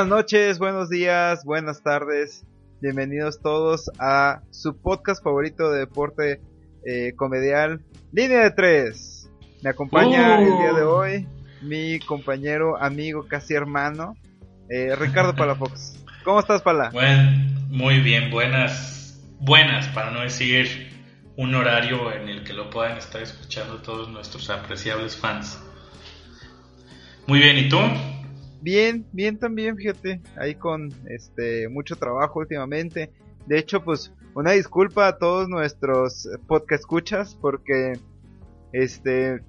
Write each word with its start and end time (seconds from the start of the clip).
Buenas 0.00 0.16
noches, 0.16 0.58
buenos 0.58 0.88
días, 0.88 1.44
buenas 1.44 1.82
tardes. 1.82 2.46
Bienvenidos 2.80 3.42
todos 3.42 3.90
a 3.98 4.40
su 4.50 4.80
podcast 4.80 5.22
favorito 5.22 5.70
de 5.70 5.80
deporte 5.80 6.40
eh, 6.86 7.12
comedial, 7.16 7.82
Línea 8.10 8.44
de 8.44 8.50
Tres. 8.50 9.30
Me 9.62 9.68
acompaña 9.68 10.40
el 10.40 10.56
día 10.56 10.72
de 10.72 10.84
hoy 10.84 11.28
mi 11.60 11.98
compañero, 11.98 12.82
amigo, 12.82 13.28
casi 13.28 13.52
hermano, 13.52 14.16
eh, 14.70 14.96
Ricardo 14.96 15.34
Palafox. 15.34 16.02
¿Cómo 16.24 16.40
estás, 16.40 16.62
Pala? 16.62 16.88
Bueno, 16.94 17.50
muy 17.68 18.00
bien, 18.00 18.30
buenas, 18.30 19.20
buenas, 19.38 19.86
para 19.88 20.12
no 20.12 20.22
decir 20.22 20.88
un 21.36 21.54
horario 21.54 22.10
en 22.10 22.30
el 22.30 22.42
que 22.42 22.54
lo 22.54 22.70
puedan 22.70 22.96
estar 22.96 23.20
escuchando 23.20 23.82
todos 23.82 24.08
nuestros 24.08 24.48
apreciables 24.48 25.14
fans. 25.14 25.58
Muy 27.26 27.38
bien, 27.38 27.58
¿y 27.58 27.68
tú? 27.68 27.78
Bien, 28.60 29.06
bien 29.12 29.38
también, 29.38 29.76
fíjate, 29.76 30.20
ahí 30.36 30.54
con 30.54 30.92
este 31.06 31.68
mucho 31.68 31.96
trabajo 31.96 32.40
últimamente. 32.40 33.10
De 33.46 33.58
hecho, 33.58 33.82
pues 33.82 34.12
una 34.34 34.52
disculpa 34.52 35.08
a 35.08 35.18
todos 35.18 35.48
nuestros 35.48 36.28
podcast 36.46 36.82
escuchas 36.82 37.38
porque 37.40 37.94
este 38.72 39.40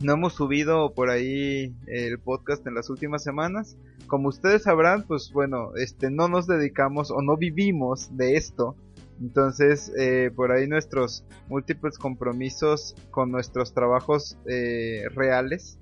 no 0.00 0.14
hemos 0.14 0.34
subido 0.34 0.92
por 0.94 1.10
ahí 1.10 1.74
el 1.86 2.18
podcast 2.18 2.66
en 2.66 2.74
las 2.74 2.90
últimas 2.90 3.22
semanas. 3.22 3.76
Como 4.08 4.28
ustedes 4.28 4.64
sabrán, 4.64 5.04
pues 5.04 5.30
bueno, 5.32 5.74
este 5.76 6.10
no 6.10 6.28
nos 6.28 6.48
dedicamos 6.48 7.12
o 7.12 7.22
no 7.22 7.36
vivimos 7.36 8.16
de 8.16 8.36
esto. 8.36 8.76
Entonces, 9.20 9.92
eh, 9.96 10.30
por 10.34 10.50
ahí 10.52 10.66
nuestros 10.66 11.24
múltiples 11.48 11.98
compromisos 11.98 12.94
con 13.10 13.30
nuestros 13.30 13.72
trabajos 13.72 14.36
eh, 14.46 15.04
reales 15.14 15.78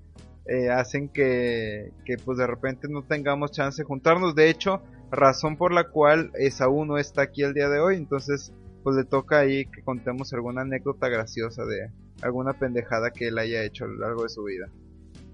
eh, 0.46 0.70
hacen 0.70 1.08
que, 1.08 1.92
que 2.04 2.16
pues 2.16 2.38
de 2.38 2.46
repente 2.46 2.88
no 2.88 3.02
tengamos 3.02 3.52
chance 3.52 3.82
de 3.82 3.86
juntarnos. 3.86 4.34
De 4.34 4.50
hecho, 4.50 4.82
razón 5.10 5.56
por 5.56 5.72
la 5.72 5.88
cual 5.88 6.30
Esaú 6.34 6.84
no 6.84 6.98
está 6.98 7.22
aquí 7.22 7.42
el 7.42 7.54
día 7.54 7.68
de 7.68 7.80
hoy. 7.80 7.96
Entonces, 7.96 8.52
pues 8.84 8.96
le 8.96 9.04
toca 9.04 9.38
ahí 9.38 9.64
que 9.66 9.82
contemos 9.82 10.32
alguna 10.34 10.60
anécdota 10.60 11.08
graciosa 11.08 11.64
de 11.64 11.90
alguna 12.22 12.52
pendejada 12.52 13.10
que 13.10 13.28
él 13.28 13.38
haya 13.38 13.64
hecho 13.64 13.84
a 13.84 13.88
lo 13.88 13.94
largo 13.94 14.22
de 14.22 14.28
su 14.28 14.44
vida. 14.44 14.68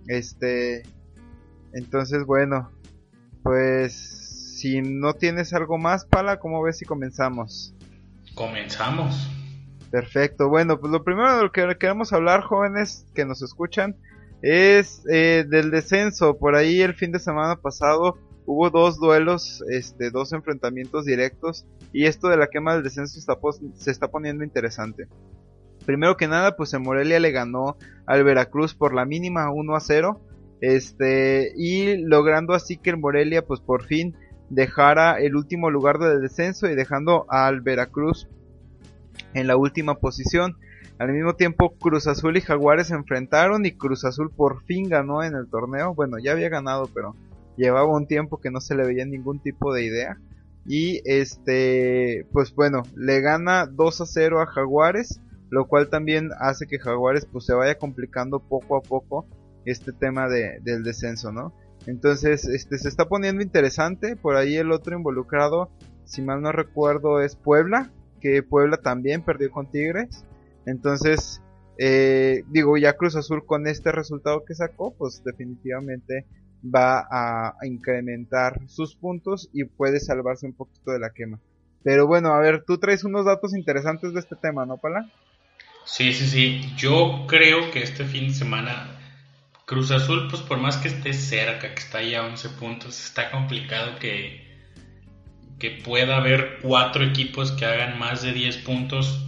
Este, 0.06 0.84
entonces 1.72 2.24
bueno, 2.24 2.70
pues 3.42 4.56
si 4.58 4.80
no 4.82 5.14
tienes 5.14 5.52
algo 5.52 5.78
más, 5.78 6.04
Pala, 6.04 6.38
¿cómo 6.38 6.62
ves 6.62 6.78
si 6.78 6.84
comenzamos? 6.84 7.74
Comenzamos. 8.34 9.30
Perfecto, 9.90 10.48
bueno, 10.48 10.78
pues 10.78 10.92
lo 10.92 11.02
primero 11.02 11.36
de 11.36 11.42
lo 11.42 11.52
que 11.52 11.76
queremos 11.76 12.12
hablar, 12.12 12.42
jóvenes 12.42 13.06
que 13.14 13.24
nos 13.24 13.42
escuchan, 13.42 13.96
es 14.42 15.02
eh, 15.10 15.44
del 15.48 15.70
descenso. 15.70 16.36
Por 16.38 16.54
ahí 16.54 16.80
el 16.80 16.94
fin 16.94 17.12
de 17.12 17.18
semana 17.18 17.56
pasado 17.56 18.18
hubo 18.46 18.70
dos 18.70 18.98
duelos, 18.98 19.62
este, 19.68 20.10
dos 20.10 20.32
enfrentamientos 20.32 21.04
directos 21.04 21.66
y 21.92 22.06
esto 22.06 22.28
de 22.28 22.36
la 22.36 22.48
quema 22.48 22.74
del 22.74 22.82
descenso 22.82 23.20
se 23.74 23.90
está 23.90 24.08
poniendo 24.08 24.44
interesante. 24.44 25.08
Primero 25.86 26.16
que 26.16 26.28
nada, 26.28 26.56
pues 26.56 26.72
en 26.74 26.82
Morelia 26.82 27.20
le 27.20 27.30
ganó 27.30 27.76
al 28.06 28.22
Veracruz 28.24 28.74
por 28.74 28.94
la 28.94 29.04
mínima 29.04 29.50
1 29.50 29.74
a 29.74 29.80
0. 29.80 30.20
Este, 30.60 31.52
y 31.56 31.96
logrando 31.96 32.52
así 32.52 32.76
que 32.76 32.90
el 32.90 32.98
Morelia, 32.98 33.46
pues 33.46 33.60
por 33.60 33.84
fin 33.84 34.14
dejara 34.50 35.18
el 35.18 35.36
último 35.36 35.70
lugar 35.70 35.98
del 35.98 36.20
descenso 36.20 36.68
y 36.68 36.74
dejando 36.74 37.24
al 37.30 37.60
Veracruz 37.60 38.28
en 39.32 39.46
la 39.46 39.56
última 39.56 39.98
posición. 39.98 40.56
Al 41.00 41.14
mismo 41.14 41.34
tiempo, 41.34 41.72
Cruz 41.78 42.06
Azul 42.06 42.36
y 42.36 42.42
Jaguares 42.42 42.88
se 42.88 42.94
enfrentaron 42.94 43.64
y 43.64 43.72
Cruz 43.72 44.04
Azul 44.04 44.30
por 44.30 44.62
fin 44.64 44.86
ganó 44.86 45.22
en 45.22 45.34
el 45.34 45.48
torneo. 45.48 45.94
Bueno, 45.94 46.18
ya 46.18 46.32
había 46.32 46.50
ganado, 46.50 46.90
pero 46.92 47.16
llevaba 47.56 47.96
un 47.96 48.06
tiempo 48.06 48.36
que 48.38 48.50
no 48.50 48.60
se 48.60 48.74
le 48.74 48.84
veía 48.84 49.06
ningún 49.06 49.40
tipo 49.40 49.72
de 49.72 49.82
idea. 49.82 50.20
Y 50.66 51.00
este, 51.06 52.26
pues 52.34 52.54
bueno, 52.54 52.82
le 52.94 53.22
gana 53.22 53.64
2 53.64 54.00
a 54.02 54.04
0 54.04 54.42
a 54.42 54.46
Jaguares, 54.46 55.22
lo 55.48 55.66
cual 55.68 55.88
también 55.88 56.32
hace 56.38 56.66
que 56.66 56.78
Jaguares 56.78 57.24
pues 57.24 57.46
se 57.46 57.54
vaya 57.54 57.78
complicando 57.78 58.38
poco 58.38 58.76
a 58.76 58.82
poco 58.82 59.26
este 59.64 59.92
tema 59.92 60.28
de, 60.28 60.60
del 60.60 60.82
descenso, 60.82 61.32
¿no? 61.32 61.54
Entonces, 61.86 62.44
este 62.44 62.76
se 62.76 62.90
está 62.90 63.06
poniendo 63.06 63.42
interesante. 63.42 64.16
Por 64.16 64.36
ahí 64.36 64.56
el 64.56 64.70
otro 64.70 64.94
involucrado, 64.94 65.70
si 66.04 66.20
mal 66.20 66.42
no 66.42 66.52
recuerdo, 66.52 67.22
es 67.22 67.36
Puebla, 67.36 67.90
que 68.20 68.42
Puebla 68.42 68.76
también 68.76 69.22
perdió 69.22 69.50
con 69.50 69.70
Tigres. 69.70 70.26
Entonces, 70.66 71.40
eh, 71.78 72.44
digo, 72.48 72.76
ya 72.76 72.96
Cruz 72.96 73.16
Azul 73.16 73.44
con 73.46 73.66
este 73.66 73.92
resultado 73.92 74.44
que 74.44 74.54
sacó, 74.54 74.94
pues 74.96 75.22
definitivamente 75.24 76.26
va 76.62 77.06
a 77.10 77.54
incrementar 77.62 78.60
sus 78.68 78.94
puntos 78.94 79.48
y 79.52 79.64
puede 79.64 79.98
salvarse 79.98 80.46
un 80.46 80.52
poquito 80.52 80.90
de 80.90 80.98
la 80.98 81.10
quema. 81.10 81.40
Pero 81.82 82.06
bueno, 82.06 82.34
a 82.34 82.40
ver, 82.40 82.64
tú 82.66 82.78
traes 82.78 83.04
unos 83.04 83.24
datos 83.24 83.54
interesantes 83.54 84.12
de 84.12 84.20
este 84.20 84.36
tema, 84.36 84.66
¿no, 84.66 84.76
Pala? 84.76 85.10
Sí, 85.84 86.12
sí, 86.12 86.26
sí. 86.26 86.60
Yo 86.76 87.24
creo 87.26 87.70
que 87.70 87.82
este 87.82 88.04
fin 88.04 88.28
de 88.28 88.34
semana 88.34 89.00
Cruz 89.64 89.90
Azul, 89.90 90.28
pues 90.28 90.42
por 90.42 90.58
más 90.58 90.76
que 90.76 90.88
esté 90.88 91.12
cerca, 91.14 91.74
que 91.74 91.80
está 91.80 91.98
ahí 91.98 92.14
a 92.14 92.26
11 92.26 92.50
puntos, 92.50 93.02
está 93.02 93.30
complicado 93.30 93.98
que, 93.98 94.58
que 95.58 95.70
pueda 95.70 96.18
haber 96.18 96.58
cuatro 96.60 97.04
equipos 97.04 97.52
que 97.52 97.64
hagan 97.64 97.98
más 97.98 98.22
de 98.22 98.32
10 98.32 98.58
puntos 98.58 99.26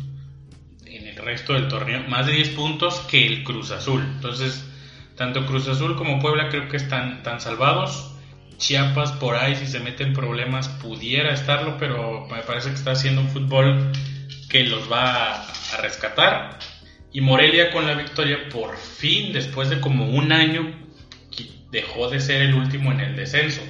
resto 1.17 1.55
del 1.55 1.69
torneo, 1.69 2.03
más 2.09 2.27
de 2.27 2.33
10 2.33 2.51
puntos 2.51 3.01
que 3.11 3.27
el 3.27 3.45
Cruz 3.45 3.71
Azul. 3.71 4.03
Entonces, 4.15 4.69
tanto 5.17 5.47
Cruz 5.47 5.69
Azul 5.69 5.97
como 5.97 6.19
Puebla 6.19 6.49
creo 6.49 6.69
que 6.69 6.77
están 6.77 7.23
tan 7.23 7.41
salvados. 7.41 8.15
Chiapas 8.59 9.13
por 9.13 9.35
ahí 9.35 9.57
si 9.57 9.67
se 9.67 9.81
meten 9.81 10.13
problemas 10.13 10.69
pudiera 10.69 11.33
estarlo, 11.33 11.77
pero 11.79 12.27
me 12.31 12.43
parece 12.43 12.69
que 12.69 12.77
está 12.77 12.93
haciendo 12.93 13.23
un 13.23 13.29
fútbol 13.29 13.93
que 14.49 14.65
los 14.65 14.91
va 14.91 15.43
a 15.43 15.77
rescatar. 15.81 16.59
Y 17.13 17.21
Morelia 17.21 17.71
con 17.71 17.87
la 17.87 17.95
victoria 17.95 18.49
por 18.51 18.77
fin, 18.77 19.33
después 19.33 19.69
de 19.69 19.81
como 19.81 20.07
un 20.07 20.33
año, 20.33 20.75
dejó 21.71 22.09
de 22.09 22.21
ser 22.21 22.43
el 22.43 22.55
último 22.55 22.93
en 22.93 23.01
el 23.01 23.17
descenso. 23.17 23.63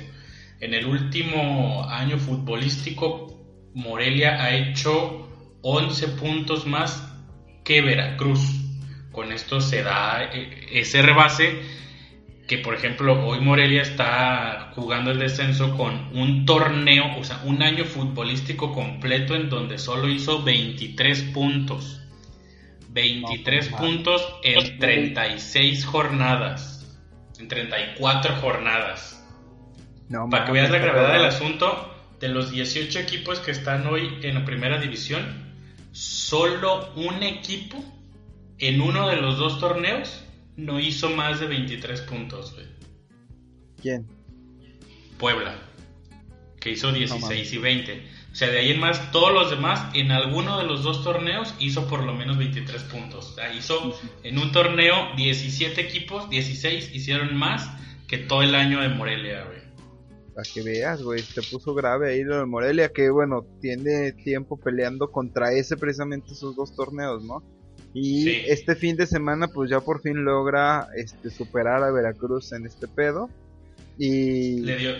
En 0.60 0.74
el 0.74 0.86
último 0.86 1.88
año 1.88 2.18
futbolístico, 2.18 3.40
Morelia 3.74 4.42
ha 4.42 4.54
hecho 4.54 5.28
11 5.62 6.08
puntos 6.08 6.66
más 6.66 7.11
que 7.64 7.80
Veracruz. 7.80 8.40
Con 9.10 9.30
esto 9.30 9.60
se 9.60 9.82
da 9.82 10.24
eh, 10.32 10.68
ese 10.72 11.02
rebase 11.02 11.60
que, 12.46 12.58
por 12.58 12.74
ejemplo, 12.74 13.26
hoy 13.26 13.40
Morelia 13.40 13.82
está 13.82 14.72
jugando 14.74 15.10
el 15.10 15.18
descenso 15.18 15.76
con 15.76 16.16
un 16.16 16.44
torneo, 16.44 17.18
o 17.18 17.24
sea, 17.24 17.40
un 17.44 17.62
año 17.62 17.84
futbolístico 17.84 18.72
completo 18.72 19.34
en 19.34 19.48
donde 19.48 19.78
solo 19.78 20.08
hizo 20.08 20.42
23 20.42 21.22
puntos. 21.34 22.00
23 22.90 23.68
puntos 23.70 24.34
en 24.42 24.78
36 24.78 25.84
jornadas. 25.86 26.98
en 27.38 27.48
34 27.48 28.36
jornadas. 28.36 29.24
No, 30.08 30.28
Para 30.28 30.44
que 30.44 30.52
veas 30.52 30.70
la 30.70 30.78
gravedad 30.78 31.14
del 31.14 31.24
asunto, 31.24 31.92
de 32.20 32.28
los 32.28 32.50
18 32.50 32.98
equipos 32.98 33.40
que 33.40 33.50
están 33.50 33.86
hoy 33.86 34.18
en 34.22 34.34
la 34.34 34.44
primera 34.44 34.78
división, 34.78 35.41
solo 35.92 36.92
un 36.96 37.22
equipo 37.22 37.82
en 38.58 38.80
uno 38.80 39.08
de 39.08 39.16
los 39.16 39.38
dos 39.38 39.60
torneos 39.60 40.24
no 40.56 40.80
hizo 40.80 41.10
más 41.10 41.40
de 41.40 41.46
23 41.46 42.00
puntos, 42.02 42.54
güey. 42.54 42.66
¿Quién? 43.80 44.06
Puebla, 45.18 45.56
que 46.60 46.70
hizo 46.70 46.92
16 46.92 47.22
mames. 47.22 47.52
y 47.52 47.58
20. 47.58 48.06
O 48.32 48.34
sea, 48.34 48.48
de 48.48 48.60
ahí 48.60 48.70
en 48.70 48.80
más, 48.80 49.12
todos 49.12 49.32
los 49.32 49.50
demás, 49.50 49.94
en 49.94 50.10
alguno 50.10 50.58
de 50.58 50.64
los 50.64 50.82
dos 50.82 51.04
torneos, 51.04 51.54
hizo 51.58 51.86
por 51.86 52.02
lo 52.04 52.14
menos 52.14 52.38
23 52.38 52.82
puntos. 52.84 53.32
O 53.32 53.34
sea, 53.34 53.52
hizo 53.52 53.98
en 54.22 54.38
un 54.38 54.52
torneo 54.52 55.14
17 55.16 55.80
equipos, 55.80 56.30
16 56.30 56.94
hicieron 56.94 57.36
más 57.36 57.70
que 58.08 58.18
todo 58.18 58.42
el 58.42 58.54
año 58.54 58.80
de 58.80 58.88
Morelia, 58.88 59.44
güey. 59.44 59.61
Para 60.34 60.48
que 60.52 60.62
veas, 60.62 61.02
güey, 61.02 61.20
se 61.20 61.42
puso 61.42 61.74
grave 61.74 62.10
ahí 62.12 62.24
lo 62.24 62.38
de 62.38 62.46
Morelia, 62.46 62.88
que 62.90 63.10
bueno, 63.10 63.44
tiene 63.60 64.12
tiempo 64.12 64.56
peleando 64.56 65.10
contra 65.10 65.52
ese 65.52 65.76
precisamente 65.76 66.32
esos 66.32 66.56
dos 66.56 66.74
torneos, 66.74 67.22
¿no? 67.22 67.42
Y 67.94 68.22
Sí. 68.24 68.42
este 68.46 68.74
fin 68.74 68.96
de 68.96 69.06
semana 69.06 69.48
pues 69.48 69.68
ya 69.68 69.80
por 69.80 70.00
fin 70.00 70.24
logra 70.24 70.88
este 70.96 71.28
superar 71.28 71.82
a 71.82 71.90
Veracruz 71.90 72.52
en 72.52 72.64
este 72.64 72.88
pedo. 72.88 73.28
Y 73.98 74.60
Le 74.60 74.76
dio, 74.78 74.90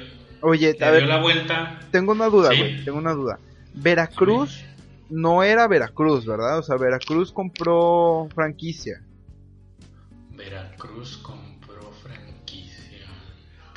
oye, 0.42 0.76
le 0.78 0.84
a 0.84 0.90
dio 0.90 1.00
ver, 1.00 1.08
la 1.08 1.22
vuelta. 1.22 1.80
tengo 1.90 2.12
una 2.12 2.26
duda, 2.26 2.50
Sí. 2.52 2.58
güey, 2.58 2.84
tengo 2.84 2.98
una 2.98 3.14
duda. 3.14 3.38
Veracruz 3.74 4.62
no 5.08 5.42
era 5.42 5.66
Veracruz, 5.68 6.26
¿verdad? 6.26 6.58
O 6.58 6.62
sea, 6.62 6.76
Veracruz 6.76 7.32
compró 7.32 8.28
franquicia. 8.34 9.02
Veracruz 10.36 11.16
compró 11.18 11.41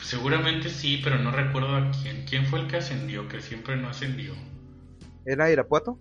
seguramente 0.06 0.70
sí, 0.70 1.02
pero 1.04 1.18
no 1.20 1.32
recuerdo 1.32 1.76
a 1.76 1.92
quién. 1.92 2.26
¿Quién 2.30 2.46
fue 2.46 2.60
el 2.62 2.68
que 2.68 2.78
ascendió? 2.78 3.28
Que 3.28 3.42
siempre 3.42 3.76
no 3.76 3.90
ascendió. 3.90 4.34
¿Era 5.26 5.52
Irapuato? 5.52 6.00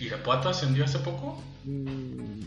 ¿Irapuato 0.00 0.48
ascendió 0.48 0.84
hace 0.84 0.98
poco? 0.98 1.42
Mm, 1.64 2.40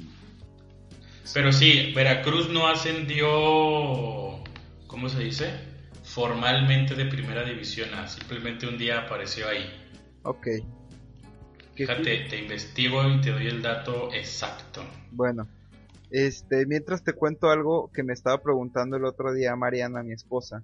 Pero 1.33 1.51
sí, 1.53 1.93
Veracruz 1.95 2.49
no 2.49 2.67
ascendió, 2.67 4.43
¿cómo 4.87 5.09
se 5.09 5.19
dice? 5.23 5.51
Formalmente 6.03 6.95
de 6.95 7.05
primera 7.05 7.43
división 7.43 7.93
A. 7.93 8.07
Simplemente 8.07 8.67
un 8.67 8.77
día 8.77 8.99
apareció 8.99 9.47
ahí. 9.47 9.65
ok. 10.23 10.43
¿Qué- 10.43 11.85
Fíjate, 11.87 12.25
te 12.29 12.39
investigo 12.39 13.09
y 13.09 13.19
te 13.21 13.31
doy 13.31 13.47
el 13.47 13.61
dato 13.61 14.09
exacto. 14.13 14.81
Bueno, 15.11 15.47
este, 16.11 16.65
mientras 16.65 17.03
te 17.03 17.13
cuento 17.13 17.49
algo 17.49 17.91
que 17.93 18.03
me 18.03 18.13
estaba 18.13 18.41
preguntando 18.41 18.97
el 18.97 19.05
otro 19.05 19.33
día 19.33 19.55
Mariana, 19.55 20.03
mi 20.03 20.13
esposa. 20.13 20.63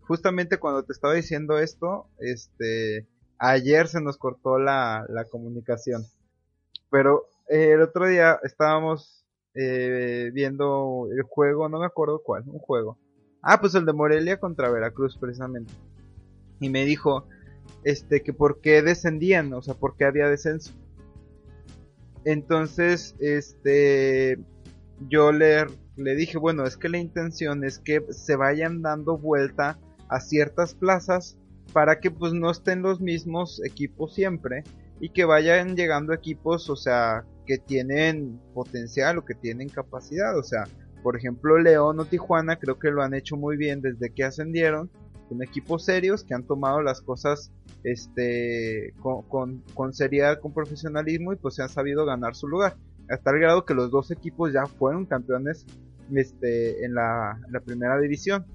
Justamente 0.00 0.58
cuando 0.58 0.84
te 0.84 0.92
estaba 0.92 1.14
diciendo 1.14 1.58
esto, 1.58 2.08
este, 2.18 3.06
ayer 3.38 3.88
se 3.88 4.00
nos 4.00 4.18
cortó 4.18 4.58
la, 4.58 5.06
comunicación. 5.30 6.04
Pero 6.90 7.28
eh, 7.48 7.72
el 7.72 7.82
otro 7.82 8.06
día 8.06 8.38
estábamos 8.42 9.24
eh, 9.54 10.30
viendo 10.32 11.08
el 11.10 11.22
juego, 11.22 11.68
no 11.68 11.78
me 11.78 11.86
acuerdo 11.86 12.22
cuál, 12.22 12.44
un 12.46 12.58
juego. 12.58 12.98
Ah, 13.42 13.60
pues 13.60 13.74
el 13.74 13.84
de 13.84 13.92
Morelia 13.92 14.38
contra 14.38 14.70
Veracruz 14.70 15.18
precisamente. 15.18 15.72
Y 16.60 16.68
me 16.68 16.84
dijo, 16.84 17.26
este, 17.82 18.22
que 18.22 18.32
por 18.32 18.60
qué 18.60 18.82
descendían, 18.82 19.52
o 19.52 19.62
sea, 19.62 19.74
por 19.74 19.96
qué 19.96 20.04
había 20.04 20.28
descenso. 20.28 20.72
Entonces, 22.24 23.14
este, 23.18 24.38
yo 25.08 25.32
le, 25.32 25.66
le 25.96 26.14
dije, 26.14 26.38
bueno, 26.38 26.64
es 26.64 26.76
que 26.76 26.88
la 26.88 26.98
intención 26.98 27.64
es 27.64 27.78
que 27.78 28.04
se 28.10 28.36
vayan 28.36 28.82
dando 28.82 29.18
vuelta 29.18 29.78
a 30.08 30.20
ciertas 30.20 30.74
plazas 30.74 31.36
para 31.72 32.00
que 32.00 32.10
pues 32.10 32.32
no 32.32 32.50
estén 32.50 32.82
los 32.82 33.00
mismos 33.00 33.60
equipos 33.64 34.14
siempre 34.14 34.64
y 35.00 35.10
que 35.10 35.24
vayan 35.24 35.76
llegando 35.76 36.12
equipos, 36.12 36.70
o 36.70 36.76
sea, 36.76 37.24
que 37.46 37.58
tienen 37.58 38.40
potencial 38.54 39.18
o 39.18 39.24
que 39.24 39.34
tienen 39.34 39.68
capacidad, 39.68 40.38
o 40.38 40.42
sea, 40.42 40.68
por 41.02 41.16
ejemplo, 41.16 41.58
León 41.58 42.00
o 42.00 42.04
Tijuana 42.06 42.56
creo 42.56 42.78
que 42.78 42.90
lo 42.90 43.02
han 43.02 43.12
hecho 43.12 43.36
muy 43.36 43.56
bien 43.56 43.82
desde 43.82 44.10
que 44.10 44.24
ascendieron, 44.24 44.90
son 45.28 45.42
equipos 45.42 45.84
serios 45.84 46.24
que 46.24 46.34
han 46.34 46.44
tomado 46.44 46.82
las 46.82 47.00
cosas 47.00 47.50
este 47.82 48.94
con, 49.00 49.22
con, 49.22 49.62
con 49.74 49.92
seriedad, 49.92 50.40
con 50.40 50.52
profesionalismo 50.52 51.32
y 51.32 51.36
pues 51.36 51.56
se 51.56 51.62
han 51.62 51.68
sabido 51.68 52.06
ganar 52.06 52.34
su 52.34 52.48
lugar. 52.48 52.76
Hasta 53.08 53.30
el 53.30 53.40
grado 53.40 53.64
que 53.64 53.74
los 53.74 53.90
dos 53.90 54.10
equipos 54.10 54.52
ya 54.52 54.66
fueron 54.66 55.06
campeones 55.06 55.66
este, 56.14 56.84
en, 56.84 56.94
la, 56.94 57.38
en 57.46 57.52
la 57.52 57.60
primera 57.60 57.98
división. 57.98 58.46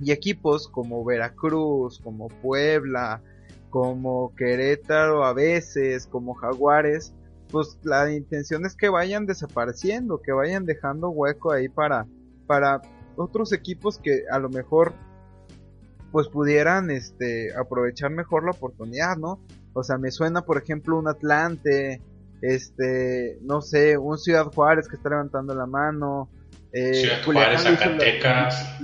Y 0.00 0.12
equipos 0.12 0.68
como 0.68 1.04
Veracruz, 1.04 1.98
como 1.98 2.28
Puebla, 2.28 3.22
como 3.70 4.34
Querétaro 4.36 5.24
a 5.24 5.32
veces, 5.32 6.06
como 6.06 6.34
Jaguares, 6.34 7.14
pues 7.50 7.78
la 7.82 8.12
intención 8.12 8.64
es 8.66 8.76
que 8.76 8.88
vayan 8.88 9.26
desapareciendo, 9.26 10.20
que 10.20 10.32
vayan 10.32 10.66
dejando 10.66 11.10
hueco 11.10 11.52
ahí 11.52 11.68
para, 11.68 12.06
para 12.46 12.82
otros 13.16 13.52
equipos 13.52 13.98
que 13.98 14.24
a 14.30 14.38
lo 14.38 14.48
mejor 14.48 14.92
pues 16.12 16.28
pudieran 16.28 16.90
este 16.90 17.54
aprovechar 17.54 18.10
mejor 18.10 18.44
la 18.44 18.52
oportunidad, 18.52 19.16
¿no? 19.16 19.40
O 19.74 19.82
sea, 19.82 19.98
me 19.98 20.10
suena 20.10 20.42
por 20.42 20.58
ejemplo 20.58 20.98
un 20.98 21.08
Atlante, 21.08 22.00
este, 22.42 23.38
no 23.42 23.60
sé, 23.60 23.96
un 23.98 24.18
Ciudad 24.18 24.46
Juárez 24.46 24.88
que 24.88 24.96
está 24.96 25.10
levantando 25.10 25.54
la 25.54 25.66
mano, 25.66 26.28
eh, 26.72 26.94
Ciudad 26.94 27.24
Juárez, 27.24 27.64
la- 27.64 27.76
Zacatecas. 27.76 28.78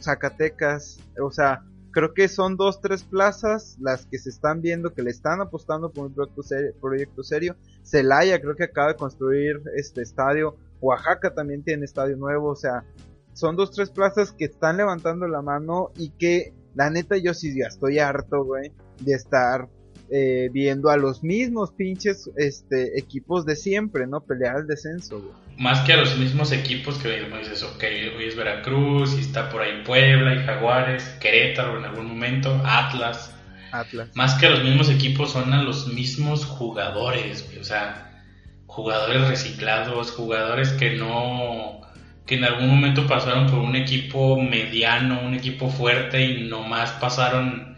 Zacatecas, 0.00 1.00
o 1.22 1.30
sea, 1.30 1.62
creo 1.92 2.12
que 2.12 2.28
son 2.28 2.56
dos, 2.56 2.80
tres 2.80 3.04
plazas 3.04 3.76
las 3.80 4.06
que 4.06 4.18
se 4.18 4.28
están 4.28 4.60
viendo 4.60 4.92
que 4.92 5.02
le 5.02 5.10
están 5.10 5.40
apostando 5.40 5.90
por 5.90 6.06
un 6.06 6.14
proyecto 6.14 6.42
serio. 6.42 6.74
Proyecto 6.80 7.22
serio. 7.22 7.56
Celaya 7.82 8.40
creo 8.40 8.56
que 8.56 8.64
acaba 8.64 8.88
de 8.88 8.96
construir 8.96 9.62
este 9.76 10.02
estadio, 10.02 10.56
Oaxaca 10.80 11.32
también 11.34 11.62
tiene 11.62 11.84
estadio 11.84 12.16
nuevo, 12.16 12.50
o 12.50 12.56
sea, 12.56 12.84
son 13.32 13.56
dos, 13.56 13.70
tres 13.72 13.90
plazas 13.90 14.32
que 14.32 14.44
están 14.44 14.76
levantando 14.76 15.26
la 15.26 15.40
mano 15.42 15.90
y 15.96 16.10
que 16.10 16.52
la 16.74 16.90
neta 16.90 17.16
yo 17.16 17.32
sí 17.34 17.56
ya 17.58 17.66
estoy 17.68 17.98
harto, 17.98 18.44
güey, 18.44 18.72
de 19.00 19.14
estar 19.14 19.68
eh, 20.10 20.50
viendo 20.52 20.90
a 20.90 20.96
los 20.96 21.22
mismos 21.22 21.72
pinches 21.72 22.30
este 22.36 22.98
equipos 22.98 23.46
de 23.46 23.56
siempre, 23.56 24.06
¿no? 24.06 24.20
Pelear 24.20 24.56
el 24.58 24.66
descenso, 24.66 25.20
güey. 25.20 25.32
Más 25.56 25.80
que 25.80 25.92
a 25.92 25.96
los 25.96 26.18
mismos 26.18 26.52
equipos 26.52 26.98
que 26.98 27.08
dices, 27.38 27.62
ok, 27.62 27.84
hoy 28.16 28.24
es 28.24 28.36
Veracruz 28.36 29.14
y 29.16 29.20
está 29.20 29.48
por 29.48 29.62
ahí 29.62 29.82
Puebla 29.84 30.34
y 30.34 30.44
Jaguares, 30.44 31.04
Querétaro 31.20 31.78
en 31.78 31.84
algún 31.84 32.06
momento, 32.06 32.60
Atlas. 32.64 33.32
Atlas. 33.70 34.10
Más 34.14 34.34
que 34.34 34.46
a 34.46 34.50
los 34.50 34.64
mismos 34.64 34.90
equipos 34.90 35.32
son 35.32 35.52
a 35.52 35.62
los 35.62 35.88
mismos 35.88 36.44
jugadores, 36.44 37.46
güey, 37.46 37.58
o 37.58 37.64
sea, 37.64 38.22
jugadores 38.66 39.28
reciclados, 39.28 40.10
jugadores 40.10 40.70
que 40.70 40.96
no, 40.96 41.80
que 42.26 42.36
en 42.36 42.44
algún 42.44 42.68
momento 42.68 43.06
pasaron 43.06 43.46
por 43.46 43.60
un 43.60 43.76
equipo 43.76 44.40
mediano, 44.40 45.20
un 45.24 45.34
equipo 45.34 45.68
fuerte 45.68 46.24
y 46.24 46.48
nomás 46.48 46.92
pasaron 46.92 47.73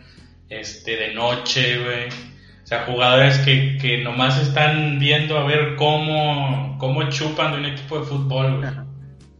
este 0.48 0.96
de 0.96 1.14
noche, 1.14 1.82
güey. 1.84 2.08
O 2.62 2.66
sea, 2.66 2.84
jugadores 2.84 3.38
que, 3.38 3.78
que 3.80 4.02
nomás 4.02 4.40
están 4.40 4.98
viendo 4.98 5.38
a 5.38 5.44
ver 5.46 5.76
cómo, 5.76 6.76
cómo 6.78 7.08
chupan 7.10 7.52
de 7.52 7.58
un 7.58 7.64
equipo 7.66 8.00
de 8.00 8.06
fútbol, 8.06 8.58
güey. 8.58 8.70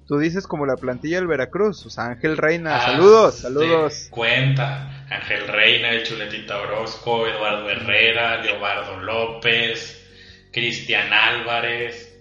Tú 0.06 0.18
dices 0.18 0.46
como 0.46 0.66
la 0.66 0.76
plantilla 0.76 1.16
del 1.16 1.26
Veracruz, 1.26 1.84
o 1.84 1.90
sea, 1.90 2.04
Ángel 2.04 2.36
Reina, 2.36 2.76
Ah, 2.76 2.80
saludos, 2.92 3.34
saludos. 3.40 4.06
Cuenta. 4.10 5.04
Ángel 5.10 5.48
Reina, 5.48 5.90
el 5.90 6.04
Chuletita 6.04 6.56
Orozco, 6.60 7.26
Eduardo 7.26 7.68
Herrera, 7.68 8.40
Leobardo 8.42 9.00
López, 9.02 10.00
Cristian 10.52 11.12
Álvarez. 11.12 12.16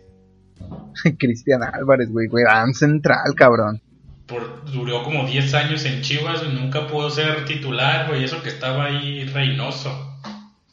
Cristian 1.20 1.62
Álvarez, 1.62 2.10
güey, 2.12 2.28
güey, 2.28 2.44
dan 2.44 2.74
central, 2.74 3.36
cabrón. 3.36 3.82
Por, 4.28 4.66
duró 4.72 5.04
como 5.04 5.26
10 5.28 5.54
años 5.54 5.86
en 5.86 6.02
Chivas 6.02 6.42
y 6.44 6.54
nunca 6.54 6.88
pudo 6.88 7.10
ser 7.10 7.46
titular, 7.46 8.08
güey. 8.08 8.24
Eso 8.24 8.42
que 8.42 8.50
estaba 8.50 8.86
ahí 8.86 9.26
Reynoso. 9.26 10.12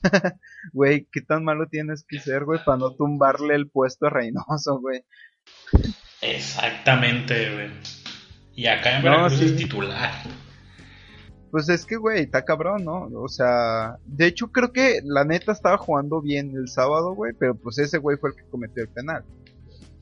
Güey, 0.73 1.09
qué 1.13 1.21
tan 1.21 1.45
malo 1.45 1.67
tienes 1.69 2.05
que 2.09 2.21
ser, 2.21 2.45
güey, 2.45 2.61
para 2.65 2.79
no 2.79 2.93
tumbarle 2.93 3.55
el 3.55 3.69
puesto 3.69 4.07
a 4.07 4.11
Reynoso, 4.11 4.79
güey. 4.81 5.05
Exactamente, 6.21 7.53
güey. 7.55 7.71
Y 8.55 8.67
acá 8.67 8.97
en 8.99 9.05
No, 9.05 9.11
Veracruz 9.11 9.39
sí. 9.39 9.45
es 9.47 9.57
titular. 9.57 10.13
Pues 11.51 11.69
es 11.69 11.85
que, 11.85 11.97
güey, 11.97 12.23
está 12.23 12.45
cabrón, 12.45 12.85
¿no? 12.85 13.09
O 13.15 13.29
sea, 13.29 13.97
de 14.07 14.27
hecho 14.27 14.51
creo 14.51 14.73
que 14.73 15.01
la 15.05 15.25
neta 15.25 15.53
estaba 15.53 15.77
jugando 15.77 16.23
bien 16.23 16.53
el 16.57 16.69
sábado, 16.69 17.13
güey, 17.15 17.33
pero 17.39 17.55
pues 17.55 17.79
ese 17.79 17.99
güey 17.99 18.17
fue 18.17 18.31
el 18.31 18.37
que 18.37 18.49
cometió 18.51 18.83
el 18.83 18.89
penal. 18.89 19.25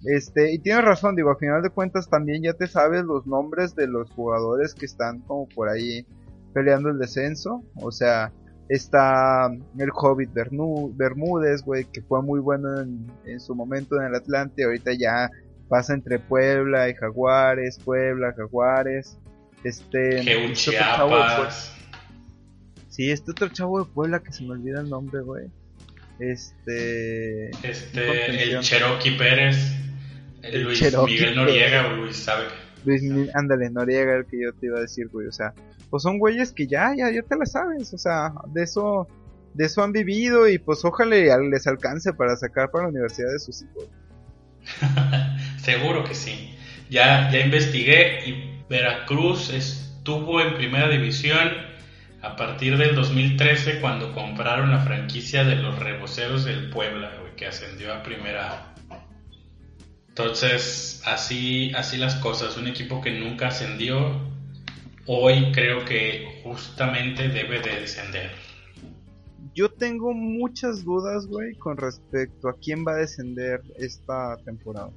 Este, 0.05 0.53
y 0.53 0.59
tienes 0.59 0.85
razón, 0.85 1.15
digo, 1.15 1.31
a 1.31 1.37
final 1.37 1.63
de 1.63 1.71
cuentas 1.71 2.09
también 2.09 2.43
ya 2.43 2.55
te 2.55 2.67
sabes 2.67 3.05
los 3.05 3.27
nombres 3.27 3.75
de 3.75 3.87
los 3.87 4.11
jugadores 4.11 4.75
que 4.75 4.87
están 4.87 5.21
como 5.21 5.49
por 5.49 5.69
ahí 5.69 6.07
peleando 6.55 6.89
el 6.89 6.99
descenso. 6.99 7.63
O 7.75 7.93
sea, 7.93 8.33
está 8.69 9.51
el 9.79 9.91
Hobbit 9.93 10.31
Bernu- 10.33 10.97
Bermúdez, 10.97 11.63
güey, 11.63 11.85
que 11.85 12.01
fue 12.03 12.23
muy 12.23 12.41
bueno 12.41 12.81
en, 12.81 13.07
en 13.27 13.41
su 13.41 13.55
momento 13.55 14.01
en 14.01 14.07
el 14.07 14.15
Atlante, 14.15 14.65
ahorita 14.65 14.93
ya 14.95 15.29
pasa 15.69 15.93
entre 15.95 16.19
Puebla 16.19 16.89
y 16.89 16.95
Jaguares, 16.95 17.79
Puebla, 17.85 18.33
Jaguares, 18.37 19.19
este... 19.65 20.21
Este 20.21 20.37
otro 20.37 20.73
chavo 20.73 21.17
de 21.17 21.23
Puebla-. 21.23 21.51
Sí, 22.89 23.11
este 23.11 23.31
otro 23.33 23.49
chavo 23.49 23.85
de 23.85 23.91
Puebla 23.93 24.21
que 24.21 24.33
se 24.33 24.45
me 24.45 24.53
olvida 24.53 24.81
el 24.81 24.89
nombre, 24.89 25.21
güey. 25.21 25.47
Este... 26.19 27.51
Este, 27.63 28.55
el 28.55 28.61
Cherokee 28.61 29.17
Pérez. 29.19 29.75
El 30.43 30.55
El 30.55 30.63
Luis 30.63 30.79
Cherokee 30.79 31.15
Miguel 31.15 31.37
Noriega 31.37 31.87
o 31.89 31.97
Luis 31.97 32.17
sabe. 32.17 32.45
Luis, 32.85 33.03
ándale, 33.35 33.71
Noriega, 33.71 34.17
el 34.17 34.27
que 34.27 34.43
yo 34.43 34.53
te 34.53 34.67
iba 34.67 34.79
a 34.79 34.83
decir, 34.83 35.09
güey, 35.09 35.27
o 35.27 35.33
sea, 35.33 35.53
pues 35.91 36.03
son 36.03 36.19
güeyes 36.19 36.53
que 36.53 36.67
ya, 36.67 36.95
ya, 36.97 37.11
ya 37.11 37.23
te 37.23 37.37
la 37.37 37.47
sabes, 37.47 37.93
o 37.93 37.99
sea, 37.99 38.33
de 38.47 38.63
eso, 38.63 39.07
de 39.55 39.67
eso 39.67 39.83
han 39.83 39.93
vivido 39.93 40.49
y 40.49 40.59
pues 40.59 40.85
ojalá 40.85 41.39
les 41.39 41.67
alcance 41.67 42.13
para 42.13 42.37
sacar 42.37 42.71
para 42.71 42.85
la 42.85 42.91
universidad 42.91 43.33
de 43.33 43.39
sus 43.39 43.63
hijos. 43.63 43.89
Seguro 45.63 46.05
que 46.05 46.15
sí. 46.15 46.55
Ya, 46.89 47.31
ya 47.31 47.41
investigué 47.41 48.29
y 48.29 48.63
Veracruz 48.69 49.51
estuvo 49.51 50.41
en 50.41 50.55
primera 50.55 50.89
división 50.89 51.49
a 52.23 52.37
partir 52.37 52.77
del 52.77 52.95
2013 52.95 53.81
cuando 53.81 54.13
compraron 54.13 54.71
la 54.71 54.81
franquicia 54.81 55.45
de 55.45 55.57
los 55.57 55.79
reboceros 55.79 56.45
del 56.45 56.71
Puebla, 56.71 57.13
güey, 57.21 57.35
que 57.37 57.47
ascendió 57.47 57.95
a 57.95 58.03
primera. 58.03 58.70
Entonces, 60.21 61.03
así, 61.07 61.73
así 61.75 61.97
las 61.97 62.17
cosas. 62.17 62.57
Un 62.59 62.69
equipo 62.69 63.01
que 63.01 63.11
nunca 63.11 63.49
ascendió, 63.49 64.21
hoy 65.07 65.51
creo 65.53 65.85
que 65.85 66.41
justamente 66.45 67.29
debe 67.29 67.61
de 67.61 67.81
descender. 67.81 68.31
Yo 69.55 69.71
tengo 69.71 70.13
muchas 70.13 70.85
dudas, 70.85 71.27
güey, 71.27 71.55
con 71.55 71.79
respecto 71.79 72.49
a 72.49 72.57
quién 72.59 72.85
va 72.87 72.93
a 72.93 72.97
descender 72.97 73.63
esta 73.79 74.37
temporada. 74.45 74.91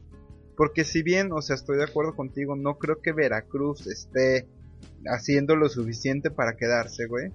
Porque 0.58 0.84
si 0.84 1.02
bien, 1.04 1.32
o 1.32 1.42
sea, 1.42 1.56
estoy 1.56 1.78
de 1.78 1.86
acuerdo 1.86 2.16
contigo, 2.16 2.56
no 2.56 2.78
creo 2.78 3.02
que 3.02 3.14
Veracruz 3.14 3.88
esté 3.88 4.46
haciendo 5.08 5.56
lo 5.56 5.70
suficiente 5.70 6.32
para 6.32 6.58
quedarse, 6.58 7.08
güey. 7.08 7.32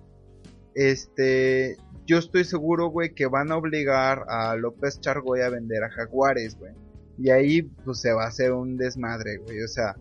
Este, 0.75 1.77
yo 2.07 2.19
estoy 2.19 2.45
seguro, 2.45 2.89
güey, 2.89 3.15
que 3.15 3.27
van 3.27 3.51
a 3.51 3.57
obligar 3.57 4.25
a 4.29 4.55
López 4.57 5.01
Chargoy 5.01 5.41
a 5.41 5.49
vender 5.49 5.83
a 5.83 5.91
Jaguares, 5.91 6.57
güey. 6.57 6.73
Y 7.19 7.31
ahí, 7.31 7.63
pues, 7.63 8.01
se 8.01 8.13
va 8.13 8.25
a 8.25 8.29
hacer 8.29 8.53
un 8.53 8.77
desmadre, 8.77 9.39
güey. 9.39 9.63
O 9.63 9.69
sea, 9.69 9.97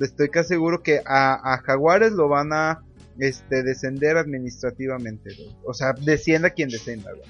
estoy 0.00 0.28
casi 0.28 0.50
seguro 0.50 0.82
que 0.82 1.00
a, 1.04 1.54
a 1.54 1.58
Jaguares 1.58 2.12
lo 2.12 2.28
van 2.28 2.52
a, 2.52 2.82
este, 3.18 3.62
descender 3.62 4.16
administrativamente, 4.16 5.34
güey. 5.34 5.56
O 5.64 5.74
sea, 5.74 5.92
descienda 5.92 6.50
quien 6.50 6.68
descienda, 6.68 7.10
güey. 7.12 7.28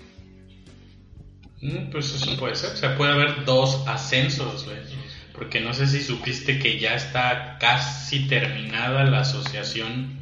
Mm, 1.62 1.90
Pues 1.90 2.14
eso 2.14 2.38
puede 2.38 2.54
ser. 2.54 2.70
O 2.72 2.76
sea, 2.76 2.96
puede 2.96 3.12
haber 3.12 3.44
dos 3.44 3.84
ascensos, 3.86 4.64
güey. 4.64 4.78
Porque 5.34 5.60
no 5.60 5.72
sé 5.72 5.86
si 5.86 6.00
supiste 6.00 6.58
que 6.58 6.78
ya 6.78 6.94
está 6.94 7.56
casi 7.58 8.28
terminada 8.28 9.04
la 9.04 9.20
asociación 9.20 10.18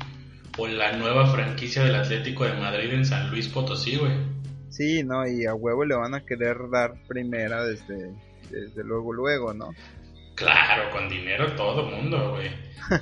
o 0.57 0.67
la 0.67 0.97
nueva 0.97 1.33
franquicia 1.33 1.85
del 1.85 1.97
Atlético 1.97 2.45
de 2.45 2.55
Madrid 2.55 2.93
en 2.93 3.05
San 3.05 3.31
Luis 3.31 3.49
Potosí, 3.49 3.97
güey. 3.97 4.13
Sí, 4.71 5.03
no, 5.03 5.27
y 5.27 5.45
a 5.47 5.55
huevo 5.55 5.85
le 5.85 5.97
van 5.97 6.15
a 6.15 6.25
querer 6.25 6.57
dar 6.71 6.95
primera 7.09 7.65
desde, 7.65 8.13
desde 8.51 8.85
luego, 8.85 9.13
luego, 9.13 9.55
¿no? 9.55 9.71
Claro, 10.35 10.91
con 10.91 11.09
dinero 11.09 11.53
todo 11.57 11.85
mundo, 11.85 12.33
güey. 12.33 12.51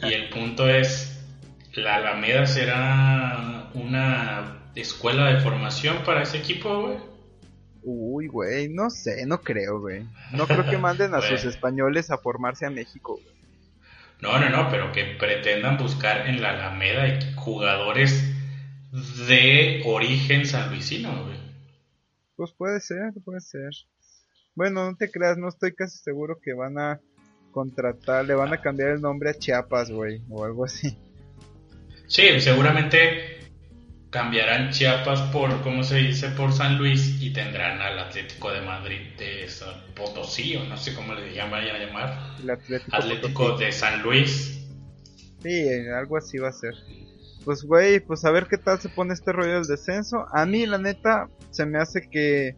Y 0.03 0.15
el 0.15 0.29
punto 0.31 0.69
es, 0.69 1.23
la 1.75 1.97
Alameda 1.97 2.47
será 2.47 3.71
una 3.75 4.71
escuela 4.75 5.33
de 5.33 5.41
formación 5.41 5.99
para 6.05 6.23
ese 6.23 6.39
equipo, 6.39 6.83
güey. 6.83 6.99
Uy, 7.83 8.27
güey, 8.27 8.69
no 8.69 8.91
sé, 8.91 9.27
no 9.27 9.43
creo, 9.43 9.81
güey. 9.81 10.05
No 10.33 10.47
creo 10.47 10.69
que 10.69 10.79
manden 10.79 11.15
a 11.15 11.21
sus 11.23 11.45
españoles 11.45 12.11
a 12.11 12.19
formarse 12.19 12.67
a 12.67 12.71
México, 12.71 13.21
güey. 13.23 13.37
No, 14.21 14.39
no, 14.41 14.49
no, 14.49 14.71
pero 14.71 14.93
que 14.93 15.05
pretendan 15.19 15.77
buscar 15.77 16.27
en 16.27 16.41
la 16.41 16.51
Alameda 16.51 17.19
jugadores 17.37 18.25
de 19.29 19.83
origen 19.85 20.47
sanluisino, 20.47 21.25
güey. 21.25 21.37
Pues 22.35 22.53
puede 22.53 22.81
ser, 22.81 23.13
puede 23.25 23.41
ser. 23.41 23.71
Bueno, 24.57 24.91
no 24.91 24.97
te 24.97 25.11
creas, 25.11 25.39
no 25.39 25.49
estoy 25.49 25.75
casi 25.75 25.99
seguro 25.99 26.41
que 26.43 26.55
van 26.55 26.79
a 26.79 27.01
contratar, 27.53 28.25
le 28.25 28.35
van 28.35 28.53
a 28.53 28.61
cambiar 28.61 28.91
el 28.91 29.01
nombre 29.01 29.31
a 29.31 29.35
Chiapas, 29.35 29.91
güey, 29.91 30.23
o 30.29 30.45
algo 30.45 30.65
así. 30.65 30.99
Sí, 32.09 32.41
seguramente 32.41 33.37
cambiarán 34.11 34.71
Chiapas 34.71 35.21
por, 35.33 35.63
¿cómo 35.63 35.83
se 35.83 35.97
dice? 35.97 36.31
Por 36.31 36.53
San 36.53 36.79
Luis 36.79 37.21
y 37.21 37.33
tendrán 37.33 37.81
al 37.81 37.99
Atlético 37.99 38.51
de 38.51 38.63
Madrid 38.63 39.01
de 39.19 39.49
San 39.49 39.95
Potosí, 39.95 40.57
o 40.57 40.65
no 40.65 40.77
sé 40.77 40.95
cómo 40.95 41.15
le 41.15 41.35
llaman 41.35 41.65
a 41.65 41.79
llamar. 41.79 42.37
El 42.43 42.51
Atlético. 42.51 42.97
Atlético 42.97 43.43
Potosí. 43.45 43.65
de 43.65 43.73
San 43.73 44.03
Luis. 44.03 44.67
Sí, 45.43 45.69
algo 45.95 46.17
así 46.17 46.39
va 46.39 46.49
a 46.49 46.53
ser. 46.53 46.75
Pues, 47.45 47.63
güey, 47.63 48.01
pues 48.01 48.25
a 48.25 48.31
ver 48.31 48.47
qué 48.49 48.59
tal 48.59 48.81
se 48.81 48.89
pone 48.89 49.15
este 49.15 49.33
rollo 49.33 49.55
del 49.55 49.67
descenso. 49.67 50.27
A 50.33 50.47
mí, 50.47 50.67
la 50.67 50.79
neta, 50.79 51.29
se 51.51 51.65
me 51.65 51.79
hace 51.79 52.09
que. 52.11 52.57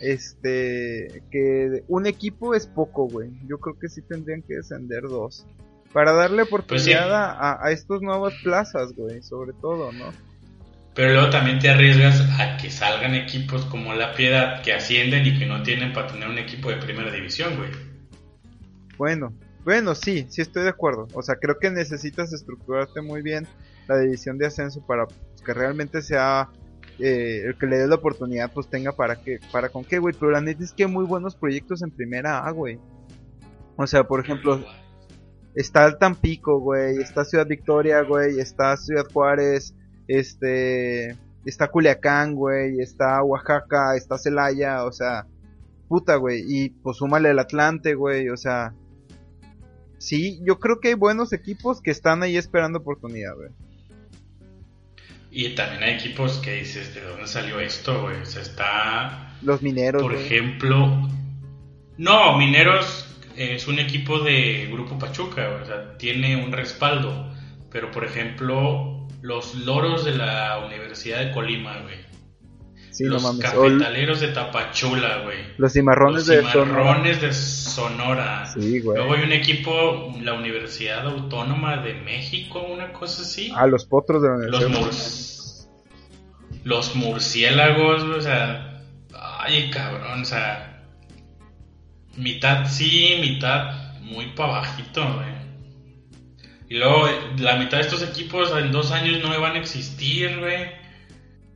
Este. 0.00 1.22
Que 1.30 1.82
un 1.88 2.06
equipo 2.06 2.54
es 2.54 2.66
poco, 2.66 3.08
güey. 3.08 3.30
Yo 3.46 3.58
creo 3.58 3.78
que 3.78 3.88
sí 3.88 4.02
tendrían 4.02 4.42
que 4.42 4.56
descender 4.56 5.02
dos. 5.02 5.46
Para 5.92 6.12
darle 6.12 6.42
oportunidad 6.42 6.68
Pues 6.68 6.84
sí. 6.84 6.92
a, 6.92 7.58
a 7.62 7.70
estos 7.72 8.02
nuevas 8.02 8.34
plazas, 8.42 8.92
güey, 8.94 9.22
sobre 9.22 9.52
todo, 9.54 9.90
¿no? 9.92 10.12
Pero 10.94 11.12
luego 11.14 11.30
también 11.30 11.58
te 11.60 11.70
arriesgas 11.70 12.20
a 12.40 12.56
que 12.56 12.70
salgan 12.70 13.14
equipos 13.14 13.64
como 13.66 13.94
La 13.94 14.12
Piedad 14.14 14.62
que 14.62 14.72
ascienden 14.72 15.24
y 15.26 15.38
que 15.38 15.46
no 15.46 15.62
tienen 15.62 15.92
para 15.92 16.08
tener 16.08 16.28
un 16.28 16.38
equipo 16.38 16.70
de 16.70 16.76
primera 16.76 17.10
división, 17.12 17.56
güey. 17.56 17.70
Bueno, 18.96 19.32
bueno, 19.64 19.94
sí, 19.94 20.26
sí 20.28 20.42
estoy 20.42 20.64
de 20.64 20.70
acuerdo. 20.70 21.06
O 21.14 21.22
sea, 21.22 21.36
creo 21.36 21.58
que 21.58 21.70
necesitas 21.70 22.32
estructurarte 22.32 23.00
muy 23.00 23.22
bien 23.22 23.46
la 23.86 23.96
división 23.98 24.38
de 24.38 24.46
ascenso 24.46 24.84
para 24.86 25.06
que 25.44 25.54
realmente 25.54 26.02
sea 26.02 26.48
eh, 26.98 27.42
el 27.46 27.58
que 27.58 27.66
le 27.66 27.78
dé 27.78 27.86
la 27.86 27.96
oportunidad, 27.96 28.52
pues 28.52 28.68
tenga 28.68 28.92
para 28.92 29.16
que, 29.16 29.40
para 29.52 29.68
con 29.68 29.84
qué, 29.84 29.98
güey. 29.98 30.14
Pero 30.18 30.30
la 30.32 30.40
neta 30.40 30.64
es 30.64 30.72
que 30.72 30.86
muy 30.86 31.04
buenos 31.04 31.36
proyectos 31.36 31.82
en 31.82 31.90
primera 31.90 32.46
A, 32.46 32.50
güey. 32.50 32.78
O 33.76 33.86
sea, 33.86 34.04
por 34.04 34.20
ejemplo, 34.20 34.64
está 35.54 35.86
el 35.86 35.98
Tampico, 35.98 36.60
güey, 36.60 36.98
está 36.98 37.24
Ciudad 37.24 37.46
Victoria, 37.46 38.02
güey, 38.02 38.38
está 38.40 38.76
Ciudad 38.76 39.06
Juárez, 39.12 39.74
este, 40.06 41.16
está 41.44 41.68
Culiacán, 41.68 42.34
güey, 42.34 42.80
está 42.80 43.22
Oaxaca, 43.22 43.96
está 43.96 44.18
Celaya, 44.18 44.84
o 44.84 44.92
sea, 44.92 45.26
puta, 45.88 46.16
güey, 46.16 46.42
y 46.46 46.70
pues 46.70 46.96
súmale 46.98 47.30
el 47.30 47.38
Atlante, 47.38 47.94
güey, 47.94 48.28
o 48.30 48.36
sea, 48.36 48.74
sí, 49.98 50.40
yo 50.44 50.58
creo 50.58 50.80
que 50.80 50.88
hay 50.88 50.94
buenos 50.94 51.32
equipos 51.32 51.80
que 51.80 51.90
están 51.90 52.22
ahí 52.22 52.36
esperando 52.36 52.78
oportunidad, 52.78 53.34
güey. 53.34 53.50
Y 55.30 55.50
también 55.50 55.82
hay 55.82 55.94
equipos 55.94 56.38
que 56.38 56.54
dices, 56.54 56.94
¿de 56.94 57.02
dónde 57.02 57.26
salió 57.26 57.60
esto, 57.60 58.02
güey? 58.02 58.16
O 58.16 58.26
sea, 58.26 58.42
está, 58.42 59.34
Los 59.42 59.62
mineros, 59.62 60.02
por 60.02 60.12
güey. 60.14 60.24
ejemplo... 60.24 61.08
No, 61.98 62.38
Mineros 62.38 63.06
es 63.36 63.66
un 63.66 63.80
equipo 63.80 64.20
de 64.20 64.68
Grupo 64.72 64.98
Pachuca, 65.00 65.58
o 65.62 65.66
sea, 65.66 65.98
tiene 65.98 66.36
un 66.44 66.52
respaldo. 66.52 67.32
Pero, 67.70 67.90
por 67.90 68.04
ejemplo, 68.04 69.06
los 69.20 69.54
Loros 69.56 70.04
de 70.04 70.14
la 70.16 70.62
Universidad 70.64 71.18
de 71.24 71.32
Colima, 71.32 71.78
güey. 71.80 71.96
Sí, 72.98 73.04
los 73.04 73.22
no 73.22 73.28
mames. 73.32 73.44
Cafetaleros 73.50 74.20
de 74.20 74.28
Tapachula, 74.28 75.22
güey. 75.24 75.38
los 75.56 75.72
cimarrones 75.72 76.14
Los 76.14 76.26
de 76.26 76.42
Sonora. 76.42 76.64
Cimarrones 76.66 77.20
de 77.20 77.32
Sonora. 77.32 78.46
Sí, 78.52 78.80
güey. 78.80 78.98
Luego 78.98 79.14
hay 79.14 79.22
un 79.22 79.32
equipo, 79.32 80.14
la 80.20 80.34
Universidad 80.34 81.06
Autónoma 81.06 81.78
de 81.78 81.94
México, 81.94 82.60
una 82.70 82.92
cosa 82.92 83.22
así. 83.22 83.50
Ah, 83.56 83.66
los 83.66 83.86
potros 83.86 84.22
de 84.22 84.28
la 84.28 84.34
los, 84.48 84.64
universidad. 84.64 85.66
mur- 86.50 86.58
los 86.64 86.94
murciélagos, 86.96 88.02
o 88.02 88.20
sea, 88.20 88.82
ay, 89.14 89.70
cabrón, 89.70 90.22
o 90.22 90.24
sea, 90.24 90.82
mitad 92.16 92.66
sí, 92.68 93.16
mitad 93.20 93.94
muy 94.02 94.26
para 94.32 94.52
bajito, 94.52 95.02
güey. 95.14 95.38
Y 96.70 96.76
luego 96.76 97.06
la 97.38 97.56
mitad 97.56 97.78
de 97.78 97.84
estos 97.84 98.02
equipos 98.02 98.52
en 98.58 98.70
dos 98.72 98.90
años 98.92 99.22
no 99.22 99.40
van 99.40 99.54
a 99.54 99.58
existir, 99.58 100.38
güey. 100.38 100.66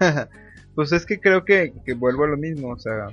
Pues 0.74 0.92
es 0.92 1.04
que 1.04 1.20
creo 1.20 1.44
que, 1.44 1.72
que 1.84 1.94
vuelvo 1.94 2.24
a 2.24 2.28
lo 2.28 2.36
mismo, 2.36 2.70
o 2.70 2.78
sea, 2.78 3.08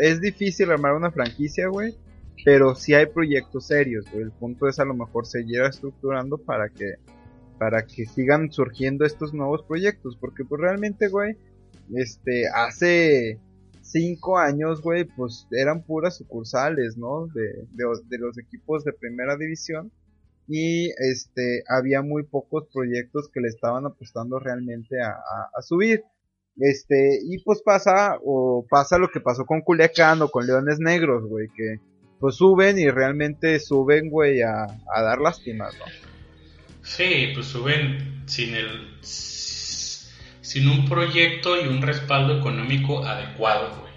es 0.00 0.20
difícil 0.20 0.70
armar 0.70 0.94
una 0.94 1.10
franquicia, 1.10 1.68
güey, 1.68 1.94
pero 2.44 2.74
sí 2.74 2.94
hay 2.94 3.06
proyectos 3.06 3.66
serios, 3.66 4.04
güey. 4.10 4.24
El 4.24 4.32
punto 4.32 4.68
es 4.68 4.78
a 4.78 4.84
lo 4.84 4.94
mejor 4.94 5.26
seguir 5.26 5.62
estructurando 5.62 6.38
para 6.38 6.68
que 6.68 6.94
para 7.58 7.86
que 7.86 8.06
sigan 8.06 8.50
surgiendo 8.50 9.04
estos 9.04 9.32
nuevos 9.32 9.62
proyectos, 9.62 10.16
porque 10.16 10.44
pues 10.44 10.60
realmente, 10.60 11.06
güey, 11.06 11.36
este, 11.94 12.48
hace 12.48 13.38
cinco 13.82 14.36
años, 14.36 14.82
güey, 14.82 15.04
pues 15.04 15.46
eran 15.52 15.84
puras 15.84 16.16
sucursales, 16.16 16.96
¿no? 16.96 17.28
De, 17.28 17.66
de, 17.72 17.84
de 18.08 18.18
los 18.18 18.36
equipos 18.38 18.82
de 18.84 18.92
primera 18.92 19.36
división 19.36 19.92
y 20.48 20.90
este 20.98 21.62
había 21.68 22.02
muy 22.02 22.24
pocos 22.24 22.66
proyectos 22.72 23.28
que 23.28 23.40
le 23.40 23.48
estaban 23.48 23.86
apostando 23.86 24.38
realmente 24.38 25.00
a, 25.00 25.10
a, 25.10 25.50
a 25.56 25.62
subir. 25.62 26.02
Este, 26.56 27.18
y 27.24 27.42
pues 27.42 27.62
pasa, 27.62 28.18
o 28.24 28.66
pasa 28.68 28.98
lo 28.98 29.08
que 29.08 29.20
pasó 29.20 29.44
con 29.44 29.62
Culiacán 29.62 30.20
o 30.22 30.28
con 30.28 30.46
Leones 30.46 30.78
Negros, 30.78 31.24
güey, 31.26 31.48
que 31.56 31.76
pues 32.20 32.36
suben 32.36 32.78
y 32.78 32.88
realmente 32.88 33.58
suben, 33.58 34.10
güey, 34.10 34.42
a, 34.42 34.64
a 34.94 35.02
dar 35.02 35.20
lástimas, 35.20 35.74
¿no? 35.78 35.84
Sí, 36.82 37.30
pues 37.34 37.46
suben 37.46 38.22
sin 38.26 38.54
el 38.54 38.98
sin 39.00 40.68
un 40.68 40.86
proyecto 40.86 41.58
y 41.58 41.66
un 41.66 41.80
respaldo 41.80 42.38
económico 42.38 43.04
adecuado, 43.04 43.80
güey. 43.80 43.92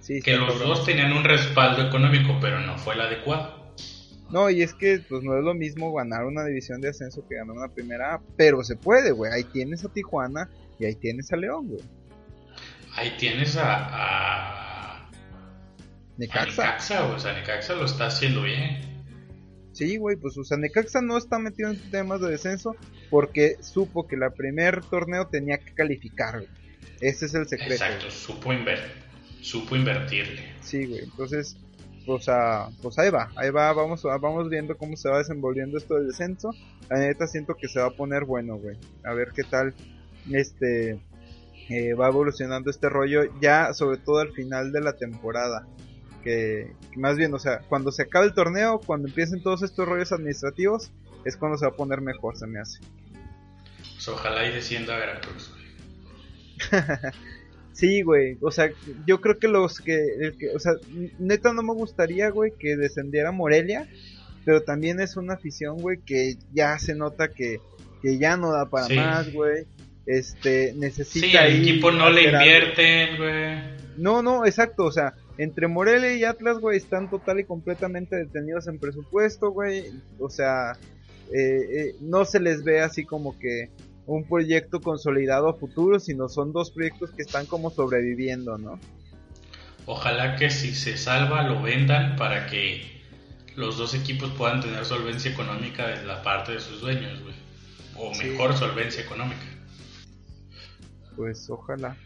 Sí, 0.00 0.20
que 0.20 0.36
los 0.36 0.58
dos 0.58 0.84
tenían 0.84 1.12
un 1.12 1.22
respaldo 1.22 1.86
económico, 1.86 2.36
pero 2.40 2.58
no 2.60 2.76
fue 2.78 2.94
el 2.94 3.02
adecuado. 3.02 3.62
No, 4.30 4.50
y 4.50 4.62
es 4.62 4.74
que 4.74 4.98
pues 5.08 5.22
no 5.22 5.36
es 5.36 5.44
lo 5.44 5.54
mismo 5.54 5.92
ganar 5.92 6.24
una 6.24 6.44
división 6.44 6.80
de 6.80 6.88
ascenso 6.88 7.24
que 7.28 7.36
ganar 7.36 7.54
una 7.54 7.68
primera 7.68 8.20
pero 8.36 8.64
se 8.64 8.76
puede, 8.76 9.12
güey. 9.12 9.30
Ahí 9.30 9.44
tienes 9.44 9.84
a 9.84 9.92
Tijuana 9.92 10.48
y 10.82 10.86
ahí 10.86 10.94
tienes 10.96 11.32
a 11.32 11.36
León, 11.36 11.68
güey. 11.68 11.82
Ahí 12.94 13.14
tienes 13.18 13.56
a, 13.56 15.04
a... 15.04 15.10
Necaxa. 16.18 16.62
A 16.62 16.66
Necaxa, 16.66 17.06
o 17.06 17.18
sea, 17.18 17.32
Necaxa 17.32 17.74
lo 17.74 17.86
está 17.86 18.06
haciendo 18.06 18.42
bien. 18.42 18.80
Sí, 19.72 19.96
güey, 19.96 20.16
pues 20.16 20.36
o 20.36 20.44
sea, 20.44 20.58
Necaxa 20.58 21.00
no 21.00 21.16
está 21.16 21.38
metido 21.38 21.70
en 21.70 21.90
temas 21.90 22.20
de 22.20 22.30
descenso 22.30 22.76
porque 23.08 23.56
supo 23.60 24.06
que 24.06 24.16
la 24.16 24.30
primer 24.30 24.82
torneo 24.84 25.28
tenía 25.28 25.58
que 25.58 25.72
calificar, 25.72 26.40
güey. 26.40 26.48
Ese 27.00 27.26
es 27.26 27.34
el 27.34 27.48
secreto. 27.48 27.72
Exacto, 27.72 28.10
supo, 28.10 28.52
invertir 28.52 29.02
supo 29.42 29.76
invertirle. 29.76 30.42
Sí, 30.60 30.86
güey, 30.86 31.02
entonces, 31.02 31.56
pues, 32.06 32.28
a, 32.28 32.70
pues 32.80 32.98
ahí 32.98 33.10
va, 33.10 33.30
ahí 33.36 33.50
va, 33.50 33.72
vamos, 33.72 34.02
vamos 34.02 34.48
viendo 34.48 34.76
cómo 34.78 34.96
se 34.96 35.10
va 35.10 35.18
desenvolviendo 35.18 35.76
esto 35.76 35.96
del 35.96 36.06
descenso. 36.06 36.54
La 36.88 36.98
neta 36.98 37.26
siento 37.26 37.54
que 37.54 37.68
se 37.68 37.80
va 37.80 37.88
a 37.88 37.90
poner 37.90 38.24
bueno, 38.24 38.56
güey. 38.56 38.78
A 39.04 39.12
ver 39.12 39.32
qué 39.34 39.42
tal, 39.44 39.74
este, 40.30 41.00
eh, 41.68 41.94
va 41.94 42.08
evolucionando 42.08 42.70
este 42.70 42.88
rollo 42.88 43.22
ya, 43.40 43.72
sobre 43.74 43.98
todo 43.98 44.18
al 44.18 44.32
final 44.32 44.72
de 44.72 44.80
la 44.80 44.94
temporada 44.94 45.66
que, 46.22 46.72
más 46.96 47.16
bien, 47.16 47.34
o 47.34 47.38
sea, 47.38 47.60
cuando 47.68 47.92
se 47.92 48.02
acabe 48.02 48.26
el 48.26 48.34
torneo, 48.34 48.80
cuando 48.80 49.08
empiecen 49.08 49.42
todos 49.42 49.62
estos 49.62 49.86
rollos 49.86 50.12
administrativos, 50.12 50.90
es 51.24 51.36
cuando 51.36 51.58
se 51.58 51.66
va 51.66 51.72
a 51.72 51.76
poner 51.76 52.00
mejor, 52.00 52.36
se 52.36 52.46
me 52.46 52.60
hace. 52.60 52.80
Pues 53.94 54.08
ojalá 54.08 54.48
y 54.48 54.52
descienda 54.52 54.96
a 54.96 54.98
Veracruz, 54.98 55.52
sí, 57.72 58.02
güey, 58.02 58.38
o 58.40 58.52
sea, 58.52 58.70
yo 59.04 59.20
creo 59.20 59.38
que 59.38 59.48
los 59.48 59.80
que, 59.80 60.32
o 60.54 60.58
sea, 60.60 60.74
neta 61.18 61.52
no 61.52 61.62
me 61.62 61.72
gustaría, 61.72 62.30
güey, 62.30 62.52
que 62.56 62.76
descendiera 62.76 63.32
Morelia, 63.32 63.88
pero 64.44 64.62
también 64.62 65.00
es 65.00 65.16
una 65.16 65.34
afición, 65.34 65.78
güey, 65.78 65.98
que 65.98 66.36
ya 66.52 66.78
se 66.78 66.94
nota 66.94 67.28
que, 67.28 67.60
que 68.00 68.18
ya 68.18 68.36
no 68.36 68.52
da 68.52 68.66
para 68.66 68.94
más, 68.94 69.32
güey. 69.32 69.66
Este, 70.06 70.74
necesita. 70.76 71.46
Sí, 71.46 71.60
equipo 71.60 71.90
no 71.90 72.10
le 72.10 72.24
invierten, 72.24 73.16
güey. 73.16 73.82
No, 73.96 74.22
no, 74.22 74.46
exacto, 74.46 74.84
o 74.84 74.92
sea, 74.92 75.14
entre 75.38 75.68
Morelia 75.68 76.14
y 76.14 76.24
Atlas, 76.24 76.58
güey, 76.58 76.76
están 76.76 77.10
total 77.10 77.40
y 77.40 77.44
completamente 77.44 78.16
detenidos 78.16 78.66
en 78.66 78.78
presupuesto, 78.78 79.50
güey. 79.50 79.84
O 80.18 80.28
sea, 80.28 80.72
eh, 81.32 81.60
eh, 81.70 81.94
no 82.00 82.24
se 82.24 82.40
les 82.40 82.64
ve 82.64 82.80
así 82.80 83.04
como 83.04 83.38
que 83.38 83.70
un 84.06 84.24
proyecto 84.24 84.80
consolidado 84.80 85.48
a 85.48 85.54
futuro, 85.54 86.00
sino 86.00 86.28
son 86.28 86.52
dos 86.52 86.70
proyectos 86.70 87.10
que 87.10 87.22
están 87.22 87.46
como 87.46 87.70
sobreviviendo, 87.70 88.58
¿no? 88.58 88.80
Ojalá 89.86 90.36
que 90.36 90.50
si 90.50 90.74
se 90.74 90.96
salva 90.96 91.42
lo 91.42 91.62
vendan 91.62 92.16
para 92.16 92.46
que 92.46 92.82
los 93.56 93.78
dos 93.78 93.94
equipos 93.94 94.30
puedan 94.30 94.60
tener 94.60 94.84
solvencia 94.84 95.30
económica 95.30 95.86
de 95.88 96.04
la 96.04 96.22
parte 96.22 96.52
de 96.52 96.60
sus 96.60 96.80
dueños, 96.80 97.20
güey. 97.22 97.34
O 97.96 98.14
mejor 98.16 98.56
solvencia 98.56 99.02
económica. 99.02 99.51
Pues 101.16 101.48
ojalá. 101.50 101.96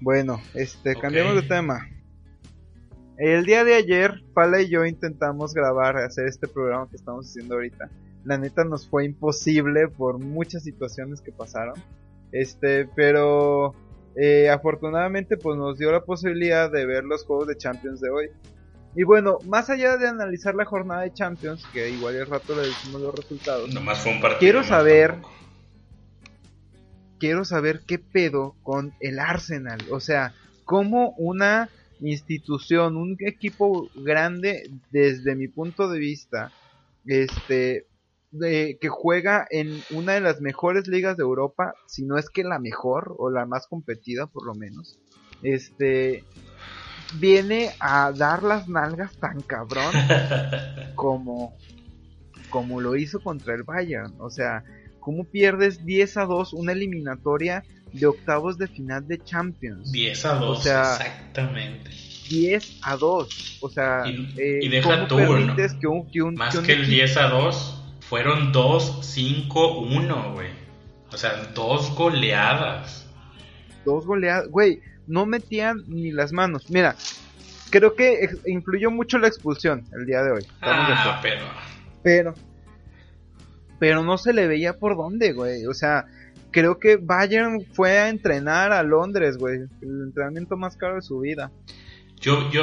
Bueno, 0.00 0.40
este, 0.54 0.96
cambiamos 0.96 1.34
de 1.34 1.42
tema. 1.42 1.88
El 3.16 3.44
día 3.46 3.64
de 3.64 3.74
ayer, 3.74 4.22
Pala 4.34 4.60
y 4.60 4.68
yo 4.68 4.84
intentamos 4.84 5.54
grabar, 5.54 5.96
hacer 5.96 6.26
este 6.26 6.48
programa 6.48 6.88
que 6.90 6.96
estamos 6.96 7.28
haciendo 7.28 7.54
ahorita. 7.54 7.88
La 8.24 8.38
neta 8.38 8.64
nos 8.64 8.88
fue 8.88 9.04
imposible 9.04 9.88
por 9.88 10.18
muchas 10.18 10.64
situaciones 10.64 11.20
que 11.20 11.30
pasaron. 11.30 11.74
Este, 12.32 12.86
pero 12.96 13.74
eh, 14.16 14.50
afortunadamente 14.50 15.36
pues 15.36 15.56
nos 15.56 15.78
dio 15.78 15.92
la 15.92 16.04
posibilidad 16.04 16.70
de 16.70 16.84
ver 16.84 17.04
los 17.04 17.24
juegos 17.24 17.46
de 17.46 17.56
Champions 17.56 18.00
de 18.00 18.10
hoy. 18.10 18.30
Y 18.96 19.04
bueno, 19.04 19.38
más 19.46 19.70
allá 19.70 19.96
de 19.96 20.08
analizar 20.08 20.54
la 20.54 20.64
jornada 20.64 21.02
de 21.02 21.12
Champions, 21.12 21.64
que 21.72 21.90
igual 21.90 22.14
el 22.14 22.26
rato 22.26 22.54
le 22.54 22.62
decimos 22.62 23.00
los 23.00 23.14
resultados. 23.14 23.72
Nomás 23.72 24.00
fue 24.00 24.12
un 24.12 24.20
partido. 24.20 24.38
Quiero 24.38 24.64
saber 24.64 25.16
quiero 27.24 27.46
saber 27.46 27.80
qué 27.86 27.98
pedo 27.98 28.54
con 28.62 28.92
el 29.00 29.18
Arsenal. 29.18 29.80
O 29.90 29.98
sea, 29.98 30.34
como 30.66 31.14
una 31.16 31.70
institución, 32.00 32.98
un 32.98 33.16
equipo 33.20 33.88
grande 33.94 34.70
desde 34.90 35.34
mi 35.34 35.48
punto 35.48 35.88
de 35.88 35.98
vista, 35.98 36.52
este, 37.06 37.86
de, 38.30 38.76
que 38.78 38.88
juega 38.90 39.46
en 39.48 39.80
una 39.92 40.12
de 40.12 40.20
las 40.20 40.42
mejores 40.42 40.86
ligas 40.86 41.16
de 41.16 41.22
Europa, 41.22 41.72
si 41.86 42.04
no 42.04 42.18
es 42.18 42.28
que 42.28 42.44
la 42.44 42.58
mejor 42.58 43.14
o 43.16 43.30
la 43.30 43.46
más 43.46 43.68
competida 43.68 44.26
por 44.26 44.44
lo 44.44 44.54
menos, 44.54 44.98
este, 45.42 46.24
viene 47.18 47.70
a 47.80 48.12
dar 48.12 48.42
las 48.42 48.68
nalgas 48.68 49.16
tan 49.18 49.40
cabrón 49.40 49.94
como, 50.94 51.54
como 52.50 52.82
lo 52.82 52.96
hizo 52.96 53.18
contra 53.20 53.54
el 53.54 53.62
Bayern. 53.62 54.12
O 54.18 54.28
sea, 54.28 54.62
¿Cómo 55.04 55.24
pierdes 55.24 55.84
10 55.84 56.16
a 56.16 56.24
2 56.24 56.54
una 56.54 56.72
eliminatoria 56.72 57.62
de 57.92 58.06
octavos 58.06 58.56
de 58.56 58.68
final 58.68 59.06
de 59.06 59.22
Champions? 59.22 59.92
10 59.92 60.24
a 60.24 60.34
2, 60.36 60.58
exactamente. 60.66 61.90
10 62.30 62.78
a 62.80 62.96
2. 62.96 63.58
O 63.60 63.68
sea, 63.68 64.04
y, 64.06 64.34
eh, 64.38 64.66
deja 64.70 65.06
tú, 65.06 65.20
¿no? 65.20 65.56
que 65.56 65.86
un, 65.86 66.10
que 66.10 66.22
un, 66.22 66.34
Más 66.36 66.58
que, 66.58 66.72
el 66.72 66.88
10 66.88 67.18
a 67.18 67.28
2, 67.28 67.82
fueron 68.00 68.50
2, 68.50 69.00
5, 69.02 69.78
1, 69.80 70.32
güey. 70.32 70.48
O 71.12 71.18
sea, 71.18 71.50
dos 71.54 71.94
goleadas. 71.94 73.06
Dos 73.84 74.06
goleadas, 74.06 74.48
güey, 74.48 74.80
no 75.06 75.26
metían 75.26 75.84
ni 75.86 76.12
las 76.12 76.32
manos. 76.32 76.70
Mira, 76.70 76.96
creo 77.68 77.94
que 77.94 78.30
influyó 78.46 78.90
mucho 78.90 79.18
la 79.18 79.28
expulsión 79.28 79.84
el 79.92 80.06
día 80.06 80.22
de 80.22 80.32
hoy. 80.32 80.46
Ah, 80.62 81.20
pero... 81.22 81.44
Pero 82.02 82.34
pero 83.78 84.02
no 84.02 84.18
se 84.18 84.32
le 84.32 84.46
veía 84.46 84.78
por 84.78 84.96
dónde, 84.96 85.32
güey. 85.32 85.66
O 85.66 85.74
sea, 85.74 86.06
creo 86.50 86.78
que 86.78 86.96
Bayern 86.96 87.64
fue 87.72 87.98
a 87.98 88.08
entrenar 88.08 88.72
a 88.72 88.82
Londres, 88.82 89.36
güey. 89.36 89.56
El 89.82 90.02
entrenamiento 90.06 90.56
más 90.56 90.76
caro 90.76 90.96
de 90.96 91.02
su 91.02 91.20
vida. 91.20 91.50
Yo, 92.20 92.50
yo, 92.50 92.62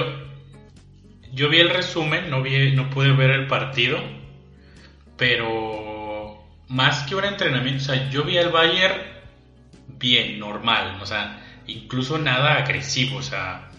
yo 1.34 1.50
vi 1.50 1.60
el 1.60 1.69
resumen, 1.69 2.30
no 2.30 2.41
vi, 2.41 2.74
no 2.74 2.89
pude 2.89 3.12
ver 3.13 3.32
el 3.32 3.47
partido, 3.47 4.00
pero 5.17 6.41
más 6.67 7.04
que 7.04 7.15
un 7.15 7.26
entrenamiento, 7.26 7.84
o 7.84 7.86
sea, 7.86 8.10
yo 8.10 8.24
vi 8.24 8.38
al 8.38 8.50
Bayern 8.50 8.95
bien, 10.00 10.39
normal, 10.39 10.97
o 11.02 11.06
sea, 11.06 11.43
incluso 11.67 12.17
nada 12.17 12.56
agresivo, 12.56 13.17
o 13.17 13.21
sea, 13.21 13.69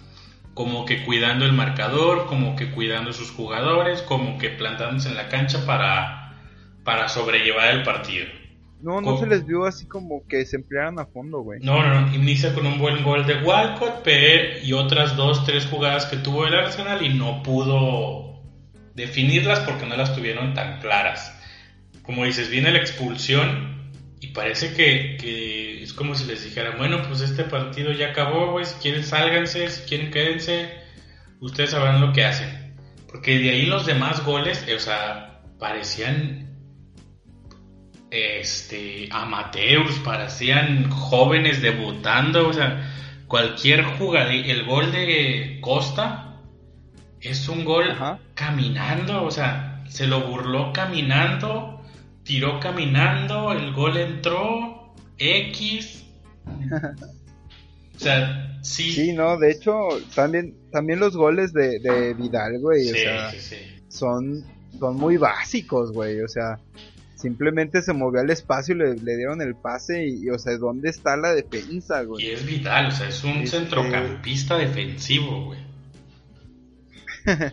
como 0.55 0.85
que 0.85 1.05
cuidando 1.05 1.47
el 1.47 1.53
marcador, 1.53 2.27
como 2.27 2.55
que 2.55 2.71
cuidando 2.71 3.13
sus 3.13 3.31
jugadores, 3.31 4.03
como 4.03 4.39
que 4.39 4.51
plantándose 4.51 5.09
en 5.09 5.17
la 5.17 5.29
cancha 5.29 5.65
para 5.67 6.22
para 6.85 7.09
sobrellevar 7.09 7.75
el 7.75 7.83
partido. 7.83 8.27
No, 8.83 9.01
no 9.01 9.17
se 9.17 9.29
les 9.29 9.47
vio 9.47 9.65
así 9.65 9.87
como 9.87 10.27
que 10.27 10.45
se 10.45 10.57
emplearan 10.57 10.99
a 10.99 11.07
fondo, 11.07 11.41
güey. 11.41 11.61
No, 11.61 11.87
no, 11.87 12.01
no. 12.01 12.15
Inicia 12.15 12.53
con 12.53 12.67
un 12.67 12.81
buen 12.81 13.05
gol 13.05 13.25
de 13.25 13.37
Walcott, 13.43 14.05
y 14.65 14.73
otras 14.73 15.17
dos, 15.17 15.45
tres 15.47 15.67
jugadas 15.67 16.07
que 16.07 16.17
tuvo 16.17 16.47
el 16.47 16.55
Arsenal 16.55 17.05
y 17.05 17.15
no 17.15 17.45
pudo 17.45 18.43
definirlas 18.95 19.61
porque 19.61 19.87
no 19.87 19.97
las 19.97 20.17
tuvieron 20.17 20.55
tan 20.55 20.81
claras. 20.81 21.39
Como 22.03 22.25
dices, 22.25 22.51
viene 22.51 22.73
la 22.73 22.79
expulsión 22.79 23.93
y 24.21 24.29
parece 24.29 24.75
que, 24.75 25.17
que 25.17 25.83
es 25.83 25.93
como 25.93 26.17
si 26.17 26.27
les 26.27 26.43
dijera, 26.43 26.75
bueno, 26.77 27.03
pues 27.07 27.21
este 27.21 27.45
partido 27.45 27.93
ya 27.93 28.09
acabó, 28.09 28.51
güey, 28.51 28.65
si 28.65 28.75
quieren 28.81 29.05
sálganse, 29.05 29.69
si 29.69 29.83
quieren 29.83 30.11
quédense, 30.11 30.71
ustedes 31.39 31.71
sabrán 31.71 32.01
lo 32.01 32.13
que 32.13 32.25
hacen. 32.25 32.75
Porque 33.09 33.39
de 33.39 33.51
ahí 33.51 33.67
los 33.67 33.87
demás 33.87 34.25
goles, 34.25 34.67
o 34.75 34.79
sea, 34.81 35.43
parecían 35.61 36.42
este, 38.13 39.09
amateurs, 39.11 39.99
parecían 40.05 40.91
jóvenes 40.91 41.63
debutando, 41.63 42.49
o 42.49 42.53
sea, 42.53 42.93
cualquier 43.27 43.83
jugada, 43.85 44.31
el 44.31 44.67
gol 44.67 44.93
de 44.93 45.59
Costa 45.63 46.37
es 47.23 47.49
un 47.49 47.65
gol 47.65 47.97
caminando, 48.35 49.25
o 49.25 49.31
sea, 49.31 49.83
se 49.89 50.07
lo 50.07 50.29
burló 50.29 50.75
caminando, 50.75 51.81
tiró 52.23 52.61
caminando, 52.61 53.53
el 53.53 53.73
gol 53.73 53.97
entró, 53.97 54.95
X. 55.17 56.05
o 57.97 57.99
sea, 57.99 58.59
sí. 58.61 58.93
Sí, 58.93 59.13
no, 59.15 59.39
de 59.39 59.53
hecho, 59.53 59.89
también, 60.15 60.55
también 60.71 61.01
los 61.01 61.17
goles 61.17 61.55
de, 61.55 61.79
de 61.79 62.13
Vidal, 62.13 62.59
güey, 62.59 62.91
o 62.91 62.95
sea, 62.95 63.33
son, 63.89 64.45
son 64.79 64.97
muy 64.97 65.17
básicos, 65.17 65.93
güey, 65.93 66.21
o 66.21 66.29
sea, 66.29 66.59
Simplemente 67.23 67.83
se 67.83 67.93
movió 67.93 68.21
al 68.21 68.31
espacio 68.31 68.75
y 68.75 68.79
le, 68.79 69.17
dieron 69.17 69.41
el 69.41 69.55
pase 69.55 70.09
y, 70.09 70.29
o 70.29 70.41
sea, 70.41 70.59
¿dónde 70.59 70.91
está 70.91 71.17
la 71.17 71.33
defensa, 71.33 72.03
güey? 72.03 72.27
Y 72.27 72.31
es 72.33 72.45
vital, 72.45 72.89
o 72.89 72.91
sea, 72.91 73.09
es 73.09 73.23
un 73.23 73.31
este, 73.39 73.59
centrocampista 73.59 74.59
defensivo, 74.59 75.45
güey. 75.45 75.61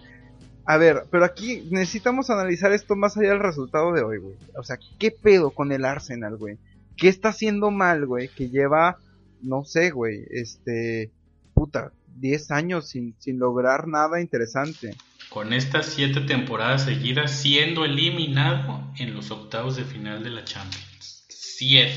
A 0.65 0.77
ver, 0.77 1.03
pero 1.11 1.23
aquí 1.23 1.67
necesitamos 1.69 2.31
analizar 2.31 2.71
esto 2.71 2.95
más 2.95 3.15
allá 3.15 3.29
del 3.29 3.41
resultado 3.41 3.93
de 3.93 4.01
hoy, 4.01 4.17
güey. 4.17 4.35
O 4.55 4.63
sea, 4.63 4.79
¿qué 4.97 5.11
pedo 5.11 5.51
con 5.51 5.71
el 5.71 5.85
Arsenal, 5.85 6.35
güey? 6.37 6.57
¿Qué 6.97 7.07
está 7.07 7.29
haciendo 7.29 7.69
mal, 7.69 8.07
güey? 8.07 8.27
Que 8.29 8.49
lleva, 8.49 8.97
no 9.43 9.65
sé, 9.65 9.91
güey, 9.91 10.25
este, 10.31 11.11
puta, 11.53 11.91
10 12.19 12.51
años 12.51 12.89
sin, 12.89 13.15
sin 13.19 13.39
lograr 13.39 13.87
nada 13.87 14.21
interesante. 14.21 14.95
Con 15.29 15.53
estas 15.53 15.85
7 15.87 16.21
temporadas 16.21 16.85
seguidas 16.85 17.31
siendo 17.31 17.85
eliminado 17.85 18.91
en 18.97 19.13
los 19.13 19.31
octavos 19.31 19.75
de 19.75 19.83
final 19.83 20.23
de 20.23 20.31
la 20.31 20.43
Champions. 20.43 21.25
7. 21.29 21.93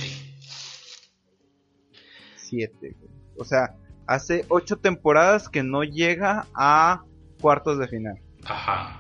7, 2.37 2.77
güey. 2.81 3.11
O 3.39 3.45
sea, 3.45 3.75
hace 4.07 4.45
8 4.49 4.77
temporadas 4.79 5.49
que 5.49 5.63
no 5.63 5.83
llega 5.85 6.47
a 6.55 7.05
cuartos 7.41 7.79
de 7.79 7.89
final. 7.89 8.21
Ajá. 8.45 8.99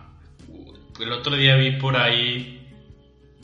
El 1.01 1.13
otro 1.13 1.37
día 1.37 1.57
vi 1.57 1.73
por 1.73 1.97
ahí 1.97 2.69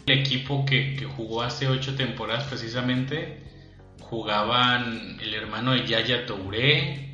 el 0.06 0.18
equipo 0.20 0.64
que, 0.64 0.96
que 0.96 1.04
jugó 1.04 1.42
hace 1.42 1.68
8 1.68 1.96
temporadas 1.96 2.44
precisamente. 2.44 3.42
Jugaban 4.00 5.18
el 5.20 5.34
hermano 5.34 5.72
de 5.72 5.86
Yaya 5.86 6.24
Touré, 6.24 7.07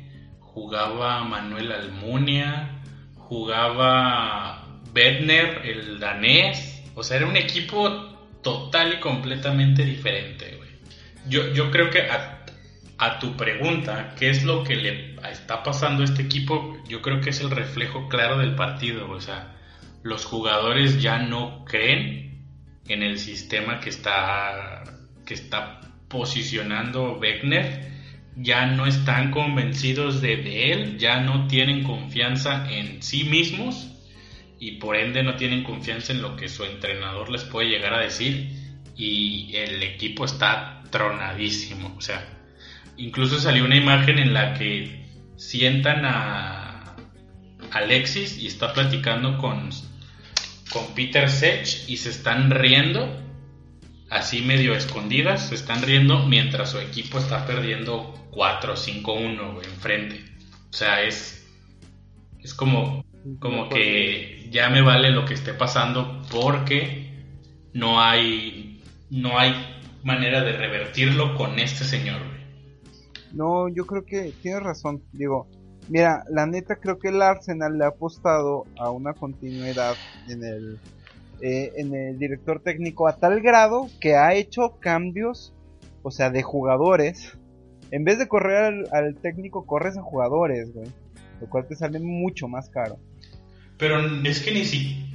jugaba 0.55 1.21
Manuel 1.25 1.69
Almunia, 1.73 2.79
jugaba 3.17 4.65
Bedner, 4.93 5.61
el 5.65 5.99
danés. 5.99 6.81
O 6.95 7.03
sea, 7.03 7.17
era 7.17 7.27
un 7.27 7.35
equipo 7.35 7.89
total 8.41 8.93
y 8.93 8.99
completamente 9.01 9.83
diferente, 9.83 10.55
güey. 10.55 10.69
Yo, 11.27 11.51
yo 11.51 11.71
creo 11.71 11.89
que 11.89 12.07
a, 12.09 13.19
tu 13.19 13.35
pregunta, 13.35 14.15
¿qué 14.17 14.29
es 14.29 14.45
lo 14.45 14.63
que 14.63 14.77
le 14.77 15.15
está 15.29 15.61
pasando 15.61 16.03
a 16.03 16.05
este 16.05 16.21
equipo? 16.21 16.77
Yo 16.87 17.01
creo 17.01 17.19
que 17.19 17.31
es 17.31 17.41
el 17.41 17.51
reflejo 17.51 18.07
claro 18.07 18.37
del 18.37 18.55
partido. 18.55 19.11
O 19.11 19.19
sea, 19.19 19.57
los 20.03 20.23
jugadores 20.23 21.01
ya 21.01 21.19
no 21.19 21.65
creen 21.65 22.45
en 22.87 23.03
el 23.03 23.19
sistema 23.19 23.81
que 23.81 23.89
está, 23.89 24.83
que 25.25 25.33
está 25.33 25.81
posicionando 26.07 27.17
Wegner. 27.19 27.94
Ya 28.37 28.65
no 28.65 28.85
están 28.85 29.31
convencidos 29.31 30.21
de, 30.21 30.71
él, 30.71 30.97
ya 30.97 31.21
no 31.21 31.47
tienen 31.47 31.83
confianza 31.83 32.69
en 32.69 33.01
sí 33.01 33.23
mismos 33.23 33.91
y 34.59 34.73
por 34.73 34.97
ende 34.97 35.23
no 35.23 35.35
tienen 35.35 35.63
confianza 35.63 36.11
en 36.11 36.21
lo 36.21 36.35
que 36.35 36.49
su 36.49 36.63
entrenador 36.63 37.29
les 37.29 37.43
puede 37.43 37.69
llegar 37.69 37.93
a 37.93 37.99
decir 37.99 38.49
y 38.97 39.55
el 39.55 39.81
equipo 39.83 40.25
está 40.25 40.83
tronadísimo. 40.91 41.93
O 41.97 42.01
sea, 42.01 42.35
Incluso 42.97 43.39
salió 43.39 43.65
una 43.65 43.75
imagen 43.75 44.19
en 44.19 44.33
la 44.33 44.53
que 44.53 45.03
sientan 45.35 46.05
a 46.05 46.95
Alexis 47.71 48.37
y 48.37 48.47
está 48.47 48.71
platicando 48.73 49.37
con, 49.37 49.69
con 50.71 50.95
Peter 50.95 51.29
Sech 51.29 51.89
y 51.89 51.97
se 51.97 52.09
están 52.09 52.49
riendo, 52.49 53.24
así 54.09 54.41
medio 54.41 54.75
escondidas, 54.75 55.49
se 55.49 55.55
están 55.55 55.81
riendo 55.81 56.25
mientras 56.27 56.71
su 56.71 56.79
equipo 56.79 57.17
está 57.17 57.45
perdiendo 57.45 58.13
4-5-1 58.31 59.63
enfrente. 59.65 60.21
O 60.69 60.73
sea, 60.73 61.01
es, 61.03 61.47
es 62.41 62.53
como, 62.53 63.05
como 63.39 63.69
que 63.69 64.47
ya 64.51 64.69
me 64.69 64.81
vale 64.81 65.11
lo 65.11 65.25
que 65.25 65.33
esté 65.33 65.53
pasando 65.53 66.21
porque 66.31 67.13
no 67.73 68.01
hay, 68.01 68.81
no 69.09 69.39
hay 69.39 69.53
manera 70.03 70.41
de 70.43 70.53
revertirlo 70.53 71.35
con 71.35 71.59
este 71.59 71.83
señor. 71.83 72.19
No, 73.33 73.67
yo 73.67 73.85
creo 73.85 74.05
que 74.05 74.33
tienes 74.41 74.63
razón. 74.63 75.03
Digo, 75.11 75.47
mira, 75.89 76.23
la 76.29 76.45
neta 76.45 76.77
creo 76.77 76.99
que 76.99 77.09
el 77.09 77.21
Arsenal 77.21 77.77
le 77.77 77.83
ha 77.85 77.89
apostado 77.89 78.65
a 78.77 78.91
una 78.91 79.13
continuidad 79.13 79.95
en 80.29 80.43
el, 80.43 80.79
eh, 81.41 81.73
en 81.77 81.93
el 81.93 82.17
director 82.17 82.61
técnico 82.61 83.07
a 83.07 83.17
tal 83.17 83.41
grado 83.41 83.89
que 83.99 84.15
ha 84.15 84.33
hecho 84.33 84.77
cambios, 84.79 85.53
o 86.03 86.11
sea, 86.11 86.29
de 86.29 86.43
jugadores. 86.43 87.37
En 87.91 88.03
vez 88.03 88.19
de 88.19 88.27
correr 88.27 88.85
al, 88.91 89.15
técnico, 89.17 89.65
corres 89.65 89.97
a 89.97 90.01
jugadores, 90.01 90.73
güey. 90.73 90.87
Lo 91.41 91.49
cual 91.49 91.67
te 91.67 91.75
sale 91.75 91.99
mucho 91.99 92.47
más 92.47 92.69
caro. 92.69 92.97
Pero 93.77 93.99
es 94.23 94.39
que 94.39 94.53
ni, 94.53 94.65
si, 94.65 95.13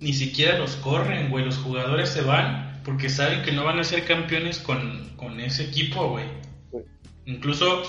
ni 0.00 0.12
siquiera 0.12 0.58
los 0.58 0.76
corren, 0.76 1.30
güey. 1.30 1.44
Los 1.44 1.58
jugadores 1.58 2.08
se 2.08 2.22
van 2.22 2.80
porque 2.84 3.08
saben 3.08 3.42
que 3.42 3.52
no 3.52 3.64
van 3.64 3.78
a 3.78 3.84
ser 3.84 4.04
campeones 4.04 4.58
con, 4.58 5.14
con 5.16 5.40
ese 5.40 5.64
equipo, 5.64 6.10
güey. 6.10 6.26
Incluso 7.24 7.82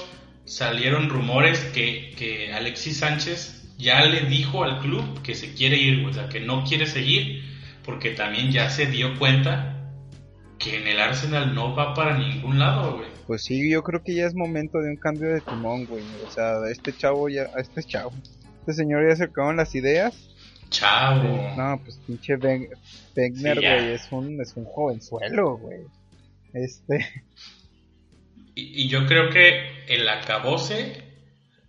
salieron 0.46 1.10
rumores 1.10 1.60
que, 1.74 2.52
Alexis 2.54 2.98
Sánchez 2.98 3.74
ya 3.78 4.06
le 4.06 4.22
dijo 4.22 4.64
al 4.64 4.80
club 4.80 5.22
que 5.22 5.36
se 5.36 5.54
quiere 5.54 5.78
ir, 5.78 6.06
o 6.06 6.14
sea, 6.14 6.30
que 6.30 6.40
no 6.40 6.64
quiere 6.64 6.86
seguir, 6.86 7.44
porque 7.86 8.12
también 8.12 8.52
ya 8.52 8.70
se 8.70 8.88
dio 8.88 9.18
cuenta 9.18 9.76
que 10.58 10.78
en 10.82 10.88
el 10.88 11.00
Arsenal 11.00 11.54
no 11.54 11.76
va 11.76 11.94
para 11.94 12.18
ningún 12.18 12.60
lado, 12.60 12.98
güey. 12.98 13.10
Pues 13.28 13.44
sí, 13.44 13.70
yo 13.70 13.84
creo 13.84 14.04
que 14.04 14.16
ya 14.16 14.26
es 14.26 14.34
momento 14.34 14.80
de 14.80 14.90
un 14.90 14.98
cambio 14.98 15.34
de 15.34 15.42
timón, 15.42 15.86
güey. 15.86 16.04
O 16.26 16.32
sea, 16.32 16.56
este 16.72 16.96
chavo 16.96 17.30
ya, 17.30 17.44
este 17.58 17.84
chavo, 17.84 18.12
este 18.60 18.74
señor 18.74 19.08
ya 19.08 19.16
se 19.16 19.26
acabaron 19.26 19.58
las 19.58 19.76
ideas. 19.76 20.30
Chavo. 20.70 21.54
no, 21.56 21.80
pues 21.84 22.00
pinche 22.08 22.36
Wegner, 22.36 23.56
güey, 23.56 23.94
es 23.94 24.08
un, 24.12 24.42
es 24.42 24.56
un 24.56 24.66
jovenzuelo, 24.66 25.58
güey. 25.58 25.82
Este, 26.54 27.06
y, 28.56 28.88
yo 28.88 29.06
creo 29.06 29.30
que 29.30 29.84
el 29.88 30.08
acabose 30.08 31.04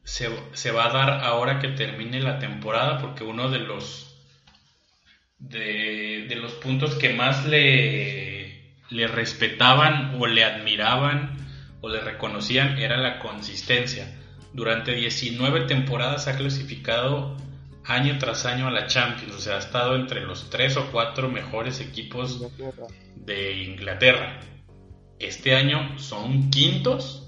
se, 0.04 0.28
se, 0.52 0.70
va 0.70 0.86
a 0.86 0.92
dar 0.92 1.24
ahora 1.24 1.58
que 1.58 1.68
termine 1.68 2.20
la 2.20 2.38
temporada, 2.38 3.00
porque 3.00 3.24
uno 3.24 3.50
de 3.50 3.58
los 3.58 4.05
de, 5.38 6.36
los 6.40 6.52
puntos 6.54 6.94
que 6.94 7.12
más 7.12 7.46
le, 7.46 8.74
le 8.90 9.06
respetaban 9.06 10.16
o 10.20 10.26
le 10.26 10.44
admiraban 10.44 11.36
o 11.80 11.88
le 11.88 12.00
reconocían 12.00 12.78
era 12.78 12.96
la 12.96 13.18
consistencia. 13.18 14.18
Durante 14.52 14.92
19 14.92 15.62
temporadas 15.66 16.28
ha 16.28 16.36
clasificado 16.36 17.36
año 17.84 18.18
tras 18.18 18.46
año 18.46 18.66
a 18.66 18.70
la 18.70 18.86
Champions, 18.86 19.34
o 19.34 19.38
sea, 19.38 19.56
ha 19.56 19.58
estado 19.58 19.94
entre 19.94 20.22
los 20.22 20.50
tres 20.50 20.76
o 20.76 20.90
cuatro 20.90 21.28
mejores 21.28 21.80
equipos 21.80 22.42
de 23.14 23.62
Inglaterra. 23.62 24.40
Este 25.18 25.54
año 25.54 25.98
son 25.98 26.50
quintos 26.50 27.26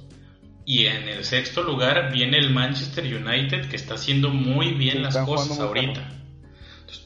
y 0.67 0.87
en 0.87 1.09
el 1.09 1.25
sexto 1.25 1.63
lugar 1.63 2.13
viene 2.13 2.39
el 2.39 2.51
Manchester 2.51 3.05
United 3.05 3.69
que 3.69 3.77
está 3.77 3.95
haciendo 3.95 4.31
muy 4.31 4.73
bien 4.73 5.03
las 5.03 5.17
cosas 5.19 5.59
ahorita. 5.61 6.11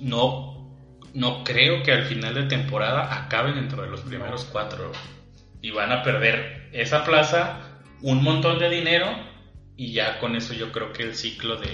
no, 0.01 0.52
no 1.15 1.45
creo 1.45 1.83
que 1.83 1.93
al 1.93 2.05
final 2.05 2.35
de 2.35 2.45
temporada 2.45 3.25
acaben 3.25 3.55
dentro 3.55 3.83
de 3.83 3.91
los 3.91 4.01
primeros 4.01 4.45
cuatro 4.45 4.93
y 5.61 5.71
van 5.71 5.93
a 5.93 6.03
perder 6.03 6.69
esa 6.73 7.05
plaza, 7.05 7.81
un 8.01 8.23
montón 8.23 8.59
de 8.59 8.71
dinero 8.71 9.07
y 9.77 9.93
ya 9.93 10.19
con 10.19 10.37
eso 10.37 10.55
yo 10.55 10.73
creo 10.73 10.93
que 10.93 11.03
el 11.03 11.15
ciclo 11.15 11.57
de... 11.57 11.69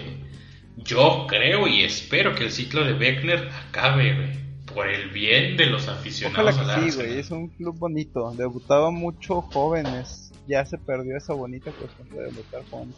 Yo 0.76 1.26
creo 1.28 1.66
y 1.66 1.82
espero 1.82 2.34
que 2.34 2.44
el 2.44 2.52
ciclo 2.52 2.84
de 2.84 2.92
Beckner 2.92 3.50
acabe, 3.68 4.38
por 4.72 4.88
el 4.88 5.10
bien 5.10 5.56
de 5.56 5.66
los 5.66 5.88
aficionados. 5.88 6.54
Ojalá 6.54 6.84
que 6.84 6.90
sí, 6.90 6.96
güey, 6.96 7.18
es 7.18 7.30
un 7.30 7.48
club 7.48 7.76
bonito. 7.78 8.32
Debutaba 8.36 8.90
mucho 8.90 9.42
jóvenes. 9.42 10.32
Ya 10.46 10.64
se 10.64 10.78
perdió 10.78 11.16
esa 11.16 11.34
bonita 11.34 11.70
costumbre 11.72 12.20
de 12.20 12.24
debutar 12.26 12.62
jóvenes. 12.70 12.94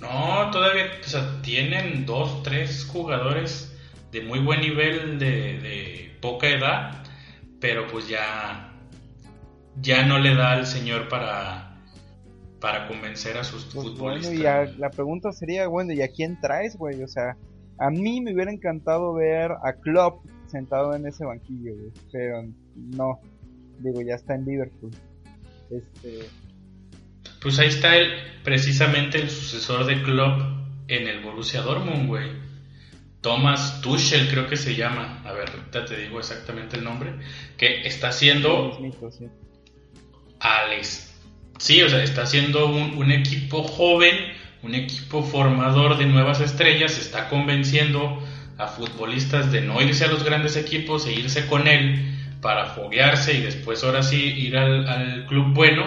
No, 0.00 0.50
todavía, 0.50 0.86
o 1.04 1.08
sea, 1.08 1.42
tienen 1.42 2.06
dos, 2.06 2.42
tres 2.42 2.86
jugadores 2.86 3.69
de 4.12 4.22
muy 4.22 4.40
buen 4.40 4.60
nivel, 4.60 5.18
de, 5.18 6.16
poca 6.20 6.48
edad, 6.48 7.02
pero 7.60 7.86
pues 7.86 8.08
ya, 8.08 8.72
ya 9.80 10.04
no 10.04 10.18
le 10.18 10.34
da 10.34 10.52
al 10.52 10.66
señor 10.66 11.08
para, 11.08 11.82
para 12.60 12.88
convencer 12.88 13.38
a 13.38 13.44
sus 13.44 13.64
pues 13.64 13.86
futbolistas. 13.86 14.36
Bueno, 14.36 14.70
y 14.76 14.78
la 14.78 14.90
pregunta 14.90 15.32
sería, 15.32 15.66
bueno, 15.68 15.92
¿y 15.92 16.02
a 16.02 16.08
quién 16.08 16.38
traes, 16.40 16.76
güey? 16.76 17.02
O 17.02 17.08
sea, 17.08 17.36
a 17.80 17.90
mí 17.90 18.20
me 18.20 18.34
hubiera 18.34 18.52
encantado 18.52 19.14
ver 19.14 19.52
a 19.52 19.72
Klopp 19.72 20.22
sentado 20.48 20.94
en 20.94 21.06
ese 21.06 21.24
banquillo, 21.24 21.72
pero 22.12 22.44
no. 22.76 23.20
Digo, 23.78 24.02
ya 24.02 24.16
está 24.16 24.34
en 24.34 24.44
Liverpool. 24.44 24.90
Este... 25.70 26.26
Pues 27.40 27.58
ahí 27.58 27.68
está 27.68 27.96
el, 27.96 28.10
precisamente 28.44 29.18
el 29.18 29.30
sucesor 29.30 29.86
de 29.86 30.02
Klopp 30.02 30.42
en 30.88 31.08
el 31.08 31.22
Borussia 31.22 31.62
Dortmund, 31.62 32.06
güey. 32.06 32.49
Thomas 33.20 33.80
Tuchel 33.80 34.28
creo 34.28 34.48
que 34.48 34.56
se 34.56 34.74
llama. 34.74 35.22
A 35.24 35.32
ver, 35.32 35.50
ahorita 35.50 35.84
te 35.84 35.96
digo 35.96 36.18
exactamente 36.18 36.76
el 36.76 36.84
nombre. 36.84 37.14
Que 37.56 37.86
está 37.86 38.08
haciendo... 38.08 38.78
Alex. 40.40 41.14
Sí, 41.58 41.82
o 41.82 41.88
sea, 41.88 42.02
está 42.02 42.22
haciendo 42.22 42.66
un, 42.66 42.96
un 42.96 43.12
equipo 43.12 43.62
joven 43.62 44.14
un 44.62 44.74
equipo 44.74 45.22
formador 45.22 45.96
de 45.96 46.06
nuevas 46.06 46.40
estrellas 46.40 46.98
está 46.98 47.28
convenciendo 47.28 48.22
a 48.58 48.66
futbolistas 48.66 49.50
de 49.50 49.62
no 49.62 49.80
irse 49.80 50.04
a 50.04 50.08
los 50.08 50.22
grandes 50.22 50.56
equipos 50.56 51.06
e 51.06 51.12
irse 51.12 51.46
con 51.46 51.66
él 51.66 52.14
para 52.42 52.66
foguearse 52.66 53.34
y 53.34 53.40
después 53.40 53.82
ahora 53.84 54.02
sí 54.02 54.16
ir 54.16 54.56
al, 54.56 55.26
club 55.26 55.54
bueno 55.54 55.84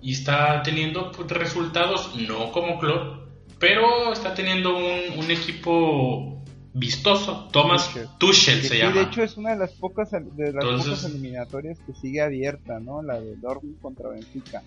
y 0.00 0.12
está 0.12 0.62
teniendo 0.62 1.10
pues, 1.10 1.28
resultados 1.30 2.14
no 2.16 2.52
como 2.52 2.78
club 2.78 3.24
pero 3.58 4.12
está 4.12 4.34
teniendo 4.34 4.76
un, 4.76 5.18
un 5.18 5.30
equipo 5.30 6.33
vistoso. 6.74 7.48
Thomas 7.52 7.88
Tuchel. 7.88 8.08
Tuchel 8.18 8.60
Que 8.60 8.68
se 8.68 8.74
sí, 8.74 8.80
llama. 8.80 8.96
de 8.96 9.02
hecho 9.02 9.22
es 9.22 9.36
una 9.36 9.50
de 9.50 9.56
las 9.56 9.72
pocas 9.72 10.10
de 10.10 10.20
las 10.20 10.64
Entonces- 10.64 10.86
pocas 10.88 11.04
eliminatorias 11.04 11.78
que 11.86 11.94
sigue 11.94 12.20
abierta, 12.20 12.80
¿no? 12.80 13.02
La 13.02 13.20
de 13.20 13.36
Dortmund 13.36 13.80
contra 13.80 14.08
Benfica. 14.10 14.62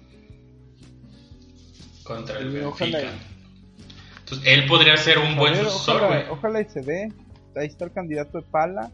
contra 2.04 2.39
el 2.39 2.63
ojalá 2.65 2.98
Benfica. 3.00 3.17
Entonces, 4.20 4.48
él 4.48 4.65
podría 4.67 4.98
ser 4.98 5.20
un 5.20 5.36
buen 5.38 5.54
ver, 5.54 5.65
sucesor, 5.65 6.02
ojalá, 6.32 6.62
y 6.62 6.65
se 6.65 6.82
dé. 6.82 7.12
Ahí 7.56 7.67
está 7.67 7.86
el 7.86 7.91
candidato 7.91 8.39
de 8.39 8.43
Pala. 8.43 8.91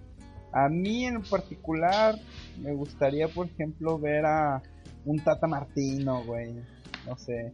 A 0.52 0.70
mí 0.70 1.06
en 1.06 1.22
particular 1.24 2.16
me 2.62 2.74
gustaría, 2.74 3.28
por 3.28 3.48
ejemplo, 3.48 3.98
ver 3.98 4.26
a 4.26 4.62
un 5.06 5.20
Tata 5.20 5.48
Martino, 5.48 6.24
güey. 6.24 6.54
No 7.08 7.18
sé. 7.18 7.52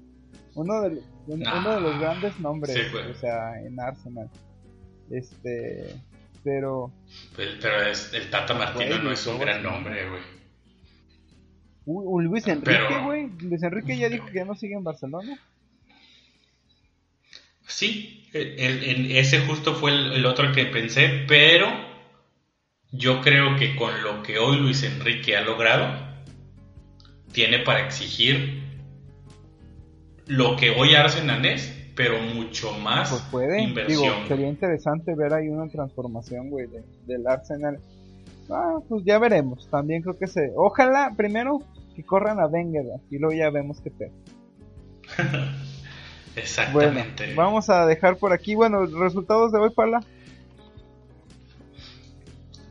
Uno 0.56 0.82
de, 0.82 1.02
un- 1.28 1.39
Nah. 1.39 1.60
uno 1.60 1.72
de 1.76 1.82
los 1.82 2.00
grandes 2.00 2.38
nombres, 2.39 2.76
Sí, 2.76 2.98
o 2.98 3.13
sea, 3.15 3.62
en 3.62 3.80
Arsenal. 3.80 4.30
Este, 5.12 5.95
pero 6.43 6.91
Pero, 7.36 7.82
es- 7.84 8.13
el 8.13 8.30
Tata 8.30 8.54
Martino 8.54 8.86
Güey, 8.95 9.04
no 9.04 9.12
es 9.12 9.26
un 9.28 9.39
gran 9.39 9.63
nombre, 9.63 10.08
güey. 10.10 10.22
Luis 12.26 12.48
Enrique, 12.48 13.00
güey. 13.04 13.30
Luis 13.41 13.63
Enrique 13.63 13.98
ya 13.98 14.10
dijo 14.10 14.28
que 14.28 14.34
ya 14.36 14.45
no 14.45 14.54
sigue 14.56 14.76
en 14.76 14.84
Barcelona. 14.84 15.39
Sí, 17.67 18.28
el- 18.34 18.84
el- 18.84 19.12
ese 19.12 19.39
justo 19.41 19.76
fue 19.76 19.91
el, 19.91 20.13
el 20.13 20.26
otro 20.26 20.52
que 20.52 20.65
pensé, 20.65 21.26
pero 21.28 21.67
yo 22.91 23.22
creo 23.22 23.56
que 23.58 23.76
con 23.76 24.02
lo 24.04 24.24
que 24.24 24.39
hoy 24.39 24.58
Luis 24.58 24.84
Enrique 24.84 25.38
ha 25.38 25.41
logrado, 25.41 26.08
tiene 27.32 27.60
para 27.60 27.86
exigir 27.86 28.63
lo 30.26 30.56
que 30.58 30.72
hoy 30.72 30.95
Arsenal 30.95 31.45
es, 31.45 31.79
pero 31.99 32.17
mucho 32.33 32.71
más 32.79 33.09
Pues 33.09 33.21
puede. 33.23 33.62
inversión. 33.62 34.01
Digo, 34.03 34.27
sería 34.29 34.47
interesante 34.47 35.13
ver 35.15 35.33
ahí 35.33 35.49
una 35.49 35.67
transformación, 35.67 36.49
güey, 36.49 36.65
de- 36.67 36.81
del 37.05 37.27
Arsenal. 37.27 37.77
Ah, 38.49 38.77
pues 38.88 39.03
ya 39.03 39.19
veremos. 39.19 39.67
También 39.69 40.01
creo 40.01 40.17
que 40.17 40.27
se. 40.27 40.53
Ojalá, 40.55 41.13
primero, 41.17 41.62
que 41.97 42.03
corran 42.05 42.39
a 42.39 42.47
Wenger. 42.47 42.85
Y 43.12 43.17
luego 43.17 43.35
ya 43.35 43.49
vemos 43.49 43.81
qué 43.81 43.91
pedo. 43.91 44.12
Bueno, 46.71 47.01
Exactamente. 47.01 47.33
vamos 47.35 47.69
a 47.69 47.85
dejar 47.85 48.15
por 48.15 48.31
aquí. 48.31 48.55
Bueno, 48.55 48.85
resultados 48.85 49.51
de 49.51 49.59
hoy, 49.59 49.71
Pala. 49.71 49.99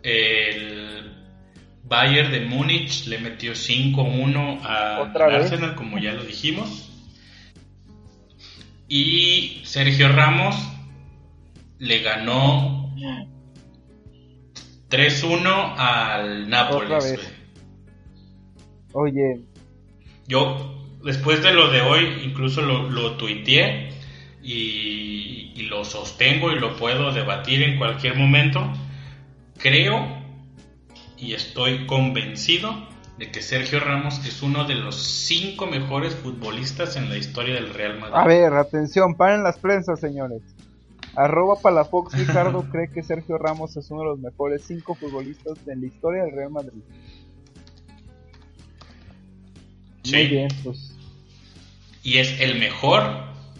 El 0.02 1.12
Bayern 1.84 2.30
de 2.32 2.46
Múnich 2.46 3.06
le 3.08 3.18
metió 3.18 3.52
5-1 3.54 4.60
a- 4.62 5.00
Otra 5.02 5.26
al 5.26 5.32
vez. 5.32 5.52
Arsenal, 5.52 5.74
como 5.74 5.98
ya 5.98 6.14
lo 6.14 6.24
dijimos. 6.24 6.88
Y 8.88 9.61
Sergio 9.64 10.09
Ramos 10.09 10.57
le 11.79 12.01
ganó 12.01 12.94
3-1 14.90 15.74
al 15.77 16.48
Nápoles. 16.48 17.31
Oye, 18.92 19.40
Yo, 20.27 20.87
después 21.05 21.42
de 21.42 21.53
lo 21.53 21.70
de 21.70 21.83
hoy, 21.83 22.22
incluso 22.24 22.62
lo, 22.62 22.88
lo 22.90 23.16
tuiteé 23.16 23.90
y, 24.42 25.53
y 25.55 25.62
lo 25.68 25.85
sostengo 25.85 26.51
y 26.53 26.59
lo 26.59 26.77
puedo 26.77 27.12
debatir 27.12 27.62
en 27.62 27.77
cualquier 27.77 28.16
momento. 28.16 28.72
Creo 29.59 30.18
y 31.18 31.35
estoy 31.35 31.87
convencido 31.87 32.88
de 33.18 33.31
que 33.33 33.42
Sergio 33.42 33.81
Ramos 33.81 34.24
es 34.24 34.42
uno 34.42 34.64
de 34.64 34.76
los 34.76 34.94
cinco 34.96 35.66
mejores 35.66 36.14
futbolistas 36.14 36.96
en 36.96 37.09
la 37.09 37.16
historia 37.16 37.54
del 37.54 37.74
Real 37.74 37.98
Madrid. 37.98 38.14
a 38.16 38.24
ver, 38.24 38.52
atención, 38.54 39.16
paren 39.16 39.42
las 39.42 39.59
prensas, 39.59 39.98
señores. 40.00 40.42
Arroba 41.16 41.57
Palafox 41.61 42.16
Ricardo 42.16 42.64
cree 42.70 42.88
que 42.92 43.02
Sergio 43.02 43.38
Ramos 43.38 43.76
es 43.76 43.90
uno 43.90 44.02
de 44.02 44.07
los 44.11 44.18
mejores 44.20 44.62
cinco 44.64 44.94
futbolistas 44.94 45.59
en 45.66 45.81
la 45.81 45.87
historia 45.88 46.22
del 46.24 46.33
Real 46.33 46.50
Madrid. 46.50 46.83
Sí. 50.04 50.12
Muy 50.12 50.26
bien, 50.28 50.48
pues 50.62 50.96
Y 52.04 52.18
es 52.18 52.40
el 52.40 52.59
mejor 52.61 53.02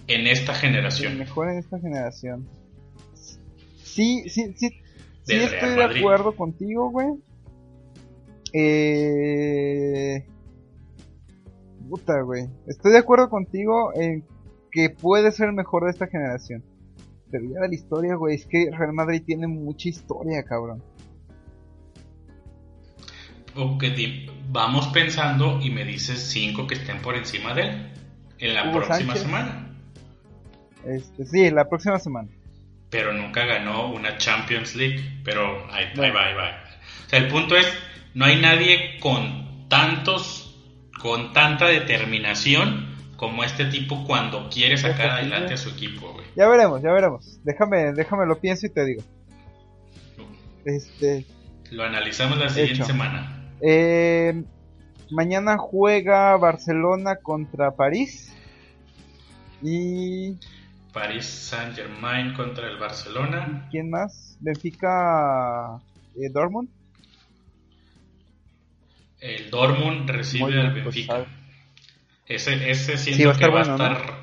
en 0.07 0.27
esta 0.29 0.53
el 0.53 0.59
generación. 0.59 1.19
mejor 1.19 1.51
en 1.51 1.59
esta 1.59 1.81
generación. 1.81 2.49
Sí, 3.83 4.29
sí, 4.29 4.55
sí. 4.57 4.71
Sí 5.25 5.35
estoy 5.35 5.75
de 5.75 5.85
acuerdo 5.85 6.35
contigo, 6.35 6.91
güey. 6.91 7.09
Eh... 8.53 10.25
Puta, 11.89 12.21
güey. 12.23 12.47
Estoy 12.67 12.93
de 12.93 12.99
acuerdo 12.99 13.31
contigo 13.31 13.93
en 13.95 14.25
que 14.71 14.91
puede 14.91 15.33
ser 15.33 15.49
el 15.49 15.55
mejor 15.55 15.85
de 15.85 15.91
esta 15.91 16.07
generación. 16.07 16.63
Pero 17.31 17.45
ya 17.45 17.61
de 17.61 17.69
la 17.69 17.75
historia, 17.75 18.15
güey, 18.15 18.37
es 18.37 18.47
que 18.47 18.71
Real 18.71 18.93
Madrid 18.93 19.23
tiene 19.25 19.47
mucha 19.47 19.89
historia, 19.89 20.43
cabrón. 20.45 20.83
Ok, 23.57 23.83
di- 23.85 24.31
vamos 24.51 24.89
pensando 24.89 25.61
y 25.61 25.71
me 25.71 25.85
dices 25.85 26.19
cinco 26.31 26.67
que 26.67 26.75
estén 26.75 27.01
por 27.03 27.17
encima 27.17 27.55
de 27.55 27.63
él 27.63 27.93
en 28.39 28.55
la 28.55 28.65
Hugo 28.71 28.81
próxima 28.85 29.15
Sánchez. 29.15 29.23
semana. 29.23 29.65
Este, 30.87 31.27
sí, 31.27 31.51
la 31.51 31.69
próxima 31.69 31.99
semana. 31.99 32.29
Pero 32.91 33.13
nunca 33.13 33.45
ganó 33.45 33.93
una 33.93 34.17
Champions 34.19 34.75
League. 34.77 35.01
Pero 35.25 35.43
ahí, 35.73 35.85
ahí 35.87 35.91
Bueno. 35.97 36.15
va, 36.15 36.27
ahí 36.27 36.35
va. 36.35 36.51
O 37.07 37.09
sea, 37.11 37.19
el 37.19 37.29
punto 37.29 37.57
es, 37.57 37.67
no 38.19 38.25
hay 38.25 38.41
nadie 38.41 38.99
con 38.99 39.69
tantos, 39.69 40.53
con 41.01 41.33
tanta 41.33 41.67
determinación 41.67 42.89
como 43.17 43.45
este 43.45 43.67
tipo 43.67 44.05
cuando 44.07 44.49
quiere 44.49 44.77
sacar 44.77 45.11
adelante 45.11 45.55
a 45.55 45.57
su 45.57 45.69
equipo, 45.71 46.13
güey. 46.15 46.27
Ya 46.37 46.49
veremos, 46.49 46.83
ya 46.83 46.91
veremos. 46.93 47.39
Déjame, 47.45 47.93
déjame 47.93 48.27
lo 48.27 48.41
pienso 48.41 48.67
y 48.67 48.71
te 48.71 48.85
digo. 48.85 49.03
Este, 50.65 51.25
Lo 51.71 51.85
analizamos 51.85 52.39
la 52.39 52.49
siguiente 52.49 52.75
Hecho. 52.75 52.87
semana. 52.87 53.51
Eh, 53.61 54.43
mañana 55.11 55.57
juega 55.57 56.37
Barcelona 56.37 57.17
contra 57.23 57.71
París. 57.77 58.35
Y. 59.63 60.37
Paris 60.93 61.25
Saint 61.27 61.77
Germain 61.77 62.35
contra 62.35 62.67
el 62.69 62.79
Barcelona. 62.79 63.69
¿Quién 63.71 63.91
más? 63.91 64.37
Benfica. 64.41 65.77
eh, 66.17 66.29
Dortmund. 66.33 66.69
El 69.21 69.51
Dortmund 69.51 70.09
recibe 70.11 70.53
bien, 70.53 70.67
al 70.67 70.73
pues, 70.83 70.97
Benfica. 70.97 71.27
ese, 72.27 72.71
ese 72.71 72.97
siento 72.97 73.17
Sí, 73.17 73.25
va 73.25 73.31
a 73.33 73.35
estar 73.35 73.49
que 73.49 73.51
va 73.51 73.63
bueno, 73.63 73.75
a 73.75 73.79
¿no? 73.79 73.93
estar. 73.93 74.19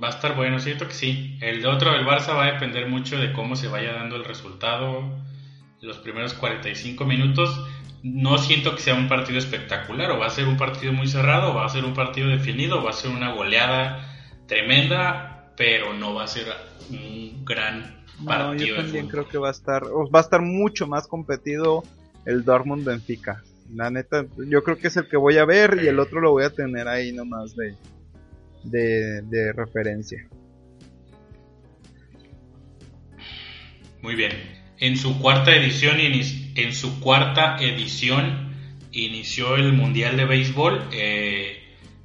Va 0.00 0.08
a 0.08 0.10
estar 0.10 0.36
bueno, 0.36 0.58
siento 0.60 0.86
que 0.86 0.94
sí. 0.94 1.38
El 1.40 1.62
de 1.62 1.68
otro 1.68 1.92
del 1.92 2.04
Barça 2.06 2.34
va 2.36 2.44
a 2.44 2.52
depender 2.52 2.86
mucho 2.88 3.18
de 3.18 3.32
cómo 3.32 3.56
se 3.56 3.68
vaya 3.68 3.92
dando 3.94 4.16
el 4.16 4.24
resultado 4.24 5.02
los 5.80 5.98
primeros 5.98 6.34
45 6.34 7.04
minutos. 7.04 7.64
No 8.02 8.38
siento 8.38 8.74
que 8.74 8.82
sea 8.82 8.94
un 8.94 9.08
partido 9.08 9.38
espectacular, 9.38 10.10
o 10.12 10.18
va 10.18 10.26
a 10.26 10.30
ser 10.30 10.46
un 10.46 10.56
partido 10.56 10.92
muy 10.92 11.06
cerrado, 11.08 11.52
o 11.52 11.54
va 11.54 11.64
a 11.66 11.68
ser 11.68 11.84
un 11.84 11.94
partido 11.94 12.28
definido, 12.28 12.80
o 12.80 12.84
va 12.84 12.90
a 12.90 12.94
ser 12.94 13.10
una 13.10 13.32
goleada 13.32 14.04
tremenda, 14.46 15.52
pero 15.56 15.94
no 15.94 16.14
va 16.14 16.24
a 16.24 16.28
ser 16.28 16.46
un 16.90 17.44
gran 17.44 18.04
No, 18.18 18.26
partido 18.26 18.66
yo 18.66 18.82
de 18.82 18.82
también 18.82 19.08
creo 19.08 19.26
que 19.28 19.38
va 19.38 19.48
a 19.48 19.52
estar. 19.52 19.84
va 19.84 20.18
a 20.18 20.22
estar 20.22 20.42
mucho 20.42 20.86
más 20.86 21.06
competido 21.08 21.82
el 22.28 22.44
Dortmund 22.44 22.84
Benfica. 22.84 23.42
La 23.74 23.90
neta, 23.90 24.24
yo 24.48 24.62
creo 24.62 24.78
que 24.78 24.88
es 24.88 24.96
el 24.96 25.08
que 25.08 25.16
voy 25.16 25.36
a 25.38 25.44
ver 25.44 25.80
y 25.82 25.88
el 25.88 25.98
otro 25.98 26.20
lo 26.20 26.30
voy 26.32 26.44
a 26.44 26.50
tener 26.50 26.88
ahí 26.88 27.12
nomás 27.12 27.54
de, 27.56 27.74
de, 28.64 29.22
de 29.22 29.52
referencia. 29.52 30.26
Muy 34.02 34.14
bien. 34.14 34.32
En 34.78 34.96
su 34.96 35.18
cuarta 35.20 35.54
edición, 35.54 35.98
ini- 35.98 36.52
en 36.54 36.72
su 36.72 37.00
cuarta 37.00 37.56
edición 37.60 38.52
inició 38.92 39.56
el 39.56 39.72
Mundial 39.72 40.16
de 40.16 40.24
Béisbol. 40.24 40.88
eh, 40.92 41.54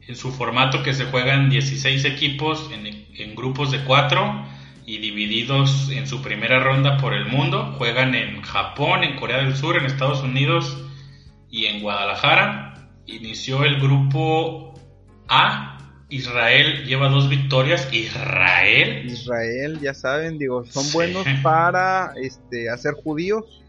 en 0.05 0.17
su 0.17 0.33
formato 0.33 0.83
que 0.83 0.93
se 0.93 1.05
juegan 1.05 1.49
16 1.49 2.03
equipos 2.03 2.69
en, 2.73 2.85
en 3.15 3.35
grupos 3.35 3.71
de 3.71 3.85
4 3.85 4.45
y 4.85 4.97
divididos 4.97 5.89
en 5.91 6.07
su 6.07 6.21
primera 6.21 6.59
ronda 6.63 6.97
por 6.97 7.13
el 7.13 7.25
mundo. 7.25 7.73
Juegan 7.77 8.15
en 8.15 8.41
Japón, 8.41 9.03
en 9.03 9.15
Corea 9.15 9.37
del 9.37 9.55
Sur, 9.55 9.77
en 9.77 9.85
Estados 9.85 10.21
Unidos 10.23 10.77
y 11.49 11.65
en 11.65 11.81
Guadalajara. 11.81 12.89
Inició 13.05 13.63
el 13.63 13.79
grupo 13.79 14.73
A. 15.27 15.69
Israel 16.09 16.85
lleva 16.85 17.09
dos 17.09 17.27
victorias. 17.29 17.87
Israel 17.91 19.05
Israel, 19.05 19.79
ya 19.81 19.93
saben, 19.93 20.37
digo, 20.37 20.63
son 20.65 20.83
Sí. 20.83 20.93
buenos 20.93 21.25
para 21.43 22.13
este 22.21 22.69
hacer 22.69 22.93
judíos, 22.93 23.61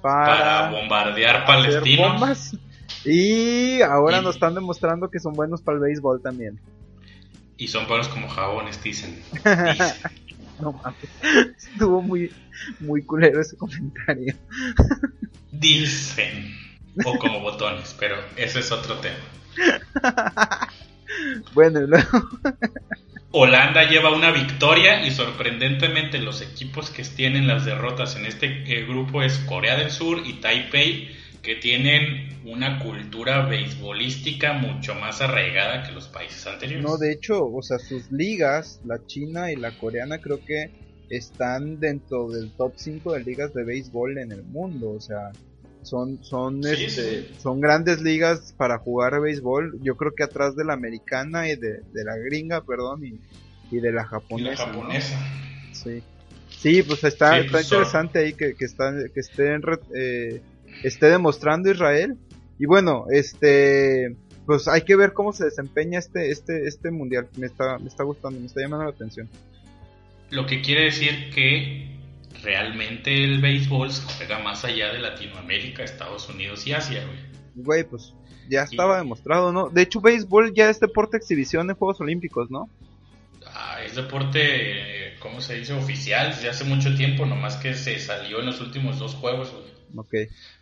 para 0.00 0.26
para, 0.38 0.70
bombardear 0.70 1.44
palestinos. 1.44 2.12
bombas 2.12 2.56
y 3.04 3.82
ahora 3.82 4.20
Y- 4.20 4.22
nos 4.24 4.36
están 4.36 4.54
demostrando 4.54 5.10
que 5.10 5.18
son 5.18 5.34
buenos 5.34 5.60
para 5.60 5.76
el 5.76 5.82
béisbol 5.82 6.22
también. 6.22 6.58
Y 7.58 7.66
son 7.68 7.86
buenos 7.88 8.08
como 8.08 8.28
jabones, 8.28 8.80
dicen. 8.82 9.20
Dicen. 9.32 9.44
No 10.60 10.72
mames, 10.72 11.56
estuvo 11.56 12.02
muy 12.02 12.32
muy 12.80 13.02
culero 13.02 13.40
ese 13.40 13.56
comentario. 13.56 14.34
Dicen. 15.52 16.56
O 17.04 17.16
como 17.18 17.40
botones, 17.40 17.94
pero 17.98 18.16
ese 18.36 18.58
es 18.58 18.72
otro 18.72 18.96
tema. 18.98 20.68
Bueno, 21.54 21.80
y 21.80 21.86
luego 21.86 22.28
Holanda 23.30 23.84
lleva 23.88 24.10
una 24.10 24.30
victoria 24.30 25.06
y 25.06 25.10
sorprendentemente 25.10 26.18
los 26.18 26.40
equipos 26.40 26.90
que 26.90 27.02
tienen 27.02 27.46
las 27.46 27.64
derrotas 27.64 28.16
en 28.16 28.24
este 28.24 28.46
eh, 28.66 28.86
grupo 28.86 29.22
es 29.22 29.38
Corea 29.40 29.76
del 29.76 29.90
Sur 29.90 30.22
y 30.24 30.34
Taipei, 30.34 31.14
que 31.42 31.56
tienen 31.56 32.40
una 32.44 32.78
cultura 32.78 33.46
beisbolística 33.46 34.54
mucho 34.54 34.94
más 34.94 35.20
arraigada 35.20 35.86
que 35.86 35.92
los 35.92 36.08
países 36.08 36.46
anteriores. 36.46 36.84
No, 36.84 36.96
de 36.96 37.12
hecho, 37.12 37.46
o 37.46 37.62
sea, 37.62 37.78
sus 37.78 38.10
ligas, 38.10 38.80
la 38.84 39.04
china 39.06 39.52
y 39.52 39.56
la 39.56 39.76
coreana, 39.78 40.18
creo 40.18 40.44
que 40.44 40.70
están 41.10 41.80
dentro 41.80 42.28
del 42.28 42.50
top 42.52 42.72
5 42.76 43.12
de 43.12 43.24
ligas 43.24 43.54
de 43.54 43.64
béisbol 43.64 44.18
en 44.18 44.32
el 44.32 44.42
mundo, 44.44 44.90
o 44.90 45.00
sea, 45.00 45.32
son 45.82 46.22
son 46.22 46.60
este, 46.66 47.32
son 47.38 47.60
grandes 47.60 48.02
ligas 48.02 48.52
para 48.56 48.78
jugar 48.78 49.20
béisbol, 49.20 49.80
yo 49.82 49.96
creo 49.96 50.14
que 50.14 50.24
atrás 50.24 50.54
de 50.56 50.64
la 50.64 50.74
americana 50.74 51.48
y 51.48 51.56
de, 51.56 51.82
la 51.92 52.16
gringa, 52.16 52.62
perdón, 52.64 53.04
y, 53.04 53.20
y 53.70 53.80
de 53.80 53.92
la 53.92 54.04
japonesa. 54.04 54.66
japonesa. 54.66 55.18
Sí. 55.72 56.02
Sí, 56.50 56.82
pues 56.82 57.04
está, 57.04 57.38
está 57.38 57.62
interesante 57.62 58.18
ahí 58.18 58.32
que, 58.32 58.54
que, 58.54 58.64
está, 58.64 58.92
que 59.14 59.20
esté, 59.20 59.60
eh, 59.94 60.42
esté 60.82 61.06
demostrando 61.06 61.70
Israel. 61.70 62.16
Y 62.58 62.66
bueno, 62.66 63.06
este, 63.10 64.16
pues 64.46 64.66
hay 64.66 64.82
que 64.82 64.96
ver 64.96 65.12
cómo 65.12 65.32
se 65.32 65.44
desempeña 65.44 65.98
este, 65.98 66.30
este, 66.30 66.66
este 66.66 66.90
mundial. 66.90 67.28
Me 67.36 67.46
está, 67.46 67.78
me 67.78 67.88
está 67.88 68.04
gustando, 68.04 68.40
me 68.40 68.46
está 68.46 68.60
llamando 68.60 68.84
la 68.84 68.90
atención. 68.90 69.28
Lo 70.30 70.46
que 70.46 70.60
quiere 70.60 70.84
decir 70.84 71.30
que 71.34 71.98
realmente 72.42 73.24
el 73.24 73.40
béisbol 73.40 73.90
se 73.92 74.02
juega 74.02 74.38
más 74.40 74.64
allá 74.64 74.92
de 74.92 74.98
Latinoamérica, 74.98 75.82
Estados 75.82 76.28
Unidos 76.28 76.66
y 76.66 76.72
Asia, 76.72 77.04
güey. 77.04 77.18
Güey, 77.54 77.84
pues 77.84 78.14
ya 78.48 78.62
estaba 78.62 78.98
demostrado, 78.98 79.52
¿no? 79.52 79.68
De 79.68 79.82
hecho, 79.82 80.00
béisbol 80.00 80.54
ya 80.54 80.70
es 80.70 80.80
deporte 80.80 81.16
exhibición 81.16 81.68
en 81.68 81.76
Juegos 81.76 82.00
Olímpicos, 82.00 82.50
¿no? 82.50 82.68
Ah, 83.46 83.82
es 83.84 83.94
deporte, 83.96 85.14
¿cómo 85.20 85.40
se 85.40 85.56
dice? 85.56 85.72
Oficial, 85.72 86.30
desde 86.30 86.48
hace 86.48 86.64
mucho 86.64 86.94
tiempo, 86.94 87.26
nomás 87.26 87.56
que 87.56 87.74
se 87.74 87.98
salió 87.98 88.40
en 88.40 88.46
los 88.46 88.60
últimos 88.60 88.98
dos 88.98 89.14
juegos, 89.14 89.52
güey. 89.52 89.67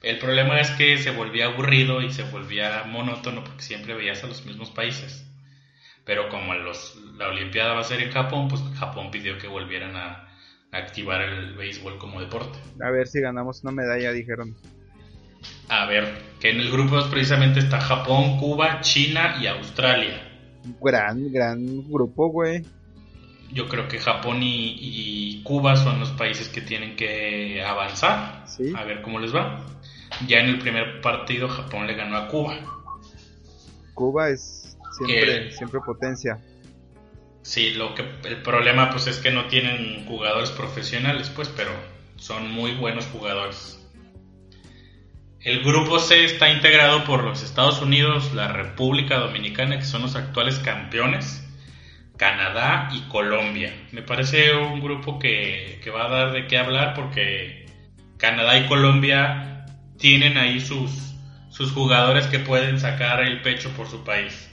El 0.02 0.18
problema 0.18 0.60
es 0.60 0.70
que 0.72 0.98
se 0.98 1.10
volvía 1.10 1.46
aburrido 1.46 2.02
y 2.02 2.12
se 2.12 2.22
volvía 2.24 2.84
monótono 2.84 3.44
porque 3.44 3.62
siempre 3.62 3.94
veías 3.94 4.22
a 4.24 4.26
los 4.26 4.44
mismos 4.46 4.70
países. 4.70 5.26
Pero 6.04 6.28
como 6.28 6.54
los, 6.54 6.96
la 7.16 7.28
Olimpiada 7.28 7.74
va 7.74 7.80
a 7.80 7.84
ser 7.84 8.00
en 8.00 8.12
Japón, 8.12 8.48
pues 8.48 8.62
Japón 8.78 9.10
pidió 9.10 9.38
que 9.38 9.48
volvieran 9.48 9.96
a, 9.96 10.22
activar 10.72 11.22
el 11.22 11.54
béisbol 11.54 11.98
como 11.98 12.20
deporte. 12.20 12.58
A 12.82 12.90
ver 12.90 13.06
si 13.06 13.20
ganamos 13.20 13.62
una 13.62 13.72
medalla, 13.72 14.12
dijeron. 14.12 14.54
A 15.68 15.86
ver, 15.86 16.18
que 16.40 16.50
en 16.50 16.60
el 16.60 16.70
grupo 16.70 16.98
precisamente 17.10 17.60
está 17.60 17.80
Japón, 17.80 18.38
Cuba, 18.38 18.80
China 18.80 19.36
y 19.40 19.46
Australia. 19.46 20.22
Gran, 20.80 21.32
gran 21.32 21.90
grupo, 21.90 22.28
güey. 22.28 22.62
Yo 23.52 23.68
creo 23.68 23.88
que 23.88 23.98
Japón 23.98 24.40
y, 24.42 25.42
Cuba 25.44 25.76
son 25.76 26.00
los 26.00 26.10
países 26.10 26.48
que 26.48 26.60
tienen 26.60 26.96
que 26.96 27.62
avanzar. 27.64 28.44
A 28.74 28.84
ver 28.84 29.02
cómo 29.02 29.18
les 29.18 29.34
va. 29.34 29.64
Ya 30.26 30.40
en 30.40 30.46
el 30.46 30.58
primer 30.58 31.00
partido 31.00 31.48
Japón 31.48 31.86
le 31.86 31.94
ganó 31.94 32.16
a 32.16 32.28
Cuba. 32.28 32.58
Cuba 33.94 34.30
es 34.30 34.76
siempre, 34.98 35.52
siempre 35.52 35.80
potencia. 35.80 36.40
Sí, 37.42 37.70
lo 37.74 37.94
que 37.94 38.04
el 38.24 38.42
problema 38.42 38.90
pues 38.90 39.06
es 39.06 39.18
que 39.18 39.30
no 39.30 39.46
tienen 39.46 40.04
jugadores 40.06 40.50
profesionales, 40.50 41.30
pues, 41.30 41.48
pero 41.48 41.70
son 42.16 42.50
muy 42.50 42.74
buenos 42.74 43.06
jugadores. 43.06 43.78
El 45.40 45.62
grupo 45.62 46.00
C 46.00 46.24
está 46.24 46.50
integrado 46.50 47.04
por 47.04 47.22
los 47.22 47.44
Estados 47.44 47.80
Unidos, 47.80 48.34
la 48.34 48.48
República 48.48 49.18
Dominicana, 49.18 49.78
que 49.78 49.84
son 49.84 50.02
los 50.02 50.16
actuales 50.16 50.58
campeones, 50.58 51.45
Canadá 52.16 52.88
y 52.92 53.02
Colombia. 53.08 53.72
Me 53.92 54.02
parece 54.02 54.54
un 54.54 54.80
grupo 54.80 55.18
que, 55.18 55.80
que 55.82 55.90
va 55.90 56.06
a 56.06 56.08
dar 56.08 56.32
de 56.32 56.46
qué 56.46 56.58
hablar 56.58 56.94
porque 56.94 57.66
Canadá 58.16 58.58
y 58.58 58.66
Colombia 58.66 59.66
tienen 59.98 60.38
ahí 60.38 60.60
sus, 60.60 61.14
sus 61.50 61.72
jugadores 61.72 62.26
que 62.26 62.38
pueden 62.38 62.80
sacar 62.80 63.22
el 63.22 63.42
pecho 63.42 63.70
por 63.70 63.88
su 63.88 64.04
país. 64.04 64.50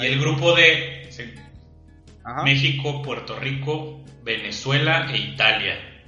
y 0.00 0.06
el 0.06 0.20
grupo 0.20 0.54
D 0.54 1.08
México, 2.44 3.02
Puerto 3.02 3.38
Rico, 3.38 4.04
Venezuela 4.24 5.08
e 5.12 5.18
Italia. 5.18 6.04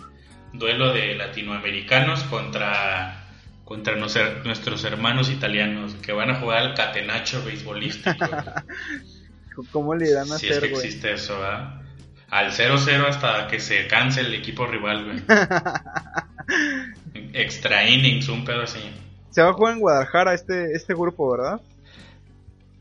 Duelo 0.53 0.93
de 0.93 1.15
latinoamericanos 1.15 2.25
contra, 2.25 3.29
contra 3.65 3.95
nuestros 3.97 4.85
hermanos 4.85 5.31
italianos 5.31 5.95
que 5.97 6.13
van 6.13 6.31
a 6.31 6.41
jugar 6.41 6.59
al 6.59 6.75
catenacho 6.75 7.45
beisbolístico. 7.45 8.27
¿Cómo 9.71 9.95
le 9.95 10.13
dan 10.13 10.31
a 10.33 10.39
si 10.39 10.49
es 10.49 10.59
que 10.59 10.67
existe 10.67 11.15
eso, 11.15 11.39
¿verdad? 11.39 11.83
Al 12.31 12.53
0-0 12.53 13.09
hasta 13.09 13.49
que 13.49 13.59
se 13.59 13.87
canse 13.87 14.21
el 14.21 14.35
equipo 14.35 14.67
rival, 14.67 15.05
güey. 15.05 15.23
Extra 17.33 17.89
innings, 17.89 18.29
un 18.29 18.45
pedo 18.45 18.63
así. 18.63 18.81
Se 19.31 19.43
va 19.43 19.51
a 19.51 19.53
jugar 19.53 19.75
en 19.75 19.81
Guadalajara 19.81 20.35
este, 20.35 20.73
este 20.73 20.95
grupo, 20.95 21.31
¿verdad? 21.31 21.61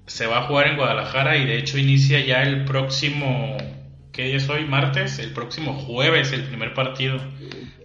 se 0.08 0.26
va 0.26 0.40
a 0.40 0.44
jugar 0.44 0.68
en 0.68 0.78
Guadalajara 0.78 1.38
y 1.38 1.46
de 1.46 1.58
hecho 1.58 1.78
inicia 1.78 2.26
ya 2.26 2.42
el 2.42 2.64
próximo, 2.64 3.58
¿qué 4.14 4.36
es 4.36 4.50
hoy? 4.50 4.66
Martes, 4.66 5.20
el 5.20 5.34
próximo 5.34 5.74
jueves 5.74 6.32
el 6.32 6.46
primer 6.46 6.74
partido. 6.74 7.20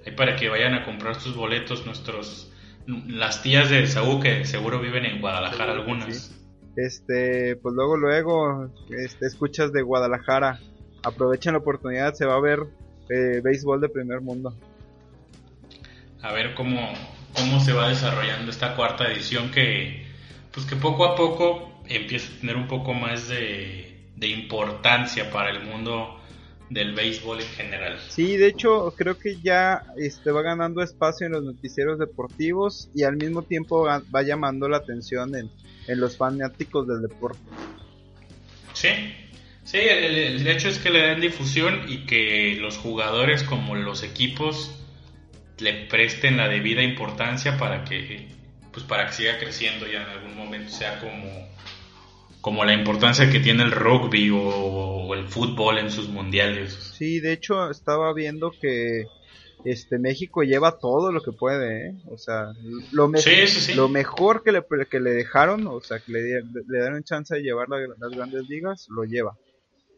Ahí 0.06 0.12
para 0.12 0.36
que 0.36 0.48
vayan 0.48 0.74
a 0.74 0.84
comprar 0.84 1.20
sus 1.20 1.34
boletos 1.34 1.84
nuestros, 1.84 2.50
las 2.86 3.42
tías 3.42 3.70
de 3.70 3.86
Saúl 3.86 4.22
que 4.22 4.44
seguro 4.44 4.80
viven 4.80 5.04
en 5.04 5.20
Guadalajara 5.20 5.72
algunas. 5.72 6.32
Este, 6.76 7.56
pues 7.56 7.74
luego, 7.74 7.96
luego, 7.96 8.70
este, 8.90 9.26
escuchas 9.26 9.72
de 9.72 9.82
Guadalajara. 9.82 10.60
Aprovechen 11.02 11.52
la 11.52 11.58
oportunidad, 11.58 12.14
se 12.14 12.26
va 12.26 12.34
a 12.34 12.40
ver 12.40 12.60
eh, 13.08 13.40
béisbol 13.42 13.80
de 13.80 13.88
primer 13.88 14.20
mundo. 14.20 14.56
A 16.22 16.32
ver 16.32 16.54
cómo, 16.54 16.80
cómo 17.34 17.60
se 17.60 17.72
va 17.72 17.88
desarrollando 17.88 18.50
esta 18.50 18.76
cuarta 18.76 19.10
edición 19.10 19.50
que, 19.50 20.06
pues 20.52 20.66
que 20.66 20.76
poco 20.76 21.04
a 21.04 21.16
poco 21.16 21.72
empieza 21.86 22.32
a 22.32 22.40
tener 22.40 22.56
un 22.56 22.68
poco 22.68 22.94
más 22.94 23.28
de, 23.28 23.88
importancia 24.20 25.32
para 25.32 25.50
el 25.50 25.64
mundo 25.64 26.16
del 26.70 26.94
béisbol 26.94 27.40
en 27.40 27.48
general. 27.48 27.98
Sí, 28.08 28.36
de 28.36 28.46
hecho 28.46 28.94
creo 28.96 29.18
que 29.18 29.40
ya 29.42 29.82
este 29.96 30.30
va 30.30 30.42
ganando 30.42 30.80
espacio 30.80 31.26
en 31.26 31.32
los 31.32 31.42
noticieros 31.42 31.98
deportivos 31.98 32.88
y 32.94 33.02
al 33.02 33.16
mismo 33.16 33.42
tiempo 33.42 33.84
va 33.84 34.22
llamando 34.22 34.68
la 34.68 34.76
atención 34.76 35.34
en, 35.34 35.50
los 35.88 36.16
fanáticos 36.16 36.86
del 36.86 37.02
deporte. 37.02 37.40
Sí, 38.72 38.88
sí, 39.64 39.78
el, 39.78 40.46
hecho 40.46 40.68
es 40.68 40.78
que 40.78 40.90
le 40.90 41.00
den 41.00 41.20
difusión 41.20 41.84
y 41.88 42.06
que 42.06 42.56
los 42.60 42.78
jugadores 42.78 43.42
como 43.42 43.74
los 43.74 44.02
equipos 44.02 44.70
le 45.58 45.86
presten 45.86 46.36
la 46.36 46.48
debida 46.48 46.82
importancia 46.82 47.56
para 47.58 47.84
que 47.84 48.28
pues 48.72 48.84
para 48.84 49.06
que 49.06 49.12
siga 49.12 49.38
creciendo 49.38 49.86
ya 49.86 50.02
en 50.02 50.08
algún 50.08 50.36
momento 50.36 50.72
sea 50.72 50.98
como 50.98 51.46
como 52.40 52.64
la 52.64 52.74
importancia 52.74 53.30
que 53.30 53.38
tiene 53.38 53.62
el 53.62 53.70
rugby 53.70 54.30
o, 54.34 55.14
el 55.14 55.28
fútbol 55.28 55.78
en 55.78 55.90
sus 55.90 56.08
mundiales. 56.08 56.72
Sí, 56.96 57.20
de 57.20 57.34
hecho 57.34 57.70
estaba 57.70 58.12
viendo 58.14 58.50
que 58.60 59.04
este 59.64 59.98
México 59.98 60.42
lleva 60.42 60.78
todo 60.78 61.12
lo 61.12 61.22
que 61.22 61.32
puede, 61.32 61.88
¿eh? 61.88 61.94
o 62.10 62.18
sea, 62.18 62.52
lo, 62.92 63.10
lo 63.74 63.88
mejor 63.88 64.42
que 64.42 64.52
le, 64.52 64.64
que 64.90 65.00
le 65.00 65.10
dejaron, 65.12 65.66
o 65.66 65.80
sea, 65.80 66.00
que 66.00 66.12
le, 66.12 66.22
le 66.22 66.80
dieron 66.80 67.02
chance 67.04 67.34
de 67.34 67.42
llevar 67.42 67.68
las 67.68 68.10
grandes 68.10 68.48
ligas, 68.48 68.86
lo 68.88 69.04
lleva. 69.04 69.36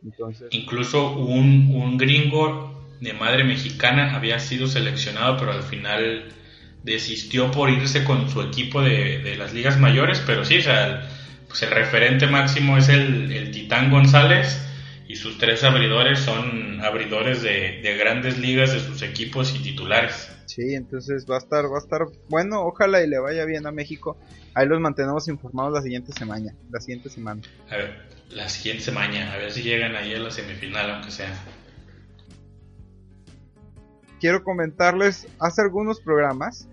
Entonces... 0.05 0.49
Incluso 0.51 1.13
un, 1.13 1.73
un 1.75 1.97
gringo 1.97 2.87
de 3.01 3.13
madre 3.15 3.45
mexicana 3.45 4.15
había 4.15 4.39
sido 4.39 4.67
seleccionado, 4.67 5.37
pero 5.39 5.53
al 5.53 5.63
final 5.63 6.25
desistió 6.83 7.51
por 7.51 7.71
irse 7.71 8.05
con 8.05 8.29
su 8.29 8.43
equipo 8.43 8.83
de, 8.83 9.19
de 9.19 9.37
las 9.37 9.55
ligas 9.55 9.81
mayores, 9.81 10.23
pero 10.27 10.45
sí, 10.45 10.59
o 10.59 10.63
sea, 10.63 11.09
pues 11.55 11.63
el 11.63 11.71
referente 11.71 12.27
máximo 12.27 12.77
es 12.77 12.89
el, 12.89 13.51
Titán 13.53 13.89
González 13.89 14.61
y 15.15 15.17
sus 15.17 15.39
tres 15.39 15.63
abridores 15.63 16.19
son 16.19 16.81
abridores 16.81 17.41
de, 17.41 17.97
grandes 17.97 18.37
ligas 18.37 18.73
de 18.73 18.81
sus 18.81 19.01
equipos 19.01 19.55
y 19.55 19.63
titulares. 19.63 20.29
Sí, 20.47 20.75
entonces 20.75 21.25
va 21.31 21.37
a 21.37 21.39
estar, 21.39 21.67
va 21.67 21.77
a 21.77 21.79
estar 21.79 22.01
bueno, 22.29 22.63
ojalá 22.63 23.01
y 23.01 23.07
le 23.07 23.21
vaya 23.21 23.45
bien 23.45 23.65
a 23.65 23.71
México. 23.71 24.17
Ahí 24.55 24.67
los 24.67 24.81
mantenemos 24.81 25.29
informados 25.29 25.73
la 25.73 25.83
siguiente 25.83 26.11
semana, 26.11 26.53
la 26.69 26.81
siguiente 26.81 27.11
semana. 27.11 27.43
A 27.71 27.77
ver, 27.77 27.97
la 28.31 28.49
siguiente 28.49 28.83
semana, 28.83 29.33
a 29.33 29.37
ver 29.37 29.53
si 29.53 29.63
llegan 29.63 29.95
ahí 29.95 30.13
a 30.15 30.19
la 30.19 30.33
semifinal, 30.33 30.91
aunque 30.91 31.13
sea. 31.13 31.33
Quiero 34.19 34.43
comentarles, 34.43 35.29
hace 35.39 35.63
algunos 35.63 36.01
programas 36.01 36.69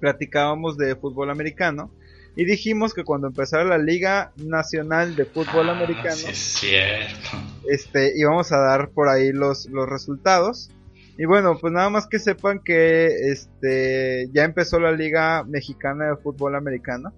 platicábamos 0.00 0.76
de 0.76 0.96
fútbol 0.96 1.30
americano 1.30 1.88
y 2.34 2.44
dijimos 2.44 2.94
que 2.94 3.04
cuando 3.04 3.26
empezara 3.26 3.64
la 3.64 3.78
Liga 3.78 4.32
Nacional 4.36 5.16
de 5.16 5.26
Fútbol 5.26 5.68
ah, 5.68 5.72
Americano, 5.72 6.16
es 6.28 6.38
cierto. 6.38 7.30
este, 7.68 8.12
íbamos 8.16 8.52
a 8.52 8.58
dar 8.58 8.90
por 8.90 9.08
ahí 9.08 9.32
los, 9.32 9.66
los 9.66 9.88
resultados. 9.88 10.70
Y 11.18 11.26
bueno, 11.26 11.58
pues 11.60 11.74
nada 11.74 11.90
más 11.90 12.06
que 12.06 12.18
sepan 12.18 12.60
que 12.64 13.06
este 13.30 14.30
ya 14.32 14.44
empezó 14.44 14.80
la 14.80 14.92
Liga 14.92 15.44
Mexicana 15.44 16.06
de 16.06 16.16
Fútbol 16.16 16.54
Americano. 16.54 17.12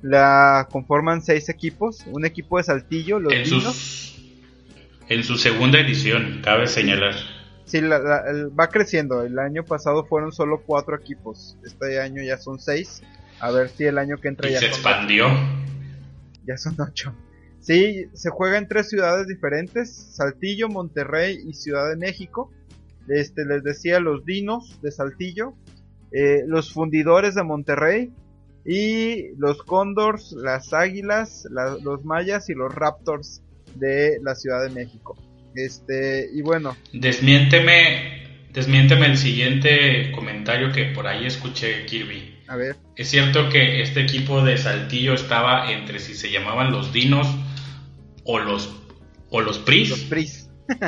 La 0.00 0.66
conforman 0.70 1.22
seis 1.22 1.48
equipos, 1.50 2.04
un 2.10 2.24
equipo 2.24 2.56
de 2.56 2.64
Saltillo, 2.64 3.18
los 3.18 3.32
en 3.32 3.46
sus, 3.46 4.18
En 5.08 5.24
su 5.24 5.36
segunda 5.36 5.78
edición, 5.78 6.40
cabe 6.42 6.66
señalar. 6.66 7.14
Sí, 7.66 7.80
va 7.80 8.68
creciendo. 8.68 9.22
El 9.22 9.38
año 9.38 9.64
pasado 9.64 10.04
fueron 10.04 10.32
solo 10.32 10.62
cuatro 10.64 10.96
equipos. 10.96 11.56
Este 11.64 12.00
año 12.00 12.22
ya 12.22 12.38
son 12.38 12.58
seis. 12.58 13.02
A 13.40 13.50
ver 13.50 13.68
si 13.68 13.84
el 13.84 13.98
año 13.98 14.16
que 14.18 14.28
entra 14.28 14.48
ya 14.48 14.60
se 14.60 14.66
expandió. 14.66 15.26
Ya 16.46 16.56
son 16.56 16.76
ocho. 16.80 17.14
Sí, 17.60 18.06
se 18.12 18.30
juega 18.30 18.58
en 18.58 18.68
tres 18.68 18.88
ciudades 18.88 19.26
diferentes: 19.26 19.94
Saltillo, 19.94 20.68
Monterrey 20.68 21.38
y 21.46 21.54
Ciudad 21.54 21.88
de 21.88 21.96
México. 21.96 22.50
Este, 23.08 23.44
les 23.44 23.62
decía 23.62 24.00
los 24.00 24.24
Dinos 24.24 24.80
de 24.82 24.90
Saltillo, 24.90 25.54
eh, 26.12 26.42
los 26.46 26.72
Fundidores 26.72 27.34
de 27.34 27.42
Monterrey 27.42 28.12
y 28.64 29.34
los 29.36 29.62
Condors, 29.62 30.32
las 30.32 30.72
Águilas, 30.72 31.46
los 31.82 32.04
Mayas 32.04 32.48
y 32.48 32.54
los 32.54 32.74
Raptors 32.74 33.42
de 33.74 34.18
la 34.22 34.34
Ciudad 34.34 34.62
de 34.62 34.70
México. 34.70 35.16
Este, 35.54 36.28
y 36.32 36.42
bueno. 36.42 36.76
Desmiénteme, 36.92 38.48
desmiénteme 38.52 39.06
el 39.06 39.18
siguiente 39.18 40.12
comentario 40.12 40.72
que 40.72 40.86
por 40.86 41.06
ahí 41.06 41.26
escuché 41.26 41.84
Kirby. 41.86 42.33
A 42.46 42.56
ver. 42.56 42.76
Es 42.96 43.08
cierto 43.08 43.48
que 43.48 43.80
este 43.80 44.00
equipo 44.00 44.42
de 44.42 44.56
Saltillo 44.58 45.14
estaba 45.14 45.72
entre 45.72 45.98
si 45.98 46.14
se 46.14 46.30
llamaban 46.30 46.72
los 46.72 46.92
Dinos 46.92 47.26
o 48.24 48.38
los 48.38 48.80
o 49.30 49.40
los 49.40 49.58
Pris. 49.58 49.90
Los 49.90 50.00
Pris. 50.00 50.50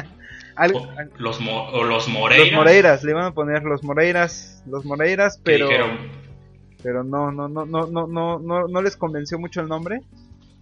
o, 0.59 0.89
los, 1.19 1.41
o 1.41 1.85
los 1.85 2.09
Moreiras. 2.09 2.47
Los 2.47 2.57
Moreiras, 2.57 3.05
le 3.05 3.11
iban 3.11 3.25
a 3.25 3.33
poner 3.33 3.63
los 3.63 3.83
Moreiras, 3.83 4.63
los 4.67 4.85
Moreiras, 4.85 5.41
pero 5.43 5.69
pero 6.83 7.03
no 7.03 7.33
no 7.33 7.49
no 7.49 7.67
no 7.67 7.87
no 7.87 8.07
no 8.07 8.39
no 8.39 8.69
no 8.69 8.83
les 8.83 8.97
convenció 8.97 9.39
mucho 9.39 9.61
el 9.61 9.69
nombre 9.69 10.03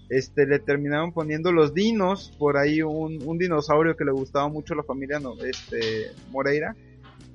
este 0.08 0.46
le 0.46 0.58
terminaron 0.58 1.12
poniendo 1.12 1.52
los 1.52 1.74
dinos 1.74 2.32
por 2.38 2.56
ahí 2.56 2.82
un, 2.82 3.38
dinosaurio 3.38 3.96
que 3.96 4.04
le 4.04 4.12
gustaba 4.12 4.48
mucho 4.48 4.74
a 4.74 4.78
la 4.78 4.82
familia 4.82 5.18
no, 5.18 5.34
este 5.44 6.12
Moreira 6.30 6.74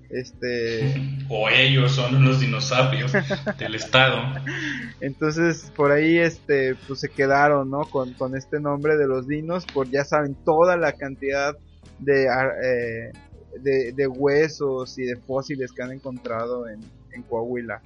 este 0.10 0.94
o 1.30 1.50
ellos 1.50 1.92
son 1.92 2.16
unos 2.16 2.40
dinosaurios 2.40 3.12
del 3.58 3.76
estado. 3.76 4.22
Entonces 5.02 5.72
por 5.76 5.92
ahí 5.92 6.18
este 6.18 6.76
pues 6.88 7.00
se 7.00 7.10
quedaron 7.10 7.70
no 7.70 7.82
con, 7.82 8.14
con 8.14 8.36
este 8.36 8.60
nombre 8.60 8.98
de 8.98 9.08
los 9.08 9.28
dinos 9.28 9.66
por 9.66 9.90
ya 9.90 10.04
saben 10.04 10.36
toda 10.46 10.78
la 10.78 10.94
cantidad 10.94 11.56
de 12.00 12.26
eh, 12.26 13.12
de, 13.62 13.92
de, 13.94 14.08
huesos 14.08 14.98
y 15.00 15.04
de 15.04 15.16
fósiles 15.16 15.72
que 15.72 15.82
han 15.82 15.92
encontrado 15.92 16.70
en, 16.70 16.80
en 17.12 17.24
Coahuila. 17.24 17.82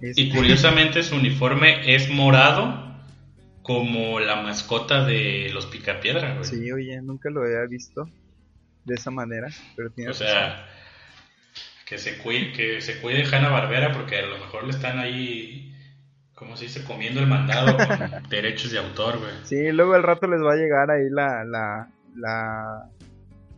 Y 0.00 0.30
curiosamente 0.30 1.02
su 1.02 1.16
uniforme 1.16 1.94
es 1.94 2.10
morado 2.10 2.92
como 3.62 4.18
la 4.18 4.36
mascota 4.42 5.04
de 5.04 5.50
los 5.52 5.66
Picapiedra, 5.66 6.34
güey. 6.34 6.44
Sí, 6.44 6.72
oye, 6.72 7.00
nunca 7.00 7.30
lo 7.30 7.42
había 7.42 7.64
visto 7.68 8.08
de 8.84 8.94
esa 8.94 9.10
manera, 9.10 9.48
pero 9.76 9.90
tiene 9.90 10.10
O 10.10 10.14
sea, 10.14 10.66
que 11.92 11.98
se 11.98 12.16
cuide, 12.16 12.52
que 12.52 12.80
se 12.80 13.02
cuide 13.02 13.22
Hanna 13.22 13.50
Barbera 13.50 13.92
porque 13.92 14.16
a 14.16 14.22
lo 14.22 14.38
mejor 14.38 14.64
le 14.64 14.70
están 14.70 14.98
ahí, 14.98 15.76
¿cómo 16.34 16.56
se 16.56 16.64
dice? 16.64 16.84
Comiendo 16.84 17.20
el 17.20 17.26
mandado 17.26 17.76
con 17.76 18.22
derechos 18.30 18.70
de 18.70 18.78
autor, 18.78 19.18
güey. 19.18 19.32
Sí, 19.44 19.70
luego 19.72 19.92
al 19.92 20.02
rato 20.02 20.26
les 20.26 20.40
va 20.40 20.54
a 20.54 20.56
llegar 20.56 20.90
ahí 20.90 21.10
la, 21.10 21.44
la, 21.44 21.88
la 22.16 22.88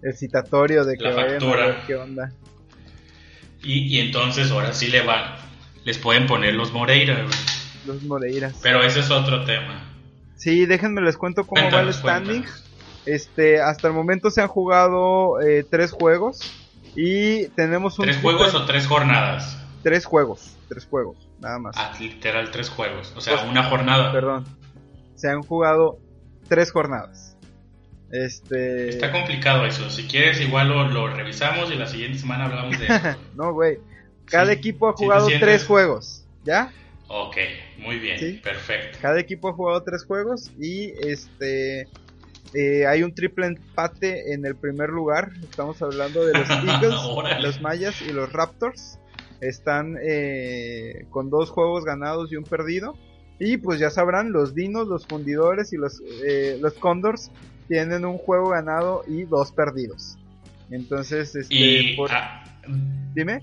el 0.02 0.16
citatorio 0.16 0.84
de 0.84 0.96
que 0.96 1.04
la 1.04 1.14
vayan 1.14 1.42
a 1.44 1.54
ver 1.54 1.76
qué 1.86 1.94
onda. 1.94 2.32
Y, 3.62 3.96
y 3.96 4.00
entonces 4.00 4.50
ahora 4.50 4.72
sí 4.72 4.88
le 4.88 5.02
van, 5.02 5.36
les 5.84 5.98
pueden 5.98 6.26
poner 6.26 6.54
los 6.54 6.72
Moreira, 6.72 7.14
güey. 7.22 7.36
Los 7.86 8.02
Moreiras. 8.02 8.58
Pero 8.64 8.82
ese 8.82 8.98
es 8.98 9.12
otro 9.12 9.44
tema. 9.44 9.94
Sí, 10.34 10.66
déjenme 10.66 11.02
les 11.02 11.16
cuento 11.16 11.46
cómo 11.46 11.70
va 11.70 11.82
el 11.82 11.94
standing. 11.94 12.44
Este, 13.06 13.60
hasta 13.60 13.86
el 13.86 13.94
momento 13.94 14.32
se 14.32 14.42
han 14.42 14.48
jugado 14.48 15.40
eh, 15.40 15.64
tres 15.70 15.92
juegos 15.92 16.63
y 16.96 17.48
tenemos 17.48 17.98
un... 17.98 18.06
¿Tres 18.06 18.18
juegos 18.18 18.54
o 18.54 18.64
tres 18.66 18.86
jornadas? 18.86 19.58
Tres 19.82 20.04
juegos, 20.04 20.56
tres 20.68 20.86
juegos, 20.86 21.28
nada 21.40 21.58
más. 21.58 21.76
Ah, 21.78 21.92
literal, 22.00 22.50
tres 22.50 22.70
juegos. 22.70 23.12
O 23.16 23.20
sea, 23.20 23.36
pues, 23.36 23.48
una 23.48 23.64
jornada. 23.64 24.12
Perdón. 24.12 24.44
Se 25.14 25.28
han 25.28 25.42
jugado 25.42 25.98
tres 26.48 26.72
jornadas. 26.72 27.36
Este... 28.10 28.90
Está 28.90 29.10
complicado 29.10 29.66
eso. 29.66 29.90
Si 29.90 30.04
quieres, 30.04 30.40
igual 30.40 30.68
lo, 30.68 31.08
revisamos 31.08 31.70
y 31.70 31.74
la 31.74 31.86
siguiente 31.86 32.18
semana 32.18 32.46
hablamos 32.46 32.78
de 32.78 32.86
eso. 32.86 33.18
no, 33.34 33.52
güey. 33.52 33.78
Cada 34.26 34.52
equipo 34.52 34.88
ha 34.88 34.92
jugado 34.92 35.28
tres 35.40 35.66
juegos, 35.66 36.24
¿ya? 36.44 36.72
Ok, 37.08 37.36
muy 37.78 37.98
bien, 37.98 38.40
perfecto. 38.40 38.98
Cada 39.02 39.20
equipo 39.20 39.48
ha 39.48 39.52
jugado 39.52 39.82
tres 39.82 40.04
juegos 40.04 40.50
y 40.58 40.92
este 41.06 41.88
eh, 42.54 42.86
hay 42.86 43.02
un 43.02 43.14
triple 43.14 43.46
empate 43.46 44.32
en 44.32 44.46
el 44.46 44.54
primer 44.54 44.90
lugar. 44.90 45.32
Estamos 45.42 45.82
hablando 45.82 46.24
de 46.24 46.34
los 46.34 46.48
Eagles, 46.50 46.94
los 47.42 47.60
Mayas 47.60 48.00
y 48.02 48.12
los 48.12 48.32
Raptors. 48.32 48.98
Están 49.40 49.96
eh, 50.00 51.06
con 51.10 51.30
dos 51.30 51.50
juegos 51.50 51.84
ganados 51.84 52.32
y 52.32 52.36
un 52.36 52.44
perdido. 52.44 52.96
Y 53.40 53.56
pues 53.56 53.80
ya 53.80 53.90
sabrán, 53.90 54.32
los 54.32 54.54
Dinos, 54.54 54.86
los 54.86 55.06
Fundidores 55.06 55.72
y 55.72 55.76
los, 55.76 56.00
eh, 56.24 56.56
los 56.60 56.74
Condors 56.74 57.32
tienen 57.66 58.04
un 58.04 58.18
juego 58.18 58.50
ganado 58.50 59.02
y 59.08 59.24
dos 59.24 59.50
perdidos. 59.50 60.16
Entonces, 60.70 61.34
este, 61.34 61.96
ah, 62.10 62.44
dime. 63.14 63.40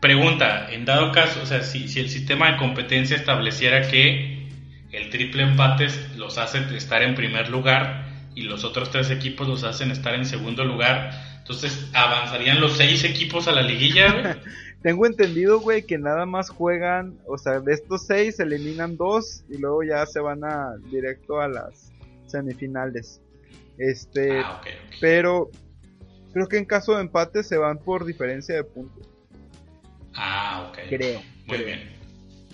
Pregunta, 0.00 0.72
en 0.72 0.84
dado 0.84 1.12
caso, 1.12 1.40
o 1.42 1.46
sea, 1.46 1.62
si, 1.62 1.86
si 1.86 2.00
el 2.00 2.08
sistema 2.08 2.50
de 2.50 2.58
competencia 2.58 3.16
estableciera 3.16 3.88
que 3.88 4.41
el 4.92 5.10
triple 5.10 5.42
empate 5.42 5.88
los 6.16 6.38
hace 6.38 6.58
estar 6.76 7.02
en 7.02 7.14
primer 7.14 7.48
lugar 7.48 8.06
y 8.34 8.42
los 8.42 8.64
otros 8.64 8.90
tres 8.90 9.10
equipos 9.10 9.48
los 9.48 9.64
hacen 9.64 9.90
estar 9.90 10.14
en 10.14 10.24
segundo 10.24 10.64
lugar, 10.64 11.10
entonces 11.38 11.90
avanzarían 11.92 12.60
los 12.60 12.76
seis 12.76 13.04
equipos 13.04 13.48
a 13.48 13.52
la 13.52 13.62
liguilla, 13.62 14.38
Tengo 14.82 15.06
entendido, 15.06 15.60
güey, 15.60 15.84
que 15.84 15.96
nada 15.96 16.26
más 16.26 16.50
juegan, 16.50 17.16
o 17.28 17.38
sea, 17.38 17.60
de 17.60 17.72
estos 17.72 18.04
seis 18.04 18.40
eliminan 18.40 18.96
dos 18.96 19.44
y 19.48 19.58
luego 19.58 19.84
ya 19.84 20.04
se 20.06 20.18
van 20.18 20.42
a 20.42 20.74
directo 20.90 21.40
a 21.40 21.46
las 21.46 21.92
semifinales. 22.26 23.20
Este, 23.78 24.40
ah, 24.40 24.60
pero 25.00 25.50
creo 26.32 26.48
que 26.48 26.58
en 26.58 26.64
caso 26.64 26.96
de 26.96 27.02
empate 27.02 27.44
se 27.44 27.56
van 27.58 27.78
por 27.78 28.04
diferencia 28.04 28.56
de 28.56 28.64
puntos. 28.64 29.08
Ah, 30.14 30.68
ok. 30.68 30.78
Creo. 30.88 31.22
Muy 31.46 31.58
bien. 31.58 32.01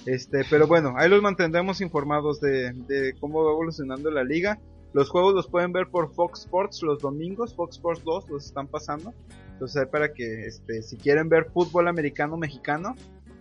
Este, 0.07 0.45
pero 0.49 0.67
bueno, 0.67 0.95
ahí 0.97 1.09
los 1.09 1.23
mantendremos 1.23 1.81
informados 1.81 2.41
de, 2.41 3.15
cómo 3.21 3.45
va 3.45 3.53
evolucionando 3.53 4.11
la 4.11 4.25
liga. 4.25 4.59
Los 4.95 5.11
juegos 5.11 5.35
los 5.35 5.49
pueden 5.49 5.73
ver 5.73 5.89
por 5.89 6.15
Fox 6.15 6.41
Sports 6.41 6.83
los 6.83 7.01
domingos, 7.01 7.55
Fox 7.55 7.77
Sports 7.77 8.03
2 8.05 8.31
los 8.31 8.47
están 8.47 8.67
pasando. 8.67 9.13
Entonces 9.53 9.87
para 9.89 10.13
que 10.13 10.47
este, 10.47 10.83
si 10.83 10.97
quieren 10.97 11.29
ver 11.29 11.51
fútbol 11.53 11.89
americano 11.89 12.37
mexicano, 12.37 12.95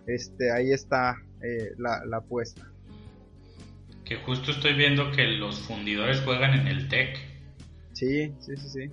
este, 0.06 0.52
ahí 0.52 0.72
está 0.72 1.16
eh, 1.42 1.72
la, 1.78 2.04
la 2.04 2.18
apuesta. 2.18 2.70
Que 4.04 4.16
justo 4.16 4.50
estoy 4.50 4.74
viendo 4.74 5.10
que 5.12 5.26
los 5.26 5.60
fundidores 5.60 6.20
juegan 6.22 6.54
en 6.54 6.66
el 6.66 6.88
TEC. 6.88 7.18
Sí, 7.92 8.32
sí, 8.40 8.56
sí, 8.56 8.68
sí. 8.68 8.90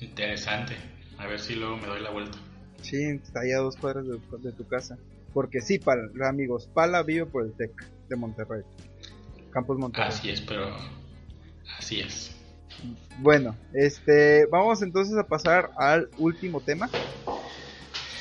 Interesante. 0.00 0.76
A 1.18 1.26
ver 1.26 1.38
si 1.40 1.54
luego 1.54 1.76
me 1.76 1.86
doy 1.86 2.00
la 2.00 2.10
vuelta. 2.10 2.38
Sí, 2.82 3.02
está 3.02 3.40
ahí 3.40 3.52
a 3.52 3.58
dos 3.58 3.76
cuadras 3.76 4.06
de, 4.06 4.52
tu 4.52 4.66
casa. 4.66 4.98
Porque 5.32 5.60
sí, 5.60 5.78
para, 5.78 6.02
amigos, 6.28 6.68
Pala 6.72 7.02
vive 7.02 7.26
por 7.26 7.44
el 7.44 7.52
TEC 7.52 7.70
de 8.08 8.16
Monterrey. 8.16 8.62
Campus 9.50 9.78
Monterrey. 9.78 10.08
Así 10.08 10.30
es, 10.30 10.40
pero 10.40 10.74
así 11.78 12.00
es. 12.00 12.36
Bueno, 13.18 13.56
este, 13.74 14.46
vamos 14.46 14.82
entonces 14.82 15.16
a 15.18 15.26
pasar 15.26 15.70
al 15.76 16.08
último 16.18 16.60
tema 16.60 16.88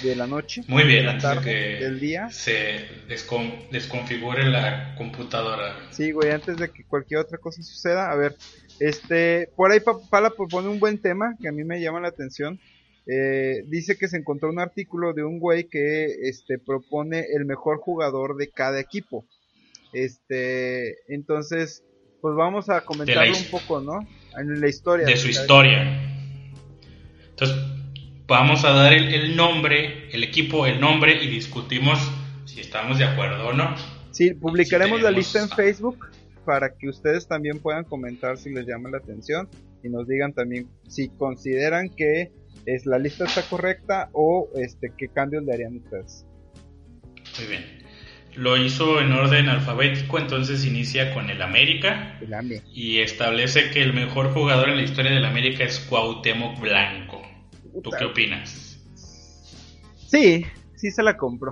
de 0.02 0.16
la 0.16 0.28
noche. 0.28 0.64
Muy 0.68 0.84
bien, 0.84 1.08
antes 1.08 1.40
que 1.40 1.80
del 1.80 2.00
día. 2.00 2.30
se 2.30 2.86
desconfigure 3.08 4.46
la 4.46 4.96
computadora. 4.96 5.76
Sí, 5.92 6.12
güey, 6.12 6.32
antes 6.32 6.58
de 6.58 6.70
que 6.70 6.84
cualquier 6.84 7.22
otra 7.22 7.38
cosa 7.38 7.62
suceda, 7.64 8.12
a 8.12 8.16
ver, 8.16 8.36
este, 8.80 9.50
por 9.56 9.72
ahí 9.72 9.80
Pala 10.10 10.30
propone 10.32 10.70
un 10.70 10.80
buen 10.80 11.02
tema 11.02 11.36
que 11.42 11.48
a 11.48 11.52
mí 11.52 11.64
me 11.64 11.82
llama 11.82 12.00
la 12.00 12.10
atención 12.10 12.60
eh, 13.06 13.64
dice 13.68 13.98
que 13.98 14.08
se 14.08 14.18
encontró 14.18 14.50
un 14.50 14.60
artículo 14.60 15.14
de 15.14 15.24
un 15.24 15.40
güey 15.40 15.66
que 15.66 16.06
este 16.24 16.60
propone 16.60 17.26
el 17.36 17.46
mejor 17.46 17.78
jugador 17.80 18.36
de 18.38 18.50
cada 18.50 18.80
equipo. 18.80 19.26
Este, 19.94 20.96
entonces, 21.14 21.84
pues 22.22 22.36
vamos 22.36 22.70
a 22.70 22.82
comentarlo 22.82 23.36
un 23.36 23.46
poco, 23.46 23.82
¿no? 23.82 24.08
En 24.38 24.62
la 24.62 24.68
historia. 24.68 25.06
De, 25.06 25.18
su 25.18 25.30
historia. 25.30 26.02
Entonces, 27.30 27.58
vamos 28.28 28.64
a 28.64 28.72
dar 28.72 28.94
el, 28.94 29.36
nombre, 29.36 30.08
el 30.12 30.24
equipo, 30.24 30.68
el 30.68 30.80
nombre 30.80 31.24
y 31.24 31.28
discutimos 31.28 32.00
si 32.46 32.60
estamos 32.60 33.00
de 33.00 33.06
acuerdo 33.06 33.48
o 33.48 33.54
no. 33.54 33.76
Sí, 34.12 34.34
publicaremos 34.34 35.02
la 35.02 35.12
lista 35.12 35.40
en 35.40 35.50
Facebook 35.50 36.08
para 36.46 36.76
que 36.76 36.90
ustedes 36.90 37.28
también 37.28 37.60
puedan 37.60 37.84
comentar 37.84 38.38
si 38.38 38.52
les 38.52 38.68
llama 38.68 38.90
la 38.90 38.98
atención 38.98 39.50
y 39.84 39.90
nos 39.90 40.08
digan 40.08 40.34
también 40.34 40.68
si 40.88 41.10
consideran 41.10 41.90
que 41.90 42.32
es 42.66 42.86
la 42.86 42.98
lista 43.00 43.26
está 43.26 43.42
correcta 43.44 44.10
o 44.14 44.50
este 44.56 44.94
qué 44.98 45.08
cambios 45.10 45.44
le 45.44 45.54
harían 45.54 45.78
ustedes. 45.78 46.26
Muy 47.38 47.48
bien. 47.48 47.80
Lo 48.36 48.58
hizo 48.58 49.02
en 49.02 49.12
orden 49.12 49.50
alfabético, 49.50 50.20
entonces 50.20 50.64
inicia 50.66 51.14
con 51.14 51.30
el 51.30 51.42
América 51.42 52.20
El 52.22 52.62
y 52.74 53.00
establece 53.00 53.72
que 53.72 53.82
el 53.82 53.94
mejor 53.94 54.32
jugador 54.34 54.70
en 54.70 54.78
la 54.78 54.84
historia 54.84 55.12
del 55.12 55.26
América 55.26 55.64
es 55.64 55.80
Cuauhtémoc 55.80 56.60
Blanco. 56.60 57.22
¿Tú 57.84 57.90
qué 57.98 58.06
opinas? 58.06 58.80
Sí, 60.08 60.46
sí 60.76 60.92
se 60.92 61.04
la 61.04 61.18
compro. 61.18 61.52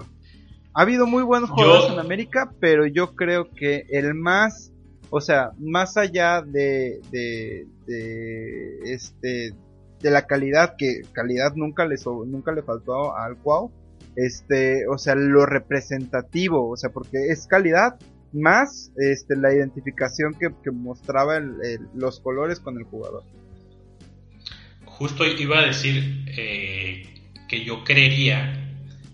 Ha 0.74 0.82
habido 0.84 1.08
muy 1.08 1.24
buenos 1.24 1.50
jugadores 1.50 1.88
Yo- 1.88 1.94
en 1.94 2.00
América, 2.00 2.54
pero 2.60 2.86
yo 2.86 3.16
creo 3.16 3.50
que 3.54 3.86
el 3.90 4.14
más, 4.14 4.72
o 5.10 5.20
sea, 5.20 5.52
más 5.58 5.98
allá 5.98 6.42
de, 6.42 7.00
de, 7.12 7.66
de 7.88 8.94
este, 8.94 9.54
de 10.02 10.12
la 10.12 10.28
calidad, 10.28 10.76
que 10.78 11.02
calidad 11.14 11.54
nunca 11.56 11.86
le, 11.86 11.96
nunca 12.28 12.52
le 12.52 12.62
faltó 12.64 13.16
al 13.16 13.38
Cuau, 13.38 13.72
este, 14.16 14.88
o 14.88 14.98
sea, 14.98 15.16
lo 15.16 15.46
representativo, 15.46 16.70
o 16.70 16.78
sea, 16.78 16.90
porque 16.90 17.28
es 17.30 17.48
calidad 17.48 17.96
más, 18.34 18.92
este, 18.98 19.36
la 19.36 19.54
identificación 19.54 20.34
que, 20.34 20.50
mostraba 20.72 21.38
el- 21.38 21.56
los 21.96 22.20
colores 22.20 22.60
con 22.60 22.78
el 22.78 22.84
jugador. 22.84 23.24
Justo 24.86 25.26
iba 25.26 25.60
a 25.60 25.66
decir 25.66 26.26
eh, 26.36 27.04
que 27.48 27.64
yo 27.64 27.84
creería 27.84 28.64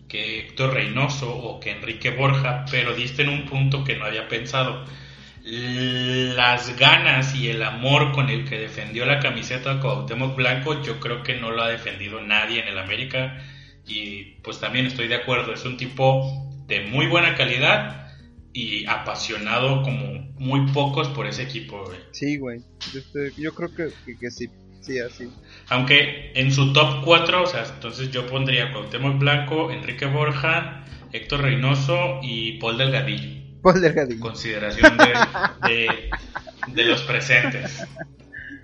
que 0.07 0.39
Héctor 0.39 0.73
Reynoso 0.75 1.35
o 1.35 1.59
que 1.59 1.71
Enrique 1.71 2.11
Borja, 2.11 2.65
pero 2.71 2.95
diste 2.95 3.23
en 3.23 3.29
un 3.29 3.45
punto 3.45 3.83
que 3.83 3.97
no 3.97 4.05
había 4.05 4.27
pensado. 4.27 4.85
Las 5.45 6.77
ganas 6.79 7.35
y 7.35 7.49
el 7.49 7.63
amor 7.63 8.13
con 8.13 8.29
el 8.29 8.45
que 8.47 8.57
defendió 8.57 9.05
la 9.05 9.19
camiseta 9.19 9.79
Cuauhtémoc 9.81 10.35
Blanco, 10.37 10.81
yo 10.83 10.99
creo 11.01 11.21
que 11.21 11.35
no 11.35 11.51
lo 11.51 11.61
ha 11.63 11.69
defendido 11.69 12.21
nadie 12.21 12.61
en 12.61 12.69
el 12.69 12.77
América 12.79 13.43
y 13.85 14.35
pues 14.41 14.59
también 14.61 14.85
estoy 14.85 15.09
de 15.09 15.15
acuerdo, 15.15 15.53
es 15.53 15.65
un 15.65 15.75
tipo 15.75 16.31
de 16.67 16.81
muy 16.85 17.07
buena 17.07 17.35
calidad 17.35 18.07
y 18.53 18.85
apasionado 18.85 19.81
como 19.81 20.31
muy 20.37 20.71
pocos 20.71 21.09
por 21.09 21.27
ese 21.27 21.43
equipo. 21.43 21.83
güey. 21.85 21.99
Sí, 22.11 22.37
güey, 22.37 22.59
yo, 22.93 22.99
estoy- 23.01 23.33
yo 23.37 23.53
creo 23.53 23.69
que, 23.75 23.87
que, 24.05 24.17
que 24.17 24.31
sí, 24.31 24.47
sí, 24.81 24.99
así. 24.99 25.27
Aunque 25.67 26.31
en 26.35 26.53
su 26.53 26.71
top 26.71 27.03
4, 27.03 27.43
o 27.43 27.47
sea, 27.47 27.65
entonces 27.65 28.11
yo 28.11 28.27
pondría 28.27 28.71
Cuauhtémoc 28.71 29.17
Blanco, 29.19 29.71
Enrique 29.71 30.05
Borja, 30.05 30.85
Héctor 31.11 31.41
Reynoso 31.41 32.19
y 32.23 32.53
Paul 32.59 32.77
Delgadillo. 32.77 33.42
Paul 33.63 33.81
Delgadillo. 33.81 34.19
Consideración 34.19 34.97
de, 34.97 35.67
de, 35.67 36.09
de 36.67 36.85
los 36.85 37.01
presentes. 37.03 37.83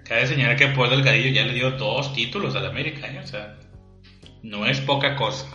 Cabe 0.03 0.27
señalar 0.27 0.55
que 0.57 0.67
Paul 0.67 0.89
Delgadillo 0.91 1.29
ya 1.29 1.43
le 1.45 1.53
dio 1.53 1.71
dos 1.71 2.13
títulos 2.13 2.55
al 2.55 2.65
América, 2.67 3.07
¿eh? 3.07 3.19
o 3.23 3.27
sea, 3.27 3.57
no 4.43 4.67
es 4.67 4.79
poca 4.81 5.15
cosa. 5.15 5.47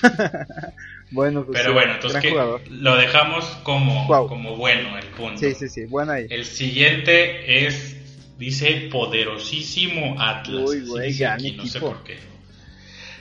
Bueno, 1.10 1.44
pues 1.44 1.58
Pero 1.58 1.70
sí, 1.70 1.74
bueno, 1.74 1.94
entonces 1.94 2.20
que 2.20 2.34
lo 2.70 2.96
dejamos 2.96 3.44
como, 3.62 4.08
como 4.26 4.56
bueno 4.56 4.98
el 4.98 5.06
punto. 5.08 5.38
Sí, 5.38 5.54
sí, 5.54 5.68
sí, 5.68 5.84
buena 5.84 6.14
ahí. 6.14 6.26
El 6.28 6.44
siguiente 6.44 7.66
es, 7.66 7.96
dice, 8.36 8.88
poderosísimo 8.90 10.16
Atlas. 10.18 10.68
Uy, 10.68 10.80
güey, 10.80 11.08
dice 11.08 11.24
gran 11.24 11.34
aquí, 11.34 11.52
no 11.52 11.66
sé 11.66 11.78
equipo. 11.78 11.92
por 11.92 12.02
qué. 12.02 12.16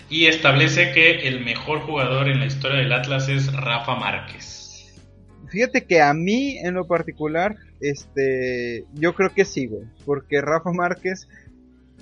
Y 0.09 0.25
establece 0.25 0.91
que 0.91 1.27
el 1.27 1.41
mejor 1.41 1.81
jugador 1.81 2.29
en 2.29 2.39
la 2.39 2.47
historia 2.47 2.79
del 2.79 2.91
Atlas 2.91 3.29
es 3.29 3.53
Rafa 3.53 3.95
Márquez. 3.95 4.62
Fíjate 5.53 5.85
que 5.85 6.01
a 6.01 6.15
mí, 6.15 6.57
en 6.57 6.73
lo 6.73 6.87
particular, 6.87 7.57
este, 7.79 8.85
yo 8.95 9.13
creo 9.13 9.31
que 9.31 9.45
sí, 9.45 9.67
güey. 9.67 9.83
Porque 10.03 10.41
Rafa 10.41 10.71
Márquez 10.71 11.27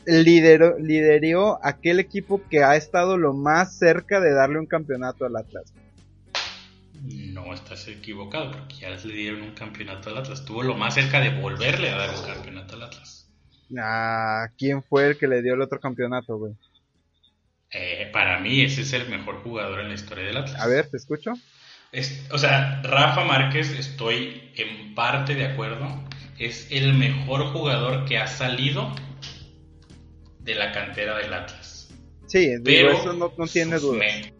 lideró, 0.05 0.79
lideró 0.79 1.59
aquel 1.61 1.99
equipo 1.99 2.41
que 2.49 2.63
ha 2.63 2.77
estado 2.77 3.17
lo 3.17 3.33
más 3.33 3.77
cerca 3.77 4.21
de 4.21 4.33
darle 4.33 4.57
un 4.57 4.67
campeonato 4.67 5.25
al 5.25 5.35
Atlas. 5.35 5.73
No 7.03 7.53
estás 7.53 7.89
equivocado, 7.89 8.51
porque 8.51 8.75
ya 8.75 8.89
le 8.91 9.13
dieron 9.13 9.41
un 9.41 9.51
campeonato 9.51 10.09
al 10.11 10.19
Atlas. 10.19 10.39
Estuvo 10.39 10.63
lo 10.63 10.77
más 10.77 10.93
cerca 10.93 11.19
de 11.19 11.37
volverle 11.37 11.89
a 11.89 11.97
dar 11.97 12.17
un 12.17 12.25
campeonato 12.25 12.75
al 12.75 12.83
Atlas. 12.83 13.29
Ah, 13.77 14.47
¿quién 14.57 14.81
fue 14.81 15.07
el 15.07 15.17
que 15.17 15.27
le 15.27 15.41
dio 15.41 15.55
el 15.55 15.61
otro 15.61 15.77
campeonato, 15.77 16.37
güey? 16.37 16.53
Eh, 17.69 18.09
para 18.13 18.39
mí 18.39 18.61
ese 18.61 18.83
es 18.83 18.93
el 18.93 19.09
mejor 19.09 19.43
jugador 19.43 19.81
en 19.81 19.89
la 19.89 19.95
historia 19.95 20.23
del 20.23 20.37
Atlas. 20.37 20.57
A 20.57 20.67
ver, 20.67 20.89
¿te 20.89 20.95
escucho? 20.95 21.33
Es- 21.91 22.25
o 22.31 22.37
sea, 22.37 22.81
Rafa 22.83 23.25
Márquez, 23.25 23.71
estoy 23.77 24.51
en 24.55 24.95
parte 24.95 25.35
de 25.35 25.45
acuerdo, 25.45 25.87
es 26.39 26.67
el 26.71 26.93
mejor 26.93 27.47
jugador 27.51 28.05
que 28.05 28.17
ha 28.17 28.27
salido 28.27 28.93
de 30.39 30.55
la 30.55 30.71
cantera 30.71 31.17
del 31.17 31.33
Atlas. 31.33 31.93
Sí, 32.27 32.47
digo, 32.47 32.61
Pero 32.63 32.91
eso 32.93 33.13
no, 33.13 33.33
no 33.37 33.47
tiene 33.47 33.77
sus, 33.77 33.81
duda. 33.89 33.99
me- 33.99 34.33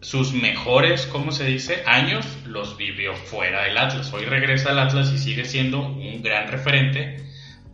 sus 0.00 0.32
mejores, 0.32 1.06
¿cómo 1.06 1.32
se 1.32 1.44
dice? 1.44 1.82
Años 1.86 2.24
los 2.46 2.76
vivió 2.78 3.14
fuera 3.14 3.64
del 3.64 3.76
Atlas. 3.76 4.12
Hoy 4.12 4.24
regresa 4.24 4.70
al 4.70 4.78
Atlas 4.78 5.12
y 5.12 5.18
sigue 5.18 5.44
siendo 5.44 5.80
un 5.80 6.22
gran 6.22 6.48
referente, 6.48 7.16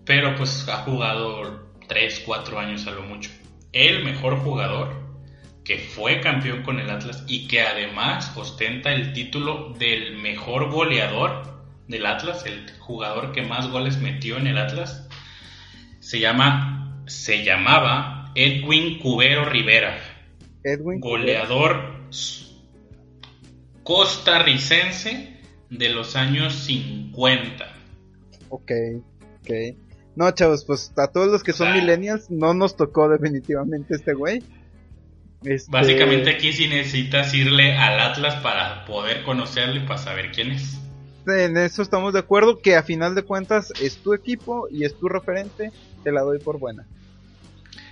pero 0.05 0.35
pues 0.35 0.67
ha 0.69 0.79
jugado 0.79 1.71
3, 1.87 2.23
4 2.27 2.59
años 2.59 2.87
a 2.89 2.91
lo 2.91 3.03
mucho. 3.03 3.31
El 3.73 4.05
mejor 4.05 4.39
jugador 4.41 5.02
que 5.65 5.79
fue 5.79 6.21
campeón 6.21 6.63
con 6.63 6.81
el 6.81 6.91
Atlas 6.91 7.25
y 7.29 7.47
que 7.49 7.61
además 7.63 8.33
ostenta 8.37 8.93
el 8.93 9.13
título 9.13 9.75
del 9.79 10.17
mejor 10.19 10.71
goleador 10.71 11.43
del 11.89 12.07
Atlas, 12.07 12.45
el 12.47 12.71
jugador 12.81 13.33
que 13.33 13.43
más 13.43 13.71
goles 13.71 13.99
metió 13.99 14.39
en 14.39 14.47
el 14.49 14.59
Atlas, 14.59 15.09
se 16.01 16.19
llama, 16.21 17.03
se 17.07 17.45
llamaba 17.45 18.33
Edwin 18.35 18.99
Cubero 18.99 19.45
Rivera, 19.45 19.99
Edwin. 20.65 21.01
goleador 21.01 22.01
costarricense 23.85 25.37
de 25.71 25.89
los 25.91 26.17
años 26.17 26.55
50. 26.55 27.65
Ok, 28.49 28.71
ok. 29.41 29.51
No, 30.15 30.31
chavos, 30.33 30.65
pues 30.65 30.93
a 30.97 31.09
todos 31.09 31.29
los 31.29 31.43
que 31.43 31.53
son 31.53 31.69
Ah. 31.69 31.75
millennials 31.77 32.31
no 32.31 32.53
nos 32.55 32.77
tocó 32.77 33.09
definitivamente 33.09 33.95
este 33.95 34.13
güey. 34.15 34.43
Este, 35.45 35.71
Básicamente 35.71 36.31
aquí 36.31 36.53
sí 36.53 36.69
necesitas 36.69 37.35
irle 37.35 37.77
al 37.77 37.99
Atlas 38.01 38.37
para 38.37 38.85
poder 38.85 39.23
conocerlo 39.23 39.77
y 39.77 39.87
para 39.87 39.99
saber 39.99 40.31
quién 40.31 40.53
es. 40.53 40.79
En 41.27 41.57
eso 41.57 41.83
estamos 41.83 42.13
de 42.13 42.21
acuerdo, 42.21 42.61
que 42.61 42.77
a 42.77 42.83
final 42.83 43.15
de 43.15 43.23
cuentas 43.23 43.73
es 43.81 43.97
tu 43.99 44.13
equipo 44.13 44.69
y 44.71 44.85
es 44.85 44.99
tu 44.99 45.09
referente, 45.09 45.71
te 46.03 46.13
la 46.13 46.23
doy 46.23 46.39
por 46.39 46.59
buena. 46.59 46.87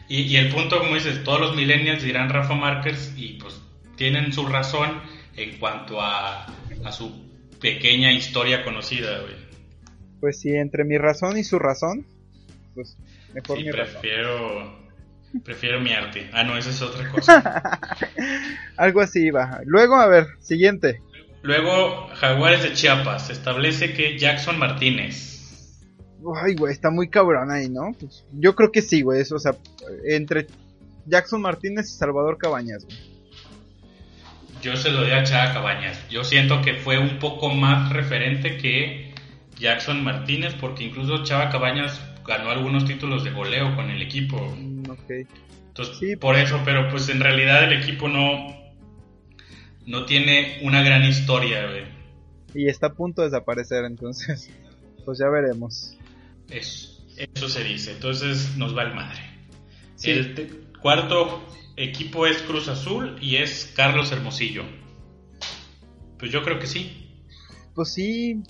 Y, 0.09 0.23
y 0.23 0.37
el 0.37 0.49
punto, 0.49 0.79
como 0.79 0.95
dices, 0.95 1.23
todos 1.23 1.41
los 1.41 1.57
millennials 1.57 2.03
dirán 2.03 2.29
Rafa 2.29 2.55
Márquez 2.55 3.15
y 3.17 3.35
pues 3.35 3.61
tienen 3.97 4.33
su 4.33 4.47
razón 4.47 5.01
en 5.37 5.59
cuanto 5.59 6.01
a, 6.01 6.47
a 6.85 6.93
su 6.93 7.31
pequeña 7.61 8.13
historia 8.13 8.65
conocida, 8.65 9.21
güey. 9.21 9.35
Pues 10.21 10.41
sí, 10.41 10.51
entre 10.51 10.85
mi 10.85 10.99
razón 10.99 11.39
y 11.39 11.45
su 11.45 11.59
razón, 11.59 12.07
pues 12.75 12.97
mejor 13.33 13.59
Sí, 13.59 13.65
mi 13.65 13.71
razón. 13.71 14.80
Prefiero, 15.45 15.81
mi 15.81 15.93
arte. 15.93 16.29
Ah, 16.33 16.45
no, 16.45 16.57
esa 16.57 16.71
es 16.71 16.83
otra 16.83 17.09
cosa. 17.13 17.79
Algo 18.77 19.01
así 19.01 19.27
iba. 19.27 19.61
Luego, 19.65 19.97
a 19.97 20.07
ver, 20.07 20.27
siguiente. 20.41 21.01
Luego, 21.43 22.09
Jaguares 22.15 22.63
de 22.63 22.73
Chiapas 22.75 23.31
establece 23.31 23.95
que 23.95 24.19
Jackson 24.19 24.59
Martínez. 24.59 25.81
Ay, 26.43 26.55
güey, 26.55 26.73
está 26.73 26.91
muy 26.91 27.09
cabrón 27.09 27.51
ahí, 27.51 27.69
¿no? 27.71 27.93
Pues, 27.99 28.27
yo 28.33 28.55
creo 28.55 28.71
que 28.71 28.83
sí, 28.83 29.01
güey, 29.01 29.23
eso, 29.23 29.37
o 29.37 29.39
sea, 29.39 29.57
entre 30.05 30.47
Jackson 31.07 31.41
Martínez 31.41 31.87
y 31.87 31.97
Salvador 31.97 32.37
Cabañas, 32.37 32.85
güey. 32.85 32.99
Yo 34.61 34.77
se 34.77 34.91
lo 34.91 35.01
doy 35.01 35.13
a 35.13 35.23
Chava 35.23 35.55
Cabañas. 35.55 35.99
Yo 36.11 36.23
siento 36.23 36.61
que 36.61 36.75
fue 36.75 36.99
un 36.99 37.19
poco 37.19 37.49
más 37.49 37.91
referente 37.91 38.59
que 38.59 39.15
Jackson 39.59 40.05
Martínez, 40.05 40.55
porque 40.61 40.85
incluso 40.85 41.25
Chava 41.25 41.49
Cabañas 41.49 41.99
ganó 42.27 42.51
algunos 42.51 42.85
títulos 42.85 43.25
de 43.25 43.31
goleo 43.31 43.75
con 43.75 43.89
el 43.91 44.03
equipo. 44.03 44.55
Ok. 44.91 45.11
Entonces, 45.69 45.97
Sí. 45.99 46.17
por 46.17 46.37
eso, 46.37 46.61
pero 46.65 46.89
pues 46.91 47.09
en 47.09 47.21
realidad 47.21 47.65
el 47.65 47.81
equipo 47.83 48.09
no, 48.09 48.55
no 49.87 50.05
tiene 50.05 50.59
una 50.63 50.83
gran 50.83 51.05
historia, 51.05 51.67
güey. 51.69 51.85
Y 52.55 52.69
está 52.69 52.89
a 52.89 52.93
punto 52.95 53.23
de 53.23 53.29
desaparecer, 53.29 53.85
entonces, 53.85 54.51
pues 55.05 55.19
ya 55.19 55.29
veremos. 55.29 55.97
Eso, 56.49 57.03
eso 57.17 57.49
se 57.49 57.63
dice. 57.65 57.93
Entonces 57.93 58.57
nos 58.57 58.77
va 58.77 58.83
el 58.83 58.95
madre. 58.95 59.21
Sí. 59.95 60.11
El 60.11 60.67
cuarto 60.83 61.47
equipo 61.77 62.27
es 62.27 62.43
Cruz 62.43 62.69
Azul 62.69 63.17
y 63.21 63.37
es 63.37 63.73
Carlos 63.77 64.11
Hermosillo. 64.13 64.65
Pues 66.19 66.31
yo 66.33 66.43
creo 66.43 66.59
que 66.59 66.67
sí. 66.67 67.23
Pues 67.75 67.93
sí, 67.95 68.43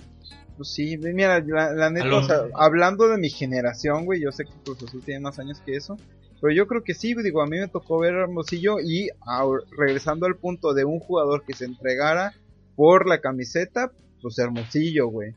pues 0.57 0.72
sí, 0.72 0.97
mira, 0.99 1.41
la, 1.41 1.72
la 1.72 1.91
neta, 1.91 2.07
Aló. 2.07 2.18
o 2.18 2.22
sea, 2.24 2.38
hablando 2.55 3.09
de 3.09 3.18
mi 3.18 3.28
generación, 3.30 4.05
güey, 4.07 4.20
yo 4.22 4.32
sé 4.32 4.45
que 4.45 4.53
Cruz 4.64 4.82
Azul 4.82 5.03
tiene 5.05 5.20
más 5.20 5.38
años 5.38 5.61
que 5.64 5.76
eso, 5.76 5.97
pero 6.41 6.55
yo 6.55 6.66
creo 6.66 6.82
que 6.82 6.95
sí, 6.95 7.14
digo, 7.22 7.43
a 7.43 7.47
mí 7.47 7.59
me 7.59 7.68
tocó 7.68 7.99
ver 7.99 8.14
a 8.14 8.22
Hermosillo 8.22 8.80
y 8.80 9.09
ahora, 9.26 9.64
regresando 9.76 10.26
al 10.26 10.36
punto 10.36 10.72
de 10.72 10.84
un 10.84 10.99
jugador 10.99 11.45
que 11.45 11.55
se 11.55 11.66
entregara 11.66 12.34
por 12.76 13.07
la 13.07 13.20
camiseta, 13.20 13.91
pues 14.22 14.38
Hermosillo, 14.38 15.09
güey. 15.09 15.34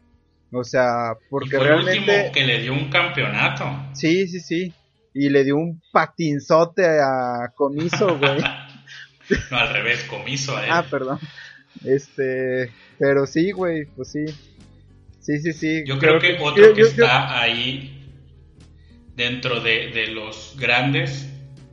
O 0.52 0.64
sea, 0.64 1.14
y 1.20 1.30
porque 1.30 1.58
fue 1.58 1.68
el 1.68 1.74
último 1.84 2.14
que 2.34 2.46
le 2.46 2.62
dio 2.62 2.74
un 2.74 2.90
campeonato. 2.90 3.66
sí, 3.94 4.28
sí, 4.28 4.40
sí, 4.40 4.74
y 5.14 5.30
le 5.30 5.44
dio 5.44 5.58
un 5.58 5.82
patinzote 5.92 6.86
a 6.86 7.52
Comiso, 7.56 8.18
güey. 8.20 8.40
no, 9.52 9.58
al 9.58 9.74
revés, 9.74 10.04
comiso 10.04 10.56
a 10.56 10.66
él. 10.66 10.70
ah, 10.72 10.86
perdón. 10.90 11.20
Este, 11.84 12.72
pero 12.98 13.26
sí, 13.26 13.52
güey, 13.52 13.86
pues 13.86 14.12
sí. 14.12 14.26
Sí, 15.20 15.40
sí, 15.40 15.54
sí. 15.54 15.84
Yo 15.86 15.98
creo, 16.00 16.20
que, 16.20 16.38
otro 16.40 16.74
que 16.74 16.82
está 16.82 17.42
ahí 17.42 18.03
dentro 19.16 19.60
de, 19.60 19.90
de 19.92 20.08
los 20.08 20.56
grandes 20.60 21.30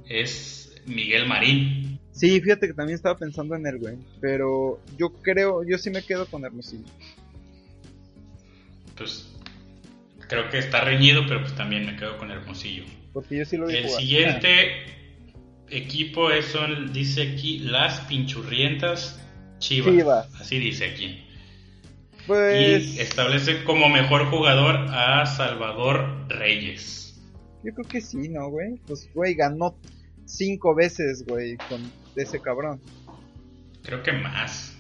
es 0.09 0.75
Miguel 0.87 1.27
Marín. 1.27 1.99
Sí, 2.13 2.41
fíjate 2.41 2.67
que 2.67 2.75
también 2.75 2.97
estaba 2.97 3.17
pensando 3.17 3.55
en 3.55 3.67
él, 3.67 3.79
güey. 3.79 3.97
Pero 4.21 4.81
yo 4.99 5.11
creo, 5.23 5.63
yo 5.65 5.79
sí 5.79 5.91
me 5.91 6.03
quedo 6.03 6.27
con 6.27 6.45
Hermosillo. 6.45 6.85
Pues 8.97 9.35
creo 10.29 10.51
que 10.51 10.59
está 10.59 10.83
reñido, 10.83 11.27
pero 11.27 11.41
pues 11.41 11.55
también 11.55 11.87
me 11.87 11.97
quedo 11.97 12.19
con 12.19 12.31
Hermosillo. 12.31 12.85
Porque 13.13 13.39
yo 13.39 13.45
sí 13.45 13.57
lo 13.57 13.69
El 13.69 13.89
siguiente 13.89 14.85
equipo 15.69 16.31
es, 16.31 16.47
son, 16.47 16.93
dice 16.93 17.23
aquí, 17.23 17.61
las 17.61 18.01
pinchurrientas 18.01 19.21
Chivas. 19.59 20.29
Así 20.41 20.59
dice 20.59 20.87
aquí. 20.87 21.25
Pues... 22.27 22.97
Y 22.97 23.01
establece 23.01 23.65
como 23.65 23.89
mejor 23.89 24.27
jugador 24.27 24.77
a 24.91 25.27
Salvador 25.27 26.27
Reyes. 26.29 27.10
Yo 27.63 27.75
creo 27.75 27.87
que 27.87 28.01
sí, 28.01 28.29
¿no, 28.29 28.49
güey? 28.49 28.77
Pues, 28.87 29.09
güey, 29.15 29.35
ganó 29.35 29.77
cinco 30.25 30.75
veces, 30.75 31.25
güey, 31.27 31.57
con 31.69 31.81
ese 32.17 32.41
cabrón. 32.41 32.81
Creo 33.83 34.03
que 34.03 34.13
más. 34.13 34.77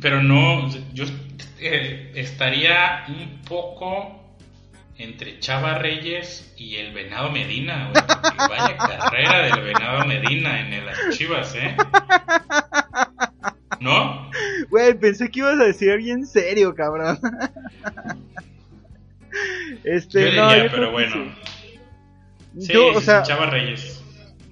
Pero 0.00 0.22
no, 0.22 0.68
yo 0.92 1.04
eh, 1.58 2.12
estaría 2.14 3.04
un 3.08 3.42
poco 3.42 4.26
entre 4.98 5.40
Chava 5.40 5.78
Reyes 5.78 6.54
y 6.56 6.76
el 6.76 6.94
Venado 6.94 7.30
Medina, 7.30 7.90
güey. 7.90 8.04
Vaya 8.48 8.76
carrera 9.00 9.42
del 9.46 9.64
Venado 9.64 10.06
Medina 10.06 10.60
en 10.60 10.72
el 10.72 10.88
Chivas, 11.10 11.54
¿eh? 11.54 11.76
¿No? 13.80 14.30
Güey, 14.70 14.94
pensé 14.94 15.30
que 15.30 15.40
ibas 15.40 15.60
a 15.60 15.64
decir 15.64 15.96
bien 15.98 16.26
serio, 16.26 16.74
cabrón. 16.74 17.18
Este, 19.84 20.34
yo 20.34 20.42
no, 20.42 20.70
pero 20.70 20.92
bueno. 20.92 21.14
Sí, 21.14 21.45
o 22.56 23.00
sea, 23.00 23.22
Chava 23.22 23.50
Reyes. 23.50 24.02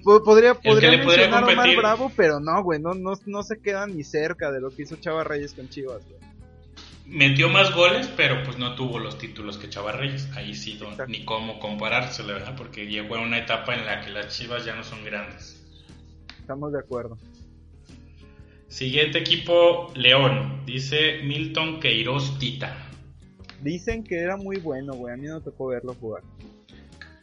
Podría, 0.03 0.53
podría 0.53 0.91
el 0.91 0.99
que 0.99 1.05
mencionar 1.05 1.45
le 1.47 1.53
Omar 1.53 1.75
Bravo, 1.75 2.11
pero 2.15 2.39
no, 2.39 2.61
güey, 2.63 2.79
no, 2.79 2.93
no, 2.93 3.13
no 3.25 3.43
se 3.43 3.59
queda 3.59 3.87
ni 3.87 4.03
cerca 4.03 4.51
de 4.51 4.61
lo 4.61 4.69
que 4.69 4.83
hizo 4.83 4.97
Chava 4.97 5.23
Reyes 5.23 5.53
con 5.53 5.67
Chivas, 5.67 6.05
güey 6.07 6.19
metió 7.05 7.49
más 7.49 7.73
goles, 7.73 8.09
pero 8.15 8.43
pues 8.43 8.57
no 8.57 8.75
tuvo 8.75 8.99
los 8.99 9.17
títulos 9.17 9.57
que 9.57 9.69
Chava 9.69 9.91
Reyes. 9.91 10.29
Ahí 10.35 10.55
sí, 10.55 10.79
ni 11.07 11.25
cómo 11.25 11.59
comparárselo, 11.59 12.33
¿verdad? 12.33 12.55
Porque 12.57 12.87
llegó 12.87 13.15
a 13.15 13.21
una 13.21 13.39
etapa 13.39 13.75
en 13.75 13.85
la 13.85 14.01
que 14.01 14.11
las 14.11 14.35
Chivas 14.35 14.65
ya 14.65 14.75
no 14.75 14.83
son 14.83 15.03
grandes. 15.03 15.61
Estamos 16.39 16.71
de 16.73 16.79
acuerdo. 16.79 17.17
Siguiente 18.67 19.19
equipo, 19.19 19.91
León. 19.95 20.63
Dice 20.65 21.21
Milton 21.23 21.79
Queiroz 21.79 22.37
Tita. 22.39 22.89
Dicen 23.61 24.03
que 24.03 24.19
era 24.19 24.35
muy 24.37 24.57
bueno, 24.57 24.93
güey. 24.93 25.13
A 25.13 25.17
mí 25.17 25.27
no 25.27 25.41
tocó 25.41 25.67
verlo 25.67 25.95
jugar. 25.95 26.23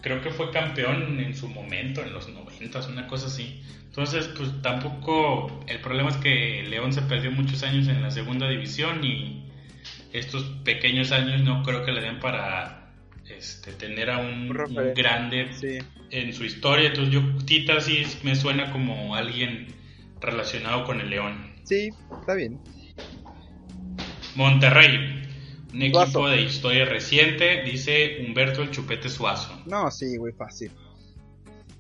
Creo 0.03 0.21
que 0.21 0.31
fue 0.31 0.51
campeón 0.51 1.21
en 1.21 1.35
su 1.35 1.49
momento, 1.49 2.03
en 2.03 2.13
los 2.13 2.29
90, 2.29 2.89
una 2.89 3.07
cosa 3.07 3.29
así. 3.29 3.63
Entonces, 3.85 4.29
pues 4.37 4.51
tampoco. 4.63 5.65
El 5.67 5.81
problema 5.81 6.11
es 6.11 6.17
que 6.17 6.65
León 6.69 6.93
se 6.93 7.03
perdió 7.03 7.31
muchos 7.31 7.63
años 7.63 7.89
en 7.89 8.03
la 8.03 8.11
segunda 8.11 8.49
división 8.49 9.05
y 9.05 9.45
estos 10.13 10.45
pequeños 10.65 11.13
años 11.13 11.43
no 11.43 11.63
creo 11.63 11.85
que 11.85 11.93
le 11.93 12.01
den 12.01 12.19
para 12.19 12.91
este, 13.29 13.73
tener 13.73 14.11
a 14.11 14.19
un, 14.19 14.49
grande 14.95 15.51
en 16.11 16.33
su 16.33 16.45
historia. 16.45 16.89
Entonces 16.89 17.15
yo, 17.15 17.23
Tita 17.45 17.81
sí 17.81 18.05
me 18.23 18.35
suena 18.35 18.71
como 18.73 19.15
alguien 19.15 19.69
relacionado 20.21 20.85
con 20.85 21.01
el 21.01 21.11
León. 21.11 21.53
Sí, 21.65 21.91
está 22.21 22.35
bien. 22.35 22.59
Monterrey, 24.35 25.22
un 25.73 25.83
equipo 25.83 26.29
de 26.29 26.43
historia 26.43 26.85
reciente, 26.85 27.63
dice 27.63 28.25
Humberto 28.27 28.63
el 28.63 28.71
Chupete 28.71 29.09
Suazo. 29.09 29.63
No, 29.67 29.91
sí, 29.91 30.17
güey, 30.17 30.33
fácil. 30.33 30.71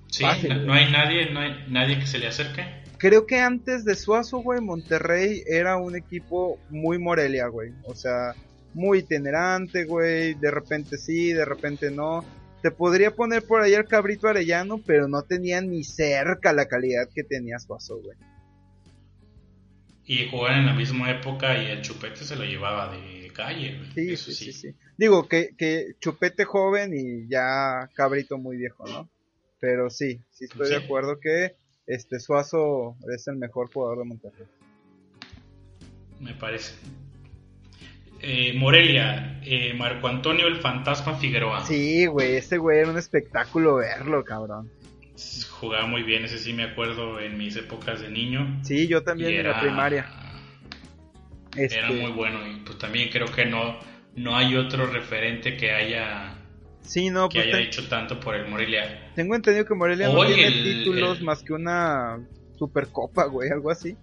Sí, 0.08 0.24
no, 0.24 0.72
hay 0.72 0.90
nadie, 0.90 1.30
no 1.30 1.40
hay 1.40 1.64
nadie 1.68 1.98
que 1.98 2.06
se 2.06 2.18
le 2.18 2.26
acerque. 2.26 2.64
Creo 2.98 3.26
que 3.26 3.40
antes 3.40 3.84
de 3.84 3.94
Suazo, 3.94 4.38
güey, 4.38 4.60
Monterrey 4.60 5.42
era 5.46 5.76
un 5.76 5.96
equipo 5.96 6.58
muy 6.70 6.98
Morelia, 6.98 7.48
güey. 7.48 7.72
O 7.84 7.94
sea, 7.94 8.34
muy 8.74 8.98
itinerante, 8.98 9.84
güey. 9.84 10.34
De 10.34 10.50
repente 10.50 10.98
sí, 10.98 11.32
de 11.32 11.44
repente 11.44 11.90
no. 11.90 12.24
Te 12.62 12.70
podría 12.70 13.10
poner 13.10 13.42
por 13.44 13.60
ahí 13.60 13.74
el 13.74 13.86
cabrito 13.86 14.28
arellano, 14.28 14.80
pero 14.86 15.08
no 15.08 15.22
tenía 15.22 15.60
ni 15.60 15.82
cerca 15.82 16.52
la 16.52 16.66
calidad 16.66 17.08
que 17.12 17.24
tenía 17.24 17.58
Suazo, 17.58 17.96
güey. 17.96 18.16
Y 20.04 20.28
jugaban 20.30 20.60
en 20.60 20.66
la 20.66 20.74
misma 20.74 21.10
época 21.10 21.56
y 21.56 21.70
el 21.70 21.82
chupete 21.82 22.24
se 22.24 22.36
lo 22.36 22.44
llevaba 22.44 22.92
de 22.92 23.21
calle, 23.32 23.78
güey. 23.78 24.16
Sí, 24.16 24.32
sí, 24.32 24.52
sí, 24.52 24.74
Digo 24.96 25.28
que, 25.28 25.50
que 25.56 25.94
chupete 26.00 26.44
joven 26.44 26.92
y 26.94 27.28
ya 27.28 27.88
cabrito 27.94 28.38
muy 28.38 28.56
viejo, 28.56 28.86
¿no? 28.86 29.10
Pero 29.60 29.90
sí, 29.90 30.20
sí 30.30 30.44
estoy 30.44 30.70
de 30.70 30.76
acuerdo 30.76 31.20
que 31.20 31.56
este 31.86 32.20
Suazo 32.20 32.96
es 33.14 33.28
el 33.28 33.36
mejor 33.36 33.72
jugador 33.72 33.98
de 33.98 34.04
Monterrey. 34.04 34.46
Me 36.20 36.34
parece. 36.34 36.74
Eh, 38.20 38.52
Morelia, 38.54 39.40
eh, 39.42 39.74
Marco 39.74 40.06
Antonio 40.06 40.46
el 40.46 40.56
Fantasma 40.56 41.14
Figueroa. 41.14 41.64
Sí, 41.66 42.06
güey, 42.06 42.36
ese 42.36 42.58
güey 42.58 42.78
era 42.78 42.90
un 42.90 42.98
espectáculo 42.98 43.76
verlo, 43.76 44.22
cabrón. 44.24 44.70
Jugaba 45.50 45.86
muy 45.86 46.02
bien, 46.04 46.24
ese 46.24 46.38
sí 46.38 46.52
me 46.52 46.64
acuerdo 46.64 47.20
en 47.20 47.36
mis 47.36 47.56
épocas 47.56 48.00
de 48.00 48.10
niño. 48.10 48.60
Sí, 48.62 48.86
yo 48.86 49.02
también 49.02 49.34
en 49.34 49.48
la 49.48 49.60
primaria. 49.60 50.21
Era 51.56 51.88
este 51.88 52.00
muy 52.00 52.12
bueno 52.12 52.46
y 52.46 52.60
pues 52.60 52.78
también 52.78 53.10
creo 53.10 53.26
que 53.26 53.44
no, 53.44 53.78
no 54.16 54.36
hay 54.36 54.56
otro 54.56 54.86
referente 54.86 55.56
que 55.56 55.72
haya 55.72 56.38
Sí, 56.82 57.10
no, 57.10 57.28
que 57.28 57.40
pues 57.40 57.54
haya 57.54 57.64
hecho 57.64 57.88
tanto 57.88 58.18
por 58.18 58.34
el 58.34 58.48
Morelia. 58.48 59.10
Tengo 59.14 59.34
entendido 59.34 59.64
que 59.64 59.74
Morelia 59.74 60.08
no 60.08 60.26
tiene 60.26 60.50
títulos 60.50 61.22
más 61.22 61.42
que 61.42 61.52
una 61.52 62.18
Supercopa, 62.58 63.26
güey, 63.26 63.50
algo 63.50 63.70
así. 63.70 63.96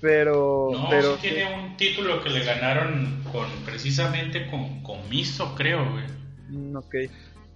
Pero. 0.00 0.70
No, 0.72 0.88
pero 0.88 1.16
sí 1.16 1.28
tiene 1.28 1.54
un 1.54 1.76
título 1.76 2.22
que 2.22 2.30
le 2.30 2.44
ganaron 2.44 3.22
con 3.32 3.46
precisamente 3.64 4.46
con, 4.50 4.82
con 4.82 5.08
Miso, 5.08 5.54
creo, 5.54 5.90
güey. 5.90 6.04
Mm, 6.48 6.76
ok. 6.76 6.94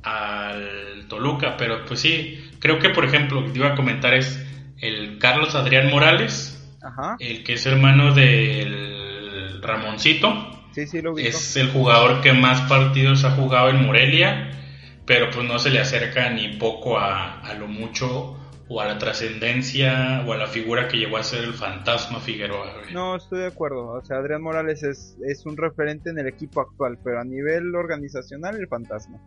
Al 0.03 1.07
Toluca, 1.09 1.57
pero 1.57 1.85
pues 1.85 2.01
sí, 2.01 2.51
creo 2.59 2.79
que 2.79 2.91
por 2.91 3.05
ejemplo, 3.05 3.45
que 3.45 3.51
te 3.51 3.59
iba 3.59 3.69
a 3.69 3.77
comentar 3.77 4.15
es 4.15 4.45
el 4.79 5.19
Carlos 5.19 5.55
Adrián 5.55 5.91
Morales, 5.91 6.67
Ajá. 6.83 7.17
el 7.21 7.45
que 7.45 7.53
es 7.53 7.67
hermano 7.67 8.15
del 8.15 9.00
Ramoncito 9.71 10.61
es 10.77 11.57
el 11.57 11.71
jugador 11.71 12.21
que 12.21 12.33
más 12.33 12.61
partidos 12.69 13.25
ha 13.25 13.33
jugado 13.33 13.71
en 13.71 13.85
Morelia, 13.85 14.51
pero 15.05 15.31
pues 15.31 15.47
no 15.47 15.59
se 15.59 15.71
le 15.71 15.81
acerca 15.81 16.31
ni 16.31 16.57
poco 16.57 16.99
a, 16.99 17.43
lo 17.59 17.67
mucho 17.67 18.37
o 18.69 18.81
a 18.81 18.87
la 18.87 18.99
trascendencia 18.99 20.25
o 20.27 20.33
a 20.33 20.37
la 20.37 20.47
figura 20.47 20.87
que 20.87 20.97
llegó 20.97 21.17
a 21.17 21.25
ser 21.25 21.43
el 21.43 21.55
fantasma 21.55 22.21
Figueroa. 22.21 22.73
No, 22.93 23.17
estoy 23.17 23.41
de 23.41 23.47
acuerdo. 23.49 23.89
O 23.89 24.05
sea, 24.05 24.19
Adrián 24.19 24.43
Morales 24.43 24.85
es, 24.85 25.17
es 25.27 25.45
un 25.45 25.57
referente 25.57 26.11
en 26.11 26.19
el 26.21 26.29
equipo 26.29 26.61
actual, 26.61 26.99
pero 27.03 27.21
a 27.21 27.25
nivel 27.25 27.75
organizacional 27.75 28.57
el 28.57 28.69
fantasma. 28.69 29.19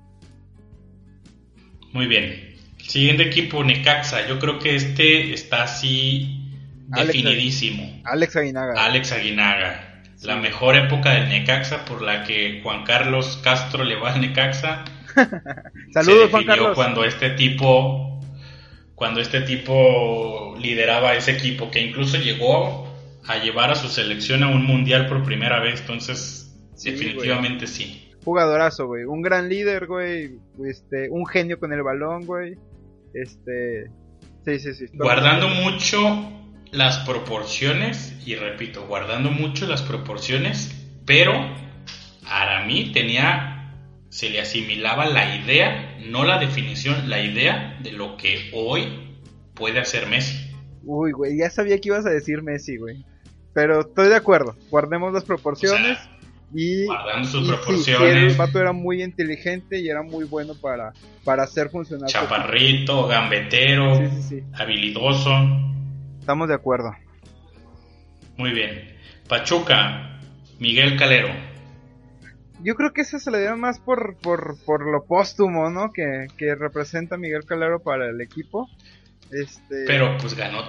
Muy 1.91 2.07
bien. 2.07 2.55
Siguiente 2.77 3.23
equipo, 3.23 3.63
Necaxa. 3.63 4.27
Yo 4.27 4.39
creo 4.39 4.59
que 4.59 4.75
este 4.75 5.33
está 5.33 5.63
así 5.63 6.53
definidísimo. 6.87 8.01
Alex 8.05 8.37
Aguinaga. 8.37 8.73
Alex 8.81 9.11
Aguinaga 9.11 9.92
la 10.25 10.37
mejor 10.37 10.75
época 10.75 11.11
del 11.11 11.29
Necaxa 11.29 11.85
por 11.85 12.01
la 12.01 12.23
que 12.23 12.61
Juan 12.63 12.83
Carlos 12.83 13.39
Castro 13.43 13.83
le 13.83 13.95
va 13.95 14.13
al 14.13 14.21
Necaxa. 14.21 14.85
Saludos, 15.93 16.29
Juan 16.31 16.45
Carlos. 16.45 16.75
Cuando 16.75 17.03
este 17.03 17.31
tipo, 17.31 18.19
cuando 18.95 19.21
este 19.21 19.41
tipo 19.41 20.55
lideraba 20.59 21.13
ese 21.15 21.31
equipo, 21.31 21.69
que 21.69 21.81
incluso 21.81 22.17
llegó 22.17 22.87
a 23.25 23.37
llevar 23.37 23.71
a 23.71 23.75
su 23.75 23.87
selección 23.87 24.43
a 24.43 24.49
un 24.49 24.65
mundial 24.65 25.07
por 25.07 25.23
primera 25.23 25.59
vez, 25.59 25.81
entonces 25.81 26.55
definitivamente 26.83 27.67
sí. 27.67 28.11
Jugadorazo, 28.23 28.87
güey, 28.87 29.03
un 29.03 29.21
gran 29.21 29.49
líder, 29.49 29.87
güey, 29.87 30.37
este, 30.65 31.09
un 31.09 31.25
genio 31.25 31.59
con 31.59 31.73
el 31.73 31.83
balón, 31.83 32.25
güey, 32.25 32.55
este, 33.13 33.89
sí, 34.45 34.59
sí, 34.59 34.73
sí. 34.73 34.85
Guardando 34.93 35.49
mucho 35.49 36.42
las 36.73 36.97
proporciones, 36.99 38.15
y 38.25 38.35
repito, 38.35 38.85
guardando 38.87 39.29
mucho 39.29 39.67
las 39.67 39.83
proporciones, 39.83 40.75
pero 41.05 41.33
a 42.25 42.65
mí 42.65 42.91
tenía, 42.91 43.71
se 44.09 44.29
le 44.31 44.41
asimilaba 44.41 45.05
la 45.05 45.35
idea, 45.35 45.97
no 46.07 46.25
la 46.25 46.39
definición, 46.39 47.09
la 47.09 47.21
idea 47.21 47.77
de 47.81 47.91
lo 47.91 48.17
que 48.17 48.49
hoy 48.53 49.19
puede 49.53 49.79
hacer 49.79 50.07
Messi. 50.07 50.51
Uy, 50.83 51.11
güey, 51.11 51.37
ya 51.37 51.49
sabía 51.51 51.79
que 51.79 51.89
ibas 51.89 52.07
a 52.07 52.09
decir 52.09 52.41
Messi, 52.41 52.77
güey. 52.77 53.05
Pero 53.53 53.81
estoy 53.81 54.09
de 54.09 54.15
acuerdo, 54.15 54.55
guardemos 54.71 55.13
las 55.13 55.23
proporciones. 55.23 55.99
y, 56.55 56.85
guardando 56.85 57.27
sus 57.27 57.47
proporciones. 57.47 58.31
el 58.31 58.35
vato 58.35 58.59
era 58.59 58.71
muy 58.71 59.03
inteligente 59.03 59.79
y 59.79 59.89
era 59.89 60.01
muy 60.01 60.25
bueno 60.25 60.55
para, 60.59 60.91
para 61.23 61.43
hacer 61.43 61.69
funcionar. 61.69 62.09
Chaparrito, 62.09 63.05
gambetero, 63.07 64.01
habilidoso. 64.53 65.29
Estamos 66.23 66.47
de 66.47 66.55
acuerdo. 66.55 66.95
Muy 68.37 68.51
bien. 68.51 68.95
Pachuca, 69.27 70.21
Miguel 70.57 70.97
Calero. 70.97 71.27
Yo 72.61 72.75
creo 72.75 72.93
que 72.93 73.01
eso 73.01 73.19
se 73.19 73.29
le 73.29 73.41
dio 73.41 73.57
más 73.57 73.81
por, 73.81 74.15
por, 74.19 74.55
por 74.63 74.89
lo 74.89 75.03
póstumo, 75.03 75.69
¿no? 75.69 75.91
Que, 75.91 76.27
que 76.37 76.55
representa 76.55 77.17
Miguel 77.17 77.43
Calero 77.43 77.83
para 77.83 78.09
el 78.09 78.21
equipo. 78.21 78.69
Este... 79.31 79.83
Pero 79.85 80.17
pues 80.17 80.33
ganó 80.33 80.63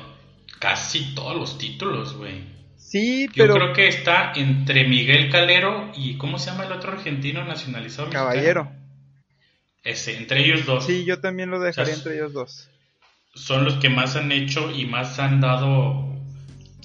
casi 0.59 1.14
todos 1.14 1.36
los 1.36 1.57
títulos, 1.57 2.16
güey. 2.16 2.52
Sí, 2.76 3.28
Yo 3.28 3.44
pero... 3.44 3.55
creo 3.55 3.72
que 3.74 3.86
está 3.86 4.32
entre 4.34 4.88
Miguel 4.88 5.30
Calero 5.30 5.92
y 5.94 6.18
¿cómo 6.18 6.40
se 6.40 6.50
llama 6.50 6.64
el 6.64 6.72
otro 6.72 6.94
argentino 6.94 7.44
nacionalizado? 7.44 8.09
mexicano? 8.09 8.28
Caballero. 8.28 8.72
Ese, 9.84 10.16
entre 10.16 10.40
ellos 10.40 10.66
dos. 10.66 10.84
Sí, 10.84 11.05
yo 11.05 11.20
también 11.20 11.48
lo 11.50 11.61
dejaría 11.61 11.92
O 11.92 11.96
sea, 11.96 12.02
entre 12.02 12.14
ellos 12.16 12.32
dos. 12.32 12.73
Son 13.35 13.64
los 13.64 13.74
que 13.74 13.89
más 13.89 14.16
han 14.16 14.30
hecho 14.32 14.70
y 14.70 14.87
más 14.87 15.18
han 15.18 15.41
dado 15.41 16.14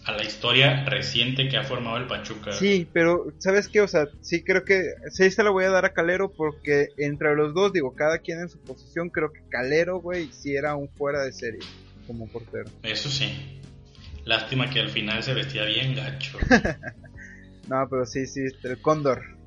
a 0.03 0.11
la 0.13 0.23
historia 0.23 0.83
reciente 0.85 1.47
que 1.47 1.57
ha 1.57 1.63
formado 1.63 1.97
el 1.97 2.07
Pachuca. 2.07 2.51
Sí, 2.53 2.87
pero 2.91 3.27
¿sabes 3.37 3.67
qué? 3.67 3.81
O 3.81 3.87
sea, 3.87 4.07
sí 4.21 4.43
creo 4.43 4.65
que 4.65 4.93
sí 5.11 5.29
se 5.29 5.43
la 5.43 5.51
voy 5.51 5.65
a 5.65 5.69
dar 5.69 5.85
a 5.85 5.93
Calero 5.93 6.31
porque 6.31 6.87
entre 6.97 7.35
los 7.35 7.53
dos, 7.53 7.71
digo, 7.71 7.93
cada 7.93 8.17
quien 8.17 8.39
en 8.39 8.49
su 8.49 8.59
posición, 8.59 9.09
creo 9.09 9.31
que 9.31 9.41
Calero, 9.49 9.99
güey, 9.99 10.31
sí 10.31 10.55
era 10.55 10.75
un 10.75 10.89
fuera 10.89 11.21
de 11.23 11.31
serie 11.31 11.61
como 12.07 12.27
portero. 12.27 12.69
Eso 12.81 13.09
sí. 13.09 13.61
Lástima 14.25 14.69
que 14.69 14.79
al 14.79 14.89
final 14.89 15.21
se 15.21 15.33
vestía 15.33 15.65
bien 15.65 15.95
gacho. 15.95 16.37
No, 17.67 17.87
pero 17.87 18.03
sí, 18.07 18.25
sí, 18.25 18.41
el 18.63 18.81
Cóndor. 18.81 19.37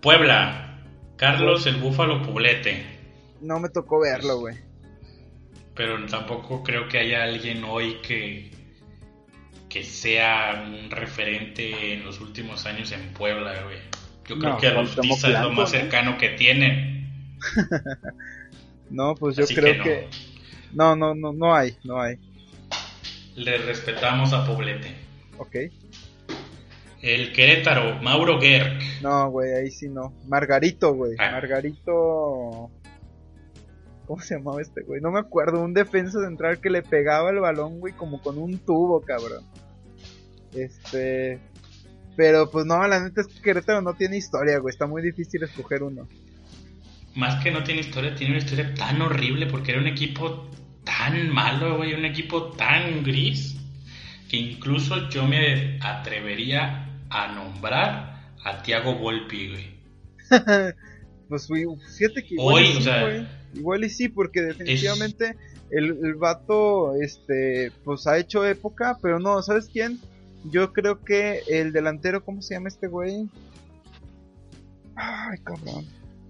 Puebla. 0.00 0.82
Carlos 1.16 1.64
el 1.66 1.76
Búfalo 1.76 2.20
Poblete. 2.22 2.84
No 3.40 3.60
me 3.60 3.68
tocó 3.68 4.00
verlo, 4.00 4.40
güey. 4.40 4.56
Pero 5.78 6.04
tampoco 6.06 6.64
creo 6.64 6.88
que 6.88 6.98
haya 6.98 7.22
alguien 7.22 7.62
hoy 7.62 7.98
que, 8.02 8.50
que 9.68 9.84
sea 9.84 10.66
un 10.66 10.90
referente 10.90 11.94
en 11.94 12.04
los 12.04 12.20
últimos 12.20 12.66
años 12.66 12.90
en 12.90 13.14
Puebla, 13.14 13.62
güey. 13.62 13.78
Yo 14.28 14.36
creo 14.38 14.54
No, 14.54 14.58
que 14.58 14.66
a 14.66 14.72
los 14.72 14.90
Cuauhtémoc 14.90 15.16
Tiza 15.16 15.28
es 15.28 15.40
lo 15.40 15.50
más 15.50 15.72
¿no? 15.72 15.78
cercano 15.78 16.18
que 16.18 16.30
tienen. 16.30 17.08
No, 18.90 19.14
pues 19.14 19.36
yo 19.36 19.44
creo 19.46 19.74
que 19.74 19.78
no. 19.78 19.84
que... 19.84 20.08
No, 20.72 20.96
no, 20.96 21.14
no, 21.14 21.34
no 21.34 21.54
hay, 21.54 21.76
no 21.84 22.00
hay. 22.00 22.16
Le 23.36 23.58
respetamos 23.58 24.32
a 24.32 24.46
Poblete. 24.46 24.94
Ok. 25.36 25.56
El 27.02 27.34
Querétaro, 27.34 28.02
Mauro 28.02 28.40
Gerg. 28.40 28.78
No, 29.02 29.30
güey, 29.30 29.52
ahí 29.52 29.70
sí 29.70 29.90
no. 29.90 30.14
Margarito, 30.26 30.94
güey. 30.94 31.16
Ah. 31.18 31.32
Margarito... 31.32 32.70
¿Cómo 34.08 34.22
se 34.22 34.36
llamaba 34.36 34.62
este 34.62 34.80
güey? 34.84 35.02
No 35.02 35.10
me 35.10 35.20
acuerdo. 35.20 35.60
Un 35.60 35.74
defensa 35.74 36.18
central 36.24 36.60
que 36.60 36.70
le 36.70 36.80
pegaba 36.80 37.28
el 37.28 37.40
balón, 37.40 37.78
güey, 37.78 37.92
como 37.92 38.22
con 38.22 38.38
un 38.38 38.56
tubo, 38.58 39.02
cabrón. 39.02 39.44
Este... 40.54 41.38
Pero 42.16 42.50
pues 42.50 42.64
no, 42.64 42.84
la 42.88 43.00
neta 43.00 43.20
es 43.20 43.26
que 43.26 43.42
Querétaro 43.42 43.82
no 43.82 43.92
tiene 43.92 44.16
historia, 44.16 44.58
güey. 44.60 44.72
Está 44.72 44.86
muy 44.86 45.02
difícil 45.02 45.42
escoger 45.42 45.82
uno. 45.82 46.08
Más 47.14 47.44
que 47.44 47.50
no 47.50 47.62
tiene 47.62 47.82
historia, 47.82 48.14
tiene 48.14 48.32
una 48.32 48.42
historia 48.42 48.72
tan 48.74 49.02
horrible 49.02 49.44
porque 49.44 49.72
era 49.72 49.80
un 49.80 49.86
equipo 49.86 50.50
tan 50.84 51.28
malo, 51.28 51.76
güey, 51.76 51.92
un 51.92 52.06
equipo 52.06 52.52
tan 52.52 53.04
gris, 53.04 53.56
que 54.28 54.38
incluso 54.38 55.10
yo 55.10 55.26
me 55.26 55.78
atrevería 55.82 57.02
a 57.10 57.34
nombrar 57.34 58.32
a 58.42 58.62
Tiago 58.62 58.94
Volpi, 58.94 59.50
güey. 59.50 59.78
pues 61.28 61.46
güey, 61.46 61.66
fíjate 61.98 62.24
que 62.24 62.36
Hoy, 62.38 62.74
o 62.78 62.80
sea. 62.80 63.37
Igual 63.54 63.84
y 63.84 63.90
sí, 63.90 64.08
porque 64.08 64.42
definitivamente 64.42 65.36
el, 65.70 65.98
el 66.04 66.14
vato, 66.14 66.94
este, 67.00 67.72
pues 67.84 68.06
ha 68.06 68.18
hecho 68.18 68.46
época, 68.46 68.98
pero 69.02 69.18
no, 69.18 69.42
¿sabes 69.42 69.68
quién? 69.72 69.98
Yo 70.44 70.72
creo 70.72 71.02
que 71.04 71.40
el 71.48 71.72
delantero, 71.72 72.24
¿cómo 72.24 72.42
se 72.42 72.54
llama 72.54 72.68
este 72.68 72.86
güey? 72.86 73.28
Ay, 74.94 75.38
cabrón. 75.44 75.86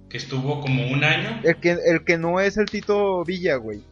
Que 0.08 0.16
estuvo 0.16 0.60
como 0.60 0.90
un 0.90 1.04
año. 1.04 1.40
El 1.44 1.56
que, 1.56 1.72
el 1.86 2.04
que 2.04 2.16
no 2.18 2.40
es 2.40 2.56
el 2.56 2.66
Tito 2.66 3.24
Villa, 3.24 3.56
güey. 3.56 3.82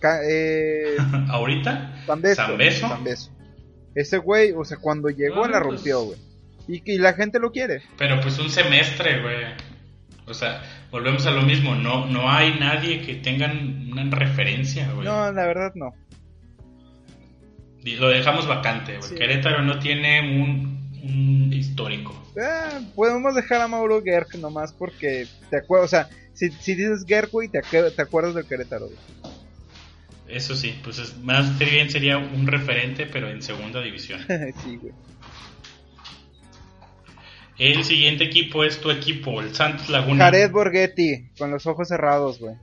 Ca- 0.00 0.20
eh, 0.28 0.96
Ahorita, 1.28 2.02
Zambeso. 2.06 2.42
¿Zambeso? 2.46 2.88
Zambeso. 2.88 3.30
Ese 3.94 4.18
güey, 4.18 4.52
o 4.52 4.64
sea, 4.64 4.76
cuando 4.78 5.08
llegó 5.08 5.44
Ah, 5.44 5.48
la 5.48 5.60
pues- 5.62 5.74
rompió, 5.76 6.02
güey. 6.04 6.18
Y, 6.66 6.92
y 6.92 6.98
la 6.98 7.12
gente 7.12 7.38
lo 7.38 7.52
quiere. 7.52 7.82
pero 7.98 8.20
pues 8.22 8.38
un 8.38 8.48
semestre, 8.48 9.20
güey. 9.22 9.36
O 10.26 10.32
sea, 10.34 10.62
volvemos 10.90 11.26
a 11.26 11.30
lo 11.30 11.42
mismo, 11.42 11.74
no, 11.74 12.06
no 12.06 12.30
hay 12.30 12.58
nadie 12.58 13.02
que 13.02 13.14
tengan 13.16 13.88
una 13.92 14.04
referencia, 14.16 14.90
güey. 14.92 15.06
No, 15.06 15.30
la 15.32 15.46
verdad 15.46 15.72
no. 15.74 15.92
Y 17.84 17.96
Lo 17.96 18.08
dejamos 18.08 18.46
vacante, 18.46 18.96
güey. 18.96 19.10
Sí. 19.10 19.14
Querétaro 19.14 19.62
no 19.62 19.78
tiene 19.78 20.40
un, 20.42 20.90
un 21.02 21.52
histórico. 21.52 22.18
Ah, 22.42 22.80
podemos 22.94 23.34
dejar 23.34 23.60
a 23.60 23.68
Mauro 23.68 24.02
Gerg 24.02 24.38
nomás 24.38 24.72
porque 24.72 25.26
te 25.50 25.58
acuerdas, 25.58 25.86
o 25.86 25.90
sea, 25.96 26.08
si, 26.32 26.50
si 26.50 26.74
dices 26.74 27.04
Gerg, 27.06 27.30
güey, 27.30 27.48
te, 27.48 27.60
te 27.60 28.02
acuerdas 28.02 28.34
del 28.34 28.46
Querétaro, 28.46 28.86
güey. 28.86 28.98
Eso 30.26 30.56
sí, 30.56 30.74
pues 30.82 30.98
es- 30.98 31.18
más 31.18 31.58
bien 31.58 31.90
sería 31.90 32.16
un 32.16 32.46
referente, 32.46 33.04
pero 33.06 33.28
en 33.28 33.42
segunda 33.42 33.82
división. 33.82 34.20
sí, 34.64 34.76
güey. 34.80 34.94
El 37.58 37.84
siguiente 37.84 38.24
equipo 38.24 38.64
es 38.64 38.80
tu 38.80 38.90
equipo, 38.90 39.40
el 39.40 39.54
Santos 39.54 39.88
Laguna. 39.88 40.24
Jared 40.24 40.50
Borghetti, 40.50 41.28
con 41.38 41.50
los 41.50 41.66
ojos 41.66 41.88
cerrados, 41.88 42.40
güey. 42.40 42.56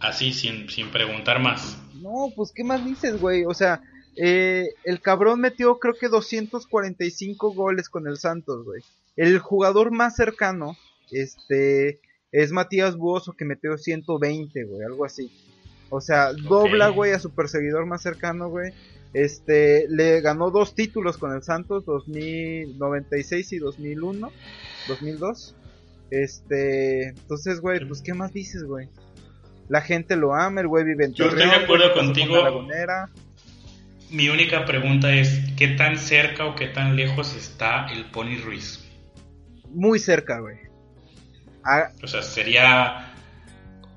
Así, 0.00 0.32
sin, 0.32 0.68
sin 0.68 0.90
preguntar 0.90 1.40
más. 1.40 1.78
No, 1.94 2.30
pues, 2.36 2.52
¿qué 2.52 2.62
más 2.62 2.84
dices, 2.84 3.18
güey? 3.18 3.44
O 3.46 3.54
sea, 3.54 3.80
eh, 4.16 4.68
el 4.84 5.00
cabrón 5.00 5.40
metió 5.40 5.78
creo 5.78 5.94
que 5.94 6.08
245 6.08 7.54
goles 7.54 7.88
con 7.88 8.06
el 8.06 8.18
Santos, 8.18 8.64
güey. 8.64 8.82
El 9.16 9.38
jugador 9.38 9.92
más 9.92 10.16
cercano, 10.16 10.76
este, 11.10 12.00
es 12.32 12.52
Matías 12.52 12.96
Buoso 12.96 13.32
que 13.32 13.44
metió 13.44 13.78
120, 13.78 14.64
güey, 14.64 14.82
algo 14.82 15.04
así. 15.04 15.30
O 15.88 16.00
sea, 16.00 16.32
dobla, 16.32 16.88
güey, 16.88 17.12
a 17.12 17.18
su 17.18 17.30
perseguidor 17.30 17.86
más 17.86 18.02
cercano, 18.02 18.50
güey. 18.50 18.72
Este, 19.14 19.86
le 19.88 20.20
ganó 20.20 20.50
dos 20.50 20.74
títulos 20.74 21.16
con 21.18 21.32
el 21.32 21.42
Santos, 21.42 21.86
2096 21.86 23.52
y 23.52 23.58
2001, 23.58 24.32
2002. 24.88 25.54
Este, 26.10 27.08
entonces, 27.08 27.60
güey, 27.60 27.86
pues, 27.86 28.02
¿qué 28.02 28.12
más 28.12 28.32
dices, 28.32 28.64
güey? 28.64 28.88
La 29.68 29.80
gente 29.80 30.16
lo 30.16 30.34
ama, 30.34 30.60
el 30.60 30.68
güey 30.68 30.84
vive 30.84 31.06
en 31.06 31.14
Yo 31.14 31.26
estoy 31.26 31.46
de 31.46 31.54
acuerdo 31.54 31.94
contigo. 31.94 32.34
con. 32.52 32.68
Mi 34.10 34.28
única 34.28 34.64
pregunta 34.64 35.14
es, 35.14 35.40
¿qué 35.56 35.68
tan 35.68 35.96
cerca 35.96 36.44
o 36.44 36.54
qué 36.54 36.66
tan 36.66 36.94
lejos 36.94 37.34
está 37.34 37.86
el 37.86 38.04
Pony 38.10 38.36
Ruiz? 38.44 38.84
Muy 39.70 39.98
cerca, 39.98 40.40
güey. 40.40 40.56
Ah, 41.64 41.88
O 42.02 42.06
sea, 42.06 42.22
sería 42.22 43.14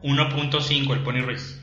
1.5 0.02 0.94
el 0.94 1.04
Pony 1.04 1.22
Ruiz. 1.22 1.62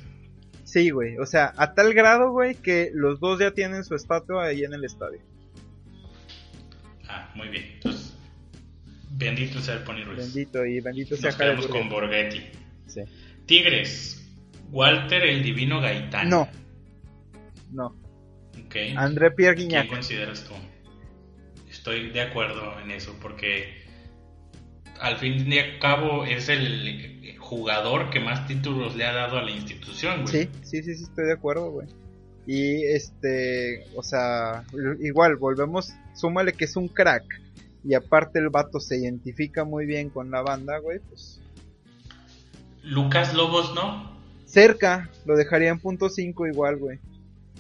Sí, 0.74 0.90
güey. 0.90 1.16
O 1.18 1.26
sea, 1.26 1.54
a 1.56 1.72
tal 1.74 1.94
grado, 1.94 2.32
güey, 2.32 2.56
que 2.56 2.90
los 2.92 3.20
dos 3.20 3.38
ya 3.38 3.52
tienen 3.52 3.84
su 3.84 3.94
estatua 3.94 4.46
ahí 4.46 4.64
en 4.64 4.74
el 4.74 4.84
estadio. 4.84 5.20
Ah, 7.08 7.30
muy 7.36 7.46
bien. 7.48 7.64
Entonces, 7.74 8.16
bendito 9.12 9.60
sea 9.60 9.74
el 9.74 9.84
Pony 9.84 10.02
Ruiz. 10.04 10.18
Bendito 10.18 10.66
y 10.66 10.80
bendito 10.80 11.14
sea 11.16 11.30
Nos 11.30 11.38
quedamos 11.38 11.66
con 11.68 11.88
Borghetti. 11.88 12.42
Sí. 12.88 13.02
Tigres, 13.46 14.28
Walter 14.72 15.22
el 15.22 15.44
Divino 15.44 15.80
Gaitán. 15.80 16.28
No. 16.28 16.48
No. 17.70 17.94
Ok. 18.66 18.76
André 18.96 19.30
Pierre 19.30 19.54
¿Quién 19.54 19.68
Guignac. 19.68 19.88
consideras 19.88 20.42
tú? 20.42 20.54
Estoy 21.70 22.10
de 22.10 22.20
acuerdo 22.20 22.80
en 22.80 22.90
eso, 22.90 23.16
porque 23.22 23.84
al 25.00 25.18
fin 25.18 25.52
y 25.52 25.58
al 25.60 25.78
cabo 25.78 26.24
es 26.24 26.48
el 26.48 27.36
jugador 27.56 28.10
que 28.10 28.20
más 28.20 28.46
títulos 28.46 28.96
le 28.96 29.04
ha 29.04 29.12
dado 29.12 29.38
a 29.38 29.42
la 29.42 29.50
institución, 29.50 30.22
güey. 30.22 30.44
Sí, 30.44 30.50
sí, 30.62 30.82
sí, 30.82 30.94
sí, 30.96 31.04
estoy 31.04 31.26
de 31.26 31.32
acuerdo, 31.32 31.70
güey. 31.70 31.88
Y 32.46 32.84
este, 32.84 33.86
o 33.96 34.02
sea, 34.02 34.64
igual, 35.00 35.36
volvemos, 35.36 35.92
súmale 36.14 36.52
que 36.52 36.64
es 36.64 36.76
un 36.76 36.88
crack. 36.88 37.24
Y 37.84 37.94
aparte 37.94 38.38
el 38.38 38.48
vato 38.48 38.80
se 38.80 38.98
identifica 38.98 39.64
muy 39.64 39.86
bien 39.86 40.08
con 40.08 40.30
la 40.30 40.42
banda, 40.42 40.78
güey, 40.78 41.00
pues 41.00 41.40
Lucas 42.82 43.34
Lobos, 43.34 43.74
¿no? 43.74 44.14
cerca, 44.54 45.10
lo 45.26 45.36
dejaría 45.36 45.70
en 45.70 45.80
punto 45.80 46.08
5 46.08 46.46
igual, 46.46 46.76
güey. 46.76 47.00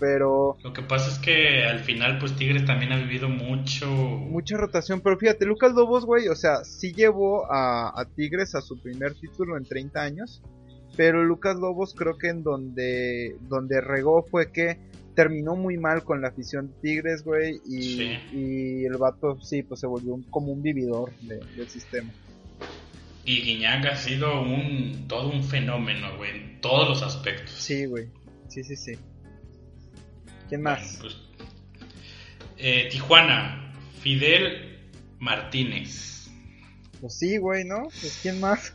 Pero 0.00 0.56
Lo 0.64 0.72
que 0.72 0.82
pasa 0.82 1.08
es 1.08 1.18
que 1.20 1.62
al 1.64 1.78
final, 1.78 2.18
pues 2.18 2.34
Tigres 2.34 2.64
también 2.64 2.92
ha 2.92 2.96
vivido 2.96 3.28
mucho. 3.28 3.86
mucha 3.86 4.56
rotación, 4.56 5.00
pero 5.00 5.16
fíjate, 5.16 5.46
Lucas 5.46 5.72
Lobos, 5.72 6.04
güey, 6.04 6.26
o 6.28 6.34
sea, 6.34 6.64
sí 6.64 6.92
llevó 6.92 7.50
a, 7.50 7.88
a 8.00 8.04
Tigres 8.04 8.54
a 8.56 8.60
su 8.60 8.76
primer 8.80 9.14
título 9.14 9.56
en 9.56 9.64
30 9.64 10.02
años, 10.02 10.42
pero 10.96 11.22
Lucas 11.22 11.56
Lobos 11.56 11.94
creo 11.96 12.18
que 12.18 12.28
en 12.28 12.42
donde, 12.42 13.36
donde 13.48 13.80
regó 13.80 14.24
fue 14.24 14.50
que 14.50 14.78
terminó 15.14 15.54
muy 15.54 15.76
mal 15.78 16.02
con 16.02 16.20
la 16.20 16.28
afición 16.28 16.66
de 16.66 16.74
Tigres, 16.82 17.22
güey, 17.22 17.60
y, 17.64 17.82
Sí. 17.82 18.18
y 18.32 18.84
el 18.86 18.96
vato, 18.98 19.40
sí, 19.40 19.62
pues 19.62 19.78
se 19.78 19.86
volvió 19.86 20.14
un- 20.14 20.24
como 20.24 20.48
un 20.52 20.60
vividor 20.60 21.12
de- 21.20 21.38
del 21.56 21.68
sistema. 21.68 22.10
Y 23.24 23.42
Guiñac 23.42 23.86
ha 23.86 23.96
sido 23.96 24.42
un 24.42 25.06
todo 25.06 25.30
un 25.30 25.44
fenómeno, 25.44 26.16
güey, 26.16 26.30
en 26.32 26.60
todos 26.60 26.88
los 26.88 27.02
aspectos. 27.04 27.50
Sí, 27.52 27.86
güey, 27.86 28.08
sí, 28.48 28.64
sí, 28.64 28.74
sí. 28.74 28.92
¿Quién 30.48 30.62
Bueno, 30.62 30.78
más? 30.80 30.98
pues, 31.00 31.16
Eh, 32.56 32.88
Tijuana, 32.90 33.72
Fidel 34.00 34.78
Martínez. 35.18 36.28
Pues 37.00 37.18
sí, 37.18 37.36
güey, 37.38 37.64
¿no? 37.64 37.82
Pues 37.84 38.18
quién 38.22 38.40
más. 38.40 38.74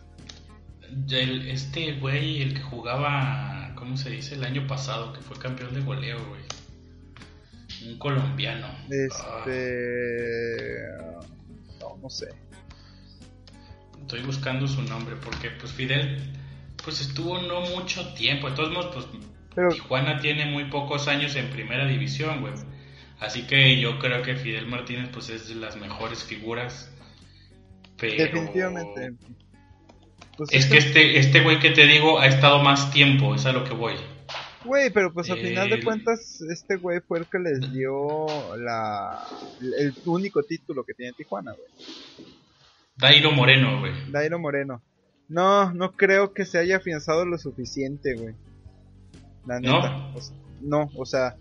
El- 1.09 1.47
este 1.49 1.93
güey, 1.93 2.41
el 2.41 2.53
que 2.55 2.61
jugaba, 2.61 3.73
¿cómo 3.75 3.95
se 3.97 4.09
dice? 4.09 4.35
El 4.35 4.43
año 4.43 4.67
pasado, 4.67 5.13
que 5.13 5.21
fue 5.21 5.37
campeón 5.39 5.73
de 5.73 5.81
goleo, 5.81 6.17
güey. 6.27 6.41
Un 7.91 7.97
colombiano. 7.97 8.67
Ah, 8.67 8.85
Este. 8.89 10.75
No, 11.79 11.97
no 12.01 12.09
sé. 12.09 12.27
estoy 14.01 14.21
buscando 14.23 14.67
su 14.67 14.81
nombre 14.81 15.15
porque, 15.23 15.51
pues, 15.51 15.71
Fidel, 15.71 16.33
pues 16.83 16.99
estuvo 17.01 17.39
no 17.41 17.61
mucho 17.61 18.13
tiempo. 18.15 18.49
De 18.49 18.55
todos 18.55 18.71
modos, 18.71 18.95
pues, 18.95 19.23
Pero 19.59 19.71
Tijuana 19.71 20.19
tiene 20.21 20.45
muy 20.45 20.69
pocos 20.69 21.09
años 21.09 21.35
en 21.35 21.49
primera 21.49 21.85
división, 21.85 22.39
güey. 22.39 22.53
Así 23.19 23.45
que 23.45 23.77
yo 23.81 23.99
creo 23.99 24.21
que 24.21 24.37
Fidel 24.37 24.67
Martínez, 24.67 25.09
pues, 25.11 25.27
es 25.29 25.49
de 25.49 25.55
las 25.55 25.75
mejores 25.75 26.23
figuras. 26.23 26.89
Pero... 27.97 28.23
definitivamente. 28.23 29.15
Pues 30.37 30.53
Es 30.53 30.67
que 30.67 30.77
este, 30.77 31.19
este 31.19 31.41
güey 31.41 31.59
que 31.59 31.71
te 31.71 31.85
digo 31.87 32.21
ha 32.21 32.27
estado 32.27 32.63
más 32.63 32.93
tiempo, 32.93 33.35
es 33.35 33.45
a 33.45 33.51
lo 33.51 33.65
que 33.65 33.73
voy. 33.73 33.95
Güey, 34.63 34.91
pero 34.91 35.11
pues 35.11 35.29
al 35.29 35.39
final 35.39 35.69
de 35.69 35.83
cuentas, 35.83 36.39
este 36.49 36.77
güey 36.77 37.01
fue 37.01 37.19
el 37.19 37.25
que 37.25 37.39
les 37.39 37.73
dio 37.73 38.27
la 38.55 39.21
el 39.59 39.93
único 40.05 40.43
título 40.43 40.85
que 40.85 40.93
tiene 40.93 41.11
Tijuana, 41.11 41.51
güey. 41.51 41.67
Dairo 42.95 43.31
Moreno, 43.31 43.81
güey. 43.81 43.91
Dairo 44.09 44.39
Moreno. 44.39 44.81
No, 45.27 45.73
no 45.73 45.97
creo 45.97 46.33
que 46.33 46.45
se 46.45 46.57
haya 46.57 46.77
afianzado 46.77 47.25
lo 47.25 47.37
suficiente, 47.37 48.15
güey. 48.15 48.35
La 49.45 49.59
¿No? 49.59 49.81
neta. 49.81 50.11
O 50.15 50.21
sea, 50.21 50.35
no, 50.61 50.89
o 50.95 51.05
sea, 51.05 51.35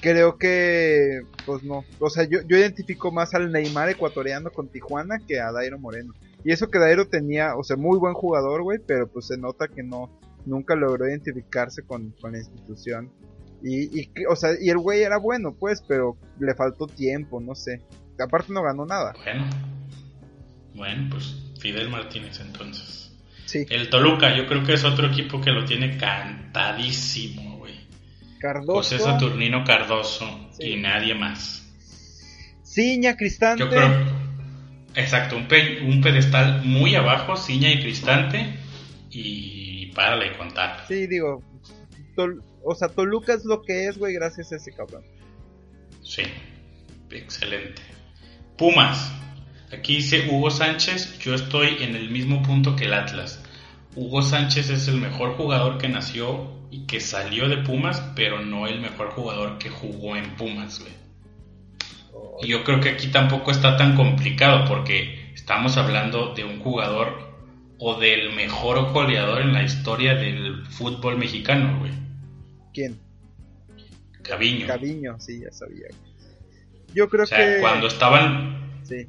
creo 0.00 0.36
que, 0.38 1.22
pues 1.46 1.62
no. 1.62 1.84
O 1.98 2.10
sea, 2.10 2.24
yo, 2.24 2.40
yo 2.42 2.56
identifico 2.56 3.10
más 3.10 3.34
al 3.34 3.52
Neymar 3.52 3.88
ecuatoriano 3.88 4.50
con 4.50 4.68
Tijuana 4.68 5.18
que 5.26 5.40
a 5.40 5.52
Dairo 5.52 5.78
Moreno. 5.78 6.12
Y 6.44 6.52
eso 6.52 6.70
que 6.70 6.78
Dairo 6.78 7.08
tenía, 7.08 7.56
o 7.56 7.64
sea, 7.64 7.76
muy 7.76 7.98
buen 7.98 8.14
jugador, 8.14 8.62
güey, 8.62 8.78
pero 8.86 9.06
pues 9.08 9.26
se 9.26 9.38
nota 9.38 9.68
que 9.68 9.82
no, 9.82 10.10
nunca 10.44 10.74
logró 10.74 11.08
identificarse 11.08 11.82
con, 11.82 12.10
con 12.20 12.32
la 12.32 12.38
institución. 12.38 13.10
Y, 13.62 13.98
y, 13.98 14.10
o 14.28 14.36
sea, 14.36 14.50
y 14.60 14.68
el 14.68 14.78
güey 14.78 15.02
era 15.02 15.16
bueno, 15.16 15.54
pues, 15.54 15.82
pero 15.88 16.18
le 16.38 16.54
faltó 16.54 16.86
tiempo, 16.86 17.40
no 17.40 17.54
sé. 17.54 17.80
Aparte 18.20 18.52
no 18.52 18.62
ganó 18.62 18.84
nada. 18.84 19.14
Bueno. 19.24 19.48
Bueno, 20.74 21.08
pues 21.10 21.52
Fidel 21.60 21.88
Martínez 21.88 22.40
entonces. 22.40 23.03
Sí, 23.46 23.66
El 23.68 23.90
Toluca, 23.90 24.34
yo 24.36 24.46
creo 24.46 24.64
que 24.64 24.72
es 24.74 24.84
otro 24.84 25.06
equipo 25.08 25.40
que 25.40 25.50
lo 25.50 25.64
tiene 25.64 25.96
cantadísimo, 25.98 27.58
güey. 27.58 27.74
Cardoso. 28.40 28.72
José 28.74 28.98
Saturnino 28.98 29.64
Cardoso 29.64 30.48
Sí. 30.52 30.70
y 30.70 30.76
nadie 30.76 31.14
más. 31.14 31.60
Ciña, 32.64 33.16
Cristante. 33.16 33.62
Yo 33.64 33.68
creo. 33.70 34.24
Exacto, 34.96 35.36
un, 35.36 35.46
pe- 35.48 35.80
un 35.82 36.00
pedestal 36.00 36.62
muy 36.64 36.94
abajo, 36.94 37.36
Ciña 37.36 37.70
y 37.72 37.80
Cristante. 37.80 38.54
Y 39.10 39.86
párale 39.94 40.30
de 40.30 40.36
contar. 40.36 40.84
Sí, 40.88 41.06
digo, 41.06 41.42
Tol- 42.16 42.42
o 42.64 42.74
sea, 42.74 42.88
Toluca 42.88 43.32
es 43.34 43.44
lo 43.44 43.62
que 43.62 43.86
es, 43.86 43.98
güey, 43.98 44.14
gracias 44.14 44.52
a 44.52 44.56
ese 44.56 44.72
cabrón. 44.72 45.04
Sí, 46.02 46.22
excelente. 47.10 47.82
Pumas. 48.58 49.12
Aquí 49.78 49.96
dice 49.96 50.28
Hugo 50.30 50.50
Sánchez, 50.50 51.18
yo 51.18 51.34
estoy 51.34 51.82
en 51.82 51.96
el 51.96 52.10
mismo 52.10 52.42
punto 52.42 52.76
que 52.76 52.84
el 52.84 52.94
Atlas. 52.94 53.42
Hugo 53.96 54.22
Sánchez 54.22 54.70
es 54.70 54.88
el 54.88 55.00
mejor 55.00 55.36
jugador 55.36 55.78
que 55.78 55.88
nació 55.88 56.52
y 56.70 56.86
que 56.86 57.00
salió 57.00 57.48
de 57.48 57.58
Pumas, 57.58 58.00
pero 58.14 58.40
no 58.40 58.66
el 58.66 58.80
mejor 58.80 59.10
jugador 59.10 59.58
que 59.58 59.70
jugó 59.70 60.16
en 60.16 60.36
Pumas, 60.36 60.80
güey. 60.80 60.92
Y 62.42 62.48
yo 62.48 62.64
creo 62.64 62.80
que 62.80 62.90
aquí 62.90 63.08
tampoco 63.08 63.50
está 63.50 63.76
tan 63.76 63.96
complicado 63.96 64.64
porque 64.66 65.32
estamos 65.34 65.76
hablando 65.76 66.34
de 66.34 66.44
un 66.44 66.60
jugador 66.60 67.34
o 67.78 67.98
del 67.98 68.34
mejor 68.34 68.92
goleador 68.92 69.42
en 69.42 69.52
la 69.52 69.62
historia 69.62 70.14
del 70.14 70.66
fútbol 70.66 71.18
mexicano, 71.18 71.78
güey. 71.80 71.92
¿Quién? 72.72 72.98
Gaviño. 74.22 74.66
Caviño, 74.66 75.20
sí, 75.20 75.40
ya 75.40 75.52
sabía. 75.52 75.88
Yo 76.94 77.08
creo 77.08 77.24
O 77.24 77.26
sea, 77.26 77.38
que... 77.38 77.60
cuando 77.60 77.88
estaban 77.88 78.54
Sí, 78.84 79.08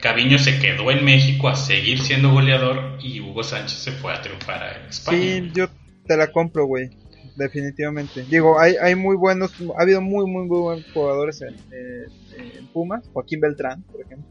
Caviño 0.00 0.38
se 0.38 0.58
quedó 0.58 0.90
en 0.90 1.04
México 1.04 1.48
a 1.48 1.56
seguir 1.56 2.00
siendo 2.00 2.30
goleador 2.30 2.98
y 3.02 3.20
Hugo 3.20 3.42
Sánchez 3.42 3.78
se 3.78 3.92
fue 3.92 4.12
a 4.12 4.22
triunfar 4.22 4.62
a 4.62 4.88
España. 4.88 5.18
sí, 5.18 5.50
yo 5.54 5.68
te 6.06 6.16
la 6.16 6.28
compro, 6.28 6.66
güey. 6.66 6.90
Definitivamente. 7.36 8.24
Digo, 8.28 8.58
hay, 8.58 8.74
hay 8.82 8.94
muy 8.94 9.16
buenos, 9.16 9.52
ha 9.78 9.82
habido 9.82 10.00
muy, 10.00 10.26
muy, 10.26 10.46
muy 10.46 10.58
buenos 10.58 10.84
jugadores 10.92 11.40
en, 11.42 11.54
eh, 11.54 12.58
en 12.58 12.66
Pumas. 12.68 13.08
Joaquín 13.12 13.40
Beltrán, 13.40 13.82
por 13.82 14.00
ejemplo. 14.02 14.30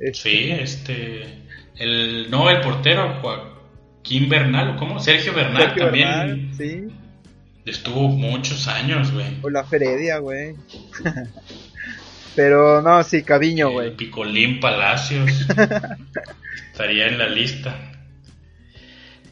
Este, 0.00 0.14
Sí, 0.14 0.50
este. 0.50 1.22
El, 1.76 2.30
no, 2.30 2.50
el 2.50 2.60
portero, 2.60 3.20
Joaquín 3.20 4.28
Bernal, 4.28 4.76
¿cómo? 4.76 4.98
Sergio 5.00 5.34
Bernal 5.34 5.62
Sergio 5.62 5.84
también 5.84 6.08
Bernal, 6.08 6.50
sí. 6.56 6.88
estuvo 7.64 8.08
muchos 8.08 8.66
años, 8.68 9.12
güey. 9.12 9.38
O 9.42 9.50
la 9.50 9.64
Feredia, 9.64 10.18
güey. 10.18 10.54
Pero 12.36 12.80
no, 12.82 13.02
sí, 13.02 13.22
Caviño, 13.22 13.68
El 13.68 13.72
güey. 13.72 13.96
Picolín 13.96 14.60
Palacios 14.60 15.30
estaría 16.72 17.08
en 17.08 17.18
la 17.18 17.28
lista. 17.28 17.76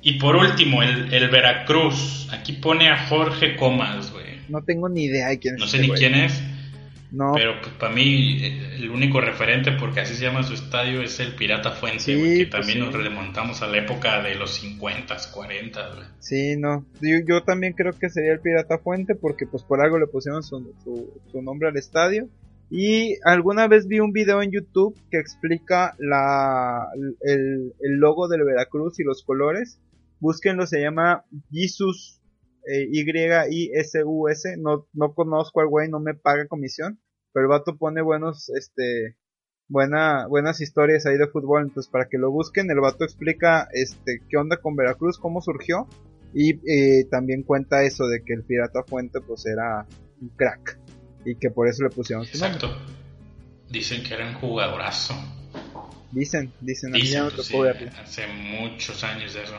Y 0.02 0.14
por 0.18 0.36
último, 0.36 0.82
el, 0.82 1.12
el 1.12 1.28
Veracruz. 1.28 2.28
Aquí 2.32 2.52
pone 2.54 2.88
a 2.88 3.06
Jorge 3.06 3.56
Comas, 3.56 4.12
güey. 4.12 4.38
No 4.48 4.62
tengo 4.62 4.88
ni 4.88 5.04
idea 5.04 5.28
de 5.28 5.38
quién 5.38 5.54
es 5.54 5.60
No 5.60 5.66
sé 5.66 5.78
ni 5.78 5.88
güey. 5.88 5.98
quién 5.98 6.14
es. 6.14 6.40
No, 7.10 7.32
Pero 7.34 7.58
pues, 7.62 7.72
para 7.78 7.90
mí 7.94 8.36
eh, 8.42 8.76
el 8.76 8.90
único 8.90 9.18
referente, 9.22 9.72
porque 9.72 10.00
así 10.00 10.14
se 10.14 10.24
llama 10.24 10.42
su 10.42 10.52
estadio, 10.52 11.00
es 11.00 11.18
el 11.20 11.34
Pirata 11.34 11.70
Fuente, 11.70 12.00
Sí, 12.00 12.14
güey, 12.14 12.38
que 12.38 12.46
pues, 12.48 12.60
también 12.66 12.80
sí. 12.80 12.84
nos 12.84 13.02
remontamos 13.02 13.62
a 13.62 13.66
la 13.66 13.78
época 13.78 14.22
de 14.22 14.34
los 14.34 14.50
50, 14.56 15.16
40. 15.32 15.88
güey. 15.94 16.06
Sí, 16.18 16.56
no. 16.58 16.84
Yo, 17.00 17.16
yo 17.26 17.42
también 17.44 17.72
creo 17.72 17.92
que 17.98 18.10
sería 18.10 18.32
el 18.32 18.40
Pirata 18.40 18.76
Fuente 18.78 19.14
porque 19.14 19.46
pues 19.46 19.62
por 19.62 19.80
algo 19.80 19.98
le 19.98 20.06
pusieron 20.06 20.42
su, 20.42 20.74
su, 20.84 21.18
su 21.32 21.40
nombre 21.42 21.68
al 21.70 21.76
estadio. 21.78 22.28
Y 22.70 23.16
alguna 23.24 23.66
vez 23.66 23.86
vi 23.86 24.00
un 24.00 24.12
video 24.12 24.42
en 24.42 24.50
YouTube 24.50 24.94
que 25.10 25.18
explica 25.18 25.94
la, 25.98 26.86
el, 27.22 27.72
el 27.80 27.92
logo 27.94 28.28
del 28.28 28.44
Veracruz 28.44 29.00
y 29.00 29.04
los 29.04 29.22
colores. 29.22 29.80
Búsquenlo, 30.20 30.66
se 30.66 30.80
llama 30.80 31.24
Jesus 31.50 32.20
eh, 32.66 32.86
Y-I-S-U-S. 32.90 34.56
No, 34.58 34.86
no 34.92 35.14
conozco 35.14 35.60
al 35.60 35.68
güey, 35.68 35.88
no 35.88 36.00
me 36.00 36.14
paga 36.14 36.46
comisión. 36.46 37.00
Pero 37.32 37.44
el 37.44 37.48
vato 37.48 37.76
pone 37.76 38.02
buenos, 38.02 38.50
este, 38.50 39.16
buena, 39.68 40.26
buenas 40.26 40.60
historias 40.60 41.06
ahí 41.06 41.16
de 41.16 41.28
fútbol. 41.28 41.62
Entonces, 41.62 41.90
para 41.90 42.08
que 42.08 42.18
lo 42.18 42.30
busquen, 42.30 42.70
el 42.70 42.80
vato 42.80 43.04
explica, 43.04 43.68
este, 43.72 44.20
qué 44.28 44.36
onda 44.36 44.58
con 44.58 44.76
Veracruz, 44.76 45.18
cómo 45.18 45.40
surgió. 45.40 45.86
Y 46.34 46.60
eh, 46.70 47.06
también 47.10 47.42
cuenta 47.42 47.84
eso 47.84 48.06
de 48.06 48.22
que 48.22 48.34
el 48.34 48.44
Pirata 48.44 48.82
Fuente, 48.82 49.20
pues, 49.20 49.46
era 49.46 49.86
un 50.20 50.28
crack. 50.30 50.77
Y 51.24 51.34
que 51.34 51.50
por 51.50 51.68
eso 51.68 51.82
le 51.82 51.90
pusieron 51.90 52.24
su 52.24 52.38
nombre. 52.38 52.56
Exacto. 52.56 52.78
Dicen 53.70 54.02
que 54.02 54.14
era 54.14 54.26
un 54.26 54.34
jugadorazo. 54.34 55.14
Dicen, 56.10 56.52
dicen, 56.60 56.94
a 56.94 56.98
mí 56.98 57.04
ya 57.04 57.24
pues, 57.24 57.34
tocó 57.34 57.44
sí, 57.48 57.60
verlo. 57.60 57.90
hace 58.02 58.26
muchos 58.28 59.04
años 59.04 59.34
de 59.34 59.42
eso. 59.42 59.54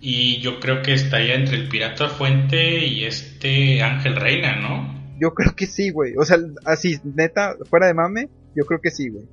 Y 0.00 0.40
yo 0.40 0.60
creo 0.60 0.82
que 0.82 0.92
estaría 0.94 1.34
entre 1.34 1.56
el 1.56 1.68
Pirata 1.68 2.08
Fuente 2.08 2.84
y 2.86 3.04
este 3.04 3.82
Ángel 3.82 4.16
Reina, 4.16 4.56
¿no? 4.56 5.00
Yo 5.18 5.34
creo 5.34 5.54
que 5.54 5.66
sí, 5.66 5.90
güey. 5.90 6.14
O 6.16 6.24
sea, 6.24 6.38
así, 6.64 6.98
neta, 7.04 7.56
fuera 7.68 7.86
de 7.86 7.94
mame, 7.94 8.28
yo 8.54 8.64
creo 8.64 8.80
que 8.80 8.90
sí, 8.90 9.08
güey. 9.08 9.24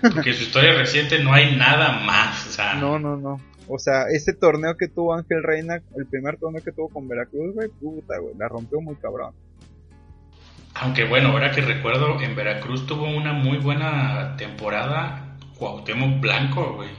Porque 0.00 0.30
en 0.30 0.36
su 0.36 0.44
historia 0.44 0.74
reciente 0.74 1.22
no 1.22 1.32
hay 1.32 1.56
nada 1.56 2.00
más. 2.04 2.46
O 2.46 2.50
sea, 2.50 2.74
No, 2.74 2.98
no, 2.98 3.16
no. 3.16 3.40
O 3.66 3.78
sea, 3.78 4.04
ese 4.10 4.32
torneo 4.32 4.76
que 4.76 4.88
tuvo 4.88 5.14
Ángel 5.14 5.42
Reina, 5.42 5.82
el 5.96 6.06
primer 6.06 6.38
torneo 6.38 6.62
que 6.62 6.72
tuvo 6.72 6.88
con 6.88 7.06
Veracruz, 7.06 7.54
güey, 7.54 7.68
puta, 7.68 8.18
güey, 8.18 8.34
la 8.38 8.48
rompió 8.48 8.80
muy 8.80 8.96
cabrón. 8.96 9.34
Aunque 10.80 11.04
bueno, 11.04 11.30
ahora 11.30 11.50
que 11.50 11.60
recuerdo, 11.60 12.20
en 12.20 12.36
Veracruz 12.36 12.86
tuvo 12.86 13.08
una 13.08 13.32
muy 13.32 13.58
buena 13.58 14.36
temporada 14.36 15.36
Cuauhtémoc 15.58 16.20
Blanco, 16.20 16.74
güey. 16.76 16.90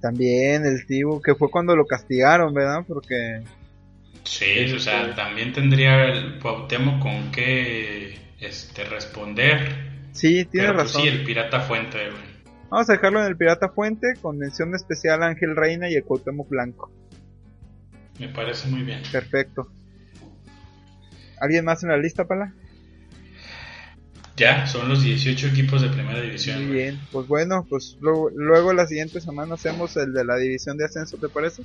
También 0.00 0.66
el 0.66 0.84
Tibu, 0.86 1.20
que 1.22 1.34
fue 1.34 1.50
cuando 1.50 1.74
lo 1.76 1.86
castigaron, 1.86 2.52
¿verdad? 2.52 2.84
Porque 2.86 3.42
Sí, 4.24 4.72
o 4.74 4.78
sea, 4.78 5.14
también 5.14 5.52
tendría 5.52 6.04
el 6.06 6.38
Cuauhtémoc 6.38 7.00
con 7.00 7.30
qué 7.32 8.18
este, 8.40 8.84
responder. 8.84 9.92
sí, 10.12 10.44
tiene 10.44 10.68
Pero 10.68 10.74
pues 10.74 10.86
razón. 10.88 11.02
sí, 11.02 11.08
el 11.08 11.24
Pirata 11.24 11.60
Fuente, 11.60 11.98
güey. 12.10 12.32
Vamos 12.68 12.88
a 12.88 12.92
dejarlo 12.94 13.20
en 13.20 13.26
el 13.26 13.36
Pirata 13.36 13.68
Fuente 13.70 14.14
con 14.20 14.38
mención 14.38 14.74
especial 14.74 15.22
a 15.22 15.26
Ángel 15.26 15.56
Reina 15.56 15.88
y 15.90 15.94
el 15.94 16.04
Cuauhtémoc 16.04 16.48
Blanco. 16.48 16.90
Me 18.18 18.28
parece 18.28 18.68
muy 18.68 18.82
bien. 18.82 19.02
Perfecto. 19.10 19.68
¿Alguien 21.40 21.64
más 21.64 21.82
en 21.82 21.88
la 21.90 21.96
lista, 21.96 22.26
Pala? 22.26 22.52
Ya, 24.36 24.66
son 24.66 24.88
los 24.88 25.02
18 25.02 25.48
equipos 25.48 25.82
de 25.82 25.88
primera 25.90 26.20
división. 26.20 26.66
Muy 26.66 26.76
bien. 26.76 27.00
Pues 27.12 27.26
bueno, 27.28 27.66
pues 27.68 27.96
luego, 28.00 28.30
luego 28.34 28.72
la 28.72 28.86
siguiente 28.86 29.20
semana 29.20 29.54
hacemos 29.54 29.96
el 29.96 30.12
de 30.14 30.24
la 30.24 30.36
división 30.36 30.76
de 30.78 30.86
ascenso, 30.86 31.16
¿te 31.18 31.28
parece? 31.28 31.62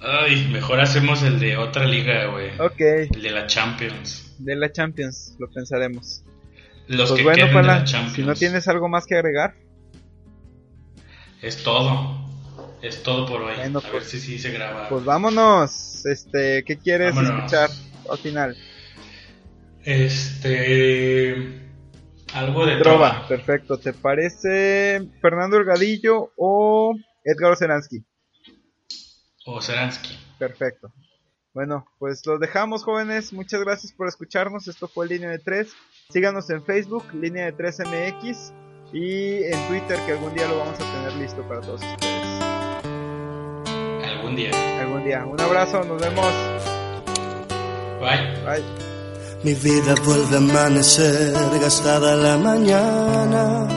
Ay, 0.00 0.48
mejor 0.52 0.80
hacemos 0.80 1.22
el 1.22 1.38
de 1.40 1.56
otra 1.56 1.86
liga, 1.86 2.26
güey. 2.26 2.50
Ok. 2.58 2.80
El 3.14 3.22
de 3.22 3.30
la 3.30 3.46
Champions. 3.46 4.34
De 4.38 4.54
la 4.56 4.70
Champions, 4.70 5.34
lo 5.38 5.48
pensaremos. 5.50 6.22
Los 6.88 7.08
pues 7.10 7.18
que 7.18 7.24
bueno, 7.24 7.46
queden 7.46 7.56
de 7.56 7.62
la 7.62 7.84
Champions. 7.84 8.14
si 8.16 8.22
no 8.22 8.34
tienes 8.34 8.68
algo 8.68 8.88
más 8.88 9.06
que 9.06 9.14
agregar. 9.14 9.54
Es 11.40 11.62
todo. 11.62 12.22
Es 12.82 13.02
todo 13.02 13.26
por 13.26 13.42
hoy. 13.42 13.54
Bueno, 13.56 13.78
a 13.78 13.82
ver 13.82 13.92
pues- 13.92 14.10
si 14.10 14.20
sí 14.20 14.38
se 14.38 14.50
graba. 14.50 14.88
Pues 14.90 15.04
vámonos. 15.04 16.04
Este, 16.04 16.62
¿qué 16.64 16.76
quieres 16.76 17.14
Vámonos. 17.14 17.38
escuchar 17.52 17.70
al 18.10 18.18
final? 18.18 18.56
Este. 19.84 21.60
Algo 22.32 22.66
de 22.66 22.76
Trova, 22.78 23.10
trova. 23.10 23.28
perfecto. 23.28 23.78
¿Te 23.78 23.92
parece 23.92 25.08
Fernando 25.20 25.56
Elgadillo 25.56 26.32
o 26.36 26.94
Edgar 27.22 27.52
Oceransky? 27.52 28.04
O 29.46 29.60
Seransky. 29.60 30.18
Perfecto. 30.38 30.92
Bueno, 31.52 31.86
pues 31.98 32.26
los 32.26 32.40
dejamos 32.40 32.82
jóvenes. 32.82 33.32
Muchas 33.32 33.60
gracias 33.62 33.92
por 33.92 34.08
escucharnos. 34.08 34.66
Esto 34.66 34.88
fue 34.88 35.06
Línea 35.06 35.30
de 35.30 35.38
3. 35.38 35.72
Síganos 36.10 36.50
en 36.50 36.64
Facebook, 36.64 37.04
Línea 37.14 37.44
de 37.44 37.52
3 37.52 37.80
MX. 37.80 38.52
Y 38.92 39.44
en 39.44 39.68
Twitter, 39.68 39.98
que 40.06 40.12
algún 40.12 40.34
día 40.34 40.48
lo 40.48 40.58
vamos 40.58 40.80
a 40.80 40.92
tener 40.92 41.12
listo 41.14 41.42
para 41.46 41.60
todos 41.60 41.82
ustedes. 41.82 42.42
Algún 44.04 44.34
día. 44.34 44.80
Algún 44.80 45.04
día. 45.04 45.24
Un 45.24 45.40
abrazo, 45.40 45.84
nos 45.84 46.00
vemos. 46.00 46.32
Bye. 48.00 48.42
Bye. 48.44 48.93
Mi 49.44 49.52
vida 49.52 49.94
vuelve 50.06 50.36
a 50.36 50.38
amanecer 50.38 51.34
gastada 51.60 52.16
la 52.16 52.38
mañana. 52.38 53.68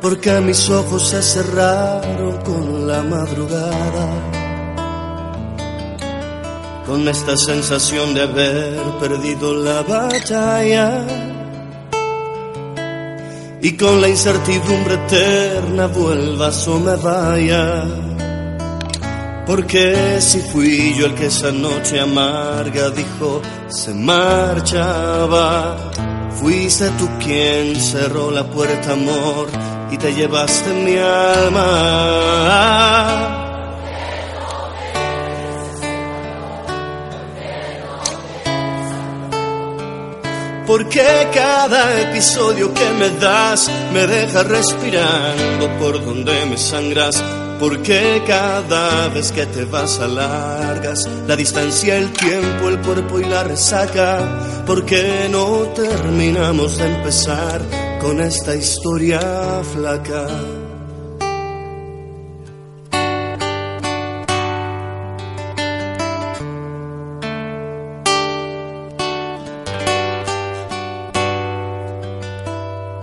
Porque 0.00 0.40
mis 0.40 0.70
ojos 0.70 1.06
se 1.10 1.20
cerraron 1.20 2.38
con 2.38 2.88
la 2.88 3.02
madrugada. 3.02 4.06
Con 6.86 7.06
esta 7.08 7.36
sensación 7.36 8.14
de 8.14 8.22
haber 8.22 8.80
perdido 8.98 9.52
la 9.52 9.82
batalla. 9.82 11.04
Y 13.60 13.76
con 13.76 14.00
la 14.00 14.08
incertidumbre 14.08 14.94
eterna 14.94 15.88
vuelvas 15.88 16.66
o 16.68 16.80
me 16.80 16.96
vaya. 16.96 17.84
Porque 19.50 20.20
si 20.20 20.38
fui 20.38 20.94
yo 20.94 21.06
el 21.06 21.14
que 21.16 21.26
esa 21.26 21.50
noche 21.50 21.98
amarga 21.98 22.88
dijo 22.90 23.42
se 23.66 23.92
marchaba, 23.92 25.90
fuiste 26.40 26.88
tú 26.90 27.08
quien 27.18 27.74
cerró 27.74 28.30
la 28.30 28.44
puerta 28.44 28.92
amor 28.92 29.48
y 29.90 29.96
te 29.96 30.14
llevaste 30.14 30.72
mi 30.72 30.96
alma. 30.96 31.66
Porque 40.64 41.28
cada 41.34 42.00
episodio 42.02 42.72
que 42.72 42.88
me 43.00 43.10
das 43.18 43.68
me 43.92 44.06
deja 44.06 44.44
respirando 44.44 45.68
por 45.80 46.04
donde 46.04 46.46
me 46.46 46.56
sangras. 46.56 47.20
Porque 47.60 48.22
cada 48.26 49.08
vez 49.10 49.30
que 49.32 49.44
te 49.44 49.66
vas 49.66 50.00
alargas 50.00 51.06
la 51.26 51.36
distancia, 51.36 51.98
el 51.98 52.10
tiempo, 52.10 52.70
el 52.70 52.80
cuerpo 52.80 53.20
y 53.20 53.24
la 53.24 53.44
resaca. 53.44 54.64
Porque 54.66 55.28
no 55.30 55.68
terminamos 55.74 56.78
de 56.78 56.86
empezar 56.86 57.60
con 58.00 58.18
esta 58.18 58.56
historia 58.56 59.20
flaca. 59.74 60.59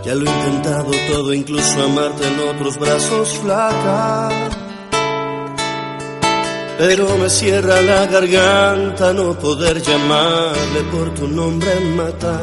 Ya 0.07 0.15
lo 0.15 0.25
he 0.25 0.33
intentado 0.33 0.91
todo, 1.11 1.33
incluso 1.33 1.83
amarte 1.83 2.25
en 2.25 2.39
otros 2.39 2.79
brazos 2.79 3.37
flaca. 3.39 4.29
Pero 6.77 7.17
me 7.17 7.29
cierra 7.29 7.81
la 7.81 8.05
garganta 8.05 9.11
no 9.11 9.37
poder 9.37 9.81
llamarle 9.81 10.81
por 10.93 11.13
tu 11.13 11.27
nombre 11.27 11.77
mata. 11.97 12.41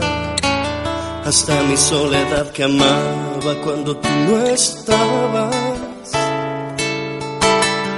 Hasta 1.25 1.63
mi 1.63 1.79
soledad 1.79 2.53
que 2.53 2.65
amaba 2.65 3.55
cuando 3.65 3.97
tú 3.97 4.11
no 4.29 4.45
estabas. 4.45 5.74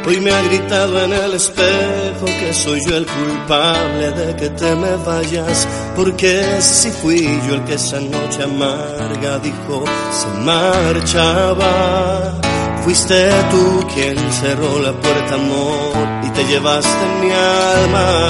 Hoy 0.06 0.20
me 0.20 0.30
ha 0.30 0.40
gritado 0.42 1.02
en 1.02 1.12
el 1.12 1.34
espejo 1.34 2.26
que 2.26 2.54
soy 2.54 2.80
yo 2.86 2.96
el 2.96 3.06
culpable 3.06 4.12
de 4.12 4.36
que 4.36 4.50
te 4.50 4.76
me 4.76 4.94
vayas, 5.04 5.66
porque 5.96 6.60
si 6.60 6.90
fui 6.90 7.40
yo 7.48 7.54
el 7.54 7.64
que 7.64 7.74
esa 7.74 7.98
noche 7.98 8.44
amarga 8.44 9.40
dijo 9.40 9.84
se 10.12 10.28
marchaba. 10.44 12.38
Fuiste 12.84 13.30
tú 13.50 13.84
quien 13.92 14.16
cerró 14.32 14.78
la 14.78 14.92
puerta, 14.92 15.34
amor, 15.34 16.24
y 16.24 16.30
te 16.30 16.44
llevaste 16.44 17.04
mi 17.20 17.32
alma. 17.32 18.26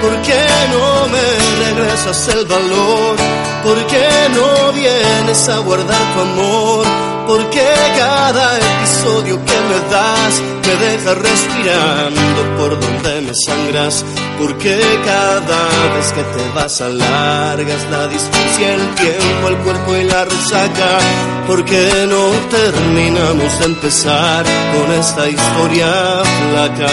¿Por 0.00 0.22
qué 0.22 0.44
no 0.70 1.08
me 1.08 1.26
regresas 1.64 2.28
el 2.28 2.46
valor? 2.46 3.16
¿Por 3.64 3.86
qué 3.88 4.08
no 4.36 4.72
vienes 4.72 5.48
a 5.48 5.58
guardar 5.58 6.14
tu 6.14 6.20
amor? 6.20 7.15
Porque 7.26 7.64
cada 7.98 8.56
episodio 8.56 9.36
que 9.44 9.58
me 9.68 9.78
das 9.90 10.42
me 10.66 10.74
deja 10.86 11.14
respirando 11.14 12.56
por 12.56 12.78
donde 12.78 13.20
me 13.22 13.32
sangras. 13.46 14.04
Porque 14.38 14.78
cada 15.04 15.94
vez 15.94 16.12
que 16.12 16.22
te 16.22 16.48
vas 16.54 16.80
alargas 16.80 17.82
la 17.90 18.06
distancia, 18.08 18.74
el 18.74 18.94
tiempo, 18.94 19.48
el 19.48 19.56
cuerpo 19.58 19.96
y 19.96 20.04
la 20.04 20.24
resaca. 20.24 20.98
Porque 21.46 22.06
no 22.08 22.30
terminamos 22.48 23.58
de 23.58 23.64
empezar 23.66 24.44
con 24.44 24.94
esta 24.94 25.28
historia 25.28 26.22
flaca. 26.50 26.92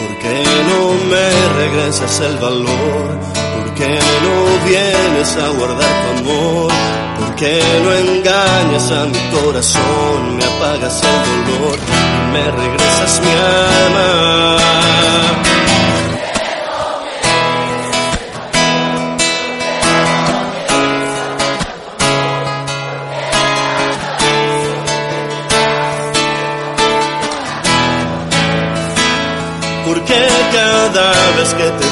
Porque 0.00 0.44
no 0.70 0.94
me 1.10 1.64
regresas 1.64 2.20
el 2.20 2.36
valor, 2.38 3.18
porque 3.56 3.98
no 4.24 4.68
vienes 4.68 5.36
a 5.36 5.48
guardar 5.58 5.92
tu 6.02 6.30
amor, 6.30 6.72
porque 7.38 7.62
no 7.84 7.92
engañas 7.92 8.90
a 8.90 9.06
mi 9.06 9.18
corazón, 9.30 10.36
me 10.36 10.44
apagas 10.44 11.00
el 11.02 11.52
dolor 11.52 11.78
y 11.78 12.32
me 12.32 12.50
regresas 12.50 13.20
mi 13.20 13.30
alma. 13.30 15.17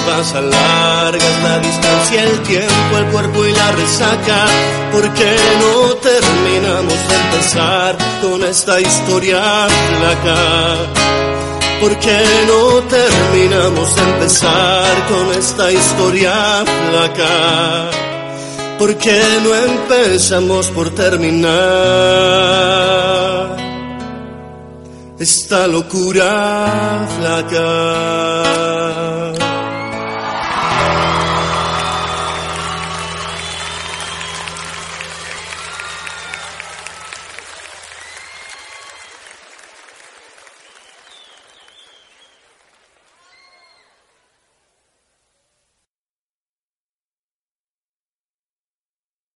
Vas 0.06 0.34
alargas 0.34 1.42
la 1.42 1.58
distancia, 1.58 2.22
el 2.22 2.40
tiempo, 2.42 2.98
el 2.98 3.06
cuerpo 3.06 3.46
y 3.46 3.52
la 3.52 3.72
resaca. 3.72 4.46
Porque 4.92 5.36
no 5.60 5.94
terminamos 5.96 7.08
de 7.08 7.16
empezar 7.16 7.96
con 8.22 8.44
esta 8.44 8.80
historia 8.80 9.42
flaca. 9.68 10.36
Porque 11.80 12.16
no 12.46 12.82
terminamos 12.84 13.94
de 13.96 14.02
empezar 14.02 15.06
con 15.08 15.32
esta 15.38 15.72
historia 15.72 16.64
flaca. 16.64 17.90
Porque 18.78 19.22
no 19.42 19.54
empezamos 19.54 20.68
por 20.68 20.90
terminar 20.90 21.46
esta 25.18 25.66
locura 25.66 27.06
flaca. 27.18 28.66